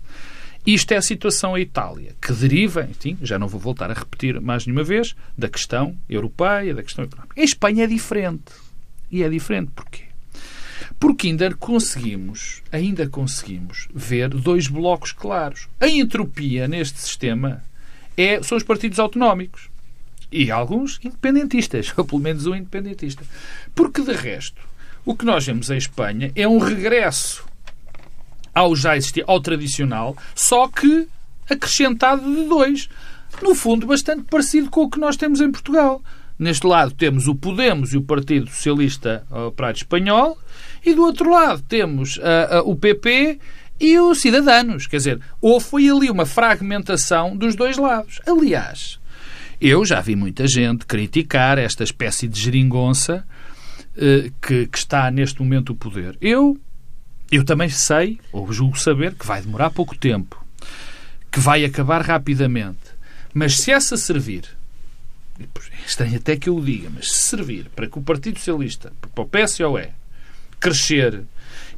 Isto 0.65 0.93
é 0.93 0.97
a 0.97 1.01
situação 1.01 1.55
em 1.55 1.61
Itália, 1.61 2.15
que 2.19 2.33
deriva, 2.33 2.87
enfim, 2.89 3.15
já 3.21 3.37
não 3.37 3.47
vou 3.47 3.59
voltar 3.59 3.91
a 3.91 3.93
repetir 3.93 4.41
mais 4.41 4.65
nenhuma 4.65 4.83
vez, 4.83 5.15
da 5.37 5.47
questão 5.47 5.95
europeia, 6.09 6.73
da 6.73 6.81
questão 6.81 7.05
económica. 7.05 7.39
Em 7.39 7.43
Espanha 7.43 7.83
é 7.83 7.87
diferente. 7.87 8.51
E 9.11 9.21
é 9.21 9.29
diferente 9.29 9.71
porquê? 9.75 10.05
Porque 10.99 11.27
ainda 11.27 11.53
conseguimos, 11.53 12.63
ainda 12.71 13.07
conseguimos 13.07 13.87
ver 13.93 14.29
dois 14.29 14.67
blocos 14.67 15.11
claros. 15.11 15.67
A 15.79 15.87
entropia 15.87 16.67
neste 16.67 16.99
sistema 16.99 17.63
é, 18.17 18.41
são 18.41 18.57
os 18.57 18.63
partidos 18.63 18.97
autonómicos. 18.97 19.69
E 20.31 20.49
alguns 20.49 20.99
independentistas, 21.03 21.93
ou 21.95 22.05
pelo 22.05 22.21
menos 22.21 22.47
um 22.47 22.55
independentista. 22.55 23.23
Porque, 23.75 24.01
de 24.01 24.13
resto, 24.13 24.61
o 25.05 25.15
que 25.15 25.25
nós 25.25 25.45
vemos 25.45 25.69
em 25.69 25.77
Espanha 25.77 26.31
é 26.35 26.47
um 26.47 26.57
regresso 26.57 27.45
ao 28.55 28.75
já 28.75 28.95
existir, 28.95 29.23
ao 29.27 29.41
tradicional, 29.41 30.15
só 30.33 30.67
que 30.69 31.07
acrescentado 31.49 32.23
de 32.23 32.47
dois. 32.47 32.89
No 33.41 33.53
fundo, 33.53 33.85
bastante 33.85 34.23
parecido 34.23 34.69
com 34.69 34.83
o 34.83 34.89
que 34.89 34.99
nós 34.99 35.17
temos 35.17 35.41
em 35.41 35.51
Portugal. 35.51 36.01
Neste 36.39 36.65
lado 36.65 36.91
temos 36.93 37.27
o 37.27 37.35
Podemos 37.35 37.93
e 37.93 37.97
o 37.97 38.01
Partido 38.01 38.49
Socialista 38.49 39.25
Operário 39.29 39.77
Espanhol, 39.77 40.37
e 40.85 40.93
do 40.93 41.03
outro 41.03 41.29
lado 41.29 41.61
temos 41.61 42.17
uh, 42.17 42.61
uh, 42.63 42.69
o 42.69 42.75
PP 42.75 43.39
e 43.79 43.99
os 43.99 44.21
Cidadanos. 44.21 44.87
Quer 44.87 44.97
dizer, 44.97 45.19
ou 45.41 45.59
foi 45.59 45.89
ali 45.89 46.09
uma 46.09 46.25
fragmentação 46.25 47.35
dos 47.35 47.55
dois 47.55 47.77
lados. 47.77 48.21
Aliás, 48.25 48.99
eu 49.59 49.85
já 49.85 50.01
vi 50.01 50.15
muita 50.15 50.47
gente 50.47 50.85
criticar 50.85 51.57
esta 51.57 51.83
espécie 51.83 52.27
de 52.27 52.39
geringonça 52.39 53.25
uh, 53.97 54.31
que, 54.41 54.67
que 54.67 54.77
está 54.77 55.09
neste 55.09 55.41
momento 55.41 55.71
o 55.71 55.75
poder. 55.75 56.17
Eu 56.21 56.57
eu 57.31 57.43
também 57.43 57.69
sei, 57.69 58.19
ou 58.31 58.51
julgo 58.51 58.77
saber, 58.77 59.15
que 59.15 59.25
vai 59.25 59.41
demorar 59.41 59.69
pouco 59.69 59.97
tempo, 59.97 60.43
que 61.31 61.39
vai 61.39 61.65
acabar 61.65 62.01
rapidamente. 62.01 62.79
Mas 63.33 63.57
se 63.59 63.71
essa 63.71 63.97
servir, 63.97 64.45
é 65.39 65.45
estranho 65.85 66.17
até 66.17 66.37
que 66.37 66.49
eu 66.49 66.57
o 66.57 66.63
diga, 66.63 66.89
mas 66.93 67.11
se 67.11 67.29
servir 67.29 67.69
para 67.75 67.87
que 67.87 67.99
o 67.99 68.01
Partido 68.01 68.37
Socialista, 68.37 68.93
para 69.13 69.23
o 69.23 69.27
PSOE, 69.27 69.89
crescer 70.59 71.23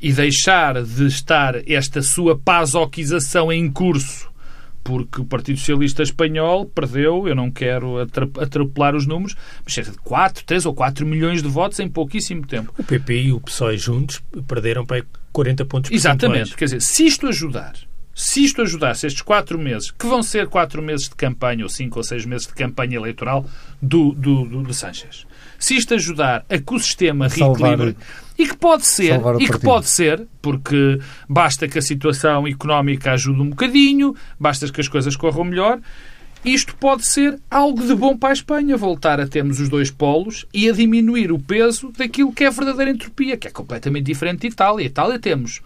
e 0.01 0.13
deixar 0.13 0.83
de 0.83 1.07
estar 1.07 1.55
esta 1.67 2.01
sua 2.01 2.37
pasoquização 2.37 3.51
em 3.51 3.71
curso 3.71 4.26
porque 4.87 5.19
o 5.19 5.25
Partido 5.25 5.59
Socialista 5.59 6.01
Espanhol 6.01 6.65
perdeu, 6.65 7.27
eu 7.27 7.35
não 7.35 7.51
quero 7.51 7.99
atropelar 7.99 8.95
os 8.95 9.05
números, 9.05 9.35
mas 9.65 9.73
cerca 9.73 9.91
de 9.91 9.97
4, 9.97 10.45
3 10.45 10.65
ou 10.65 10.73
4 10.73 11.05
milhões 11.05 11.43
de 11.43 11.49
votos 11.49 11.77
em 11.81 11.89
pouquíssimo 11.89 12.47
tempo. 12.47 12.73
O 12.77 12.83
PP 12.85 13.23
e 13.23 13.33
o 13.33 13.41
PSOE 13.41 13.77
juntos 13.77 14.23
perderam 14.47 14.85
para 14.85 15.03
40 15.33 15.65
pontos 15.65 15.91
Exatamente. 15.91 16.55
Quer 16.55 16.65
dizer, 16.65 16.81
se 16.81 17.05
isto 17.05 17.27
ajudar, 17.27 17.73
se 18.15 18.45
isto 18.45 18.61
ajudar, 18.61 18.95
se 18.95 19.07
estes 19.07 19.21
4 19.21 19.59
meses, 19.59 19.91
que 19.91 20.07
vão 20.07 20.23
ser 20.23 20.47
4 20.47 20.81
meses 20.81 21.09
de 21.09 21.15
campanha, 21.15 21.65
ou 21.65 21.69
5 21.69 21.99
ou 21.99 22.03
6 22.03 22.25
meses 22.25 22.47
de 22.47 22.53
campanha 22.53 22.95
eleitoral 22.95 23.45
do, 23.81 24.13
do, 24.13 24.45
do, 24.45 24.63
de 24.63 24.73
Sánchez, 24.73 25.27
se 25.59 25.75
isto 25.75 25.95
ajudar 25.95 26.45
a 26.49 26.57
que 26.57 26.73
o 26.73 26.79
sistema 26.79 27.27
reequilibre 27.27 27.97
e 28.37 28.47
que 28.47 28.55
pode 28.55 28.85
ser, 28.85 29.19
e 29.39 29.47
que 29.47 29.59
pode 29.59 29.87
ser, 29.87 30.27
porque 30.41 30.99
basta 31.27 31.67
que 31.67 31.79
a 31.79 31.81
situação 31.81 32.47
económica 32.47 33.11
ajude 33.13 33.41
um 33.41 33.49
bocadinho, 33.49 34.15
basta 34.39 34.71
que 34.71 34.79
as 34.79 34.87
coisas 34.87 35.15
corram 35.15 35.43
melhor, 35.43 35.79
isto 36.45 36.75
pode 36.75 37.05
ser 37.05 37.39
algo 37.49 37.85
de 37.85 37.95
bom 37.95 38.15
para 38.15 38.29
a 38.29 38.33
Espanha, 38.33 38.77
voltar 38.77 39.19
a 39.19 39.27
termos 39.27 39.59
os 39.59 39.69
dois 39.69 39.89
polos 39.89 40.45
e 40.53 40.69
a 40.69 40.71
diminuir 40.71 41.31
o 41.31 41.39
peso 41.39 41.91
daquilo 41.97 42.31
que 42.31 42.43
é 42.43 42.47
a 42.47 42.51
verdadeira 42.51 42.91
entropia, 42.91 43.35
que 43.35 43.47
é 43.47 43.51
completamente 43.51 44.05
diferente 44.05 44.41
de 44.41 44.47
Itália. 44.47 44.83
Em 44.83 44.87
Itália 44.87 45.19
temos 45.19 45.61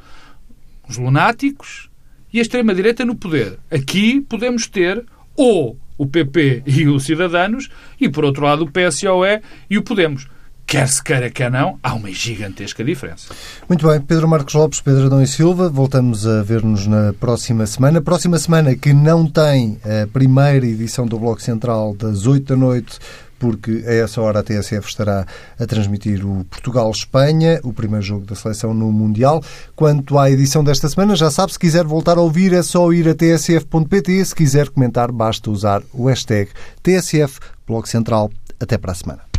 os 0.88 0.98
lunáticos 0.98 1.90
e 2.34 2.40
a 2.40 2.42
extrema-direita 2.42 3.04
no 3.04 3.16
poder. 3.16 3.60
Aqui 3.70 4.22
podemos 4.22 4.66
ter 4.66 5.06
ou 5.36 5.78
o 5.98 6.08
PP 6.08 6.64
e 6.66 6.88
os 6.88 7.04
Cidadanos 7.04 7.70
e, 8.00 8.10
por 8.10 8.26
outro 8.26 8.44
lado, 8.44 8.64
o 8.64 8.72
PSOE 8.72 9.42
e 9.70 9.78
o 9.78 9.84
Podemos 9.84 10.28
quer 10.72 10.88
se 10.88 11.04
queira, 11.04 11.30
quer 11.30 11.52
não, 11.52 11.78
há 11.84 11.94
uma 11.94 12.10
gigantesca 12.14 12.82
diferença. 12.82 13.34
Muito 13.68 13.86
bem, 13.86 14.00
Pedro 14.00 14.26
Marcos 14.26 14.54
Lopes, 14.54 14.80
Pedro 14.80 15.08
Adão 15.08 15.22
e 15.22 15.28
Silva, 15.28 15.68
voltamos 15.68 16.26
a 16.26 16.44
ver-nos 16.44 16.88
na 16.88 17.12
próxima 17.12 17.68
semana. 17.68 18.00
Próxima 18.00 18.40
semana 18.40 18.74
que 18.74 18.94
não 18.94 19.28
tem 19.28 19.78
a 19.84 20.08
primeira 20.08 20.66
edição 20.66 21.06
do 21.06 21.20
Bloco 21.20 21.42
Central 21.42 21.94
das 21.94 22.26
8 22.26 22.46
da 22.46 22.56
noite, 22.56 23.00
porque 23.38 23.84
a 23.86 23.96
essa 23.96 24.22
hora 24.22 24.40
a 24.40 24.44
TSF 24.44 24.88
estará 24.88 25.26
a 25.60 25.66
transmitir 25.66 26.26
o 26.26 26.46
Portugal-Espanha, 26.46 27.60
o 27.66 27.74
primeiro 27.74 28.06
jogo 28.06 28.26
da 28.26 28.34
seleção 28.34 28.74
no 28.74 28.94
Mundial. 28.94 29.44
Quanto 29.76 30.18
à 30.18 30.32
edição 30.32 30.64
desta 30.64 30.88
semana, 30.88 31.18
já 31.18 31.30
sabe, 31.30 31.52
se 31.52 31.60
quiser 31.60 31.84
voltar 31.84 32.18
a 32.18 32.22
ouvir 32.22 32.54
é 32.54 32.64
só 32.64 32.94
ir 32.94 33.10
a 33.10 33.14
tsf.pt. 33.14 34.24
Se 34.24 34.34
quiser 34.34 34.70
comentar, 34.70 35.12
basta 35.12 35.52
usar 35.52 35.84
o 35.92 36.08
hashtag 36.08 36.50
TSF 36.82 37.42
Bloco 37.68 37.90
Central. 37.90 38.32
Até 38.58 38.78
para 38.78 38.94
a 38.94 38.96
semana. 38.96 39.31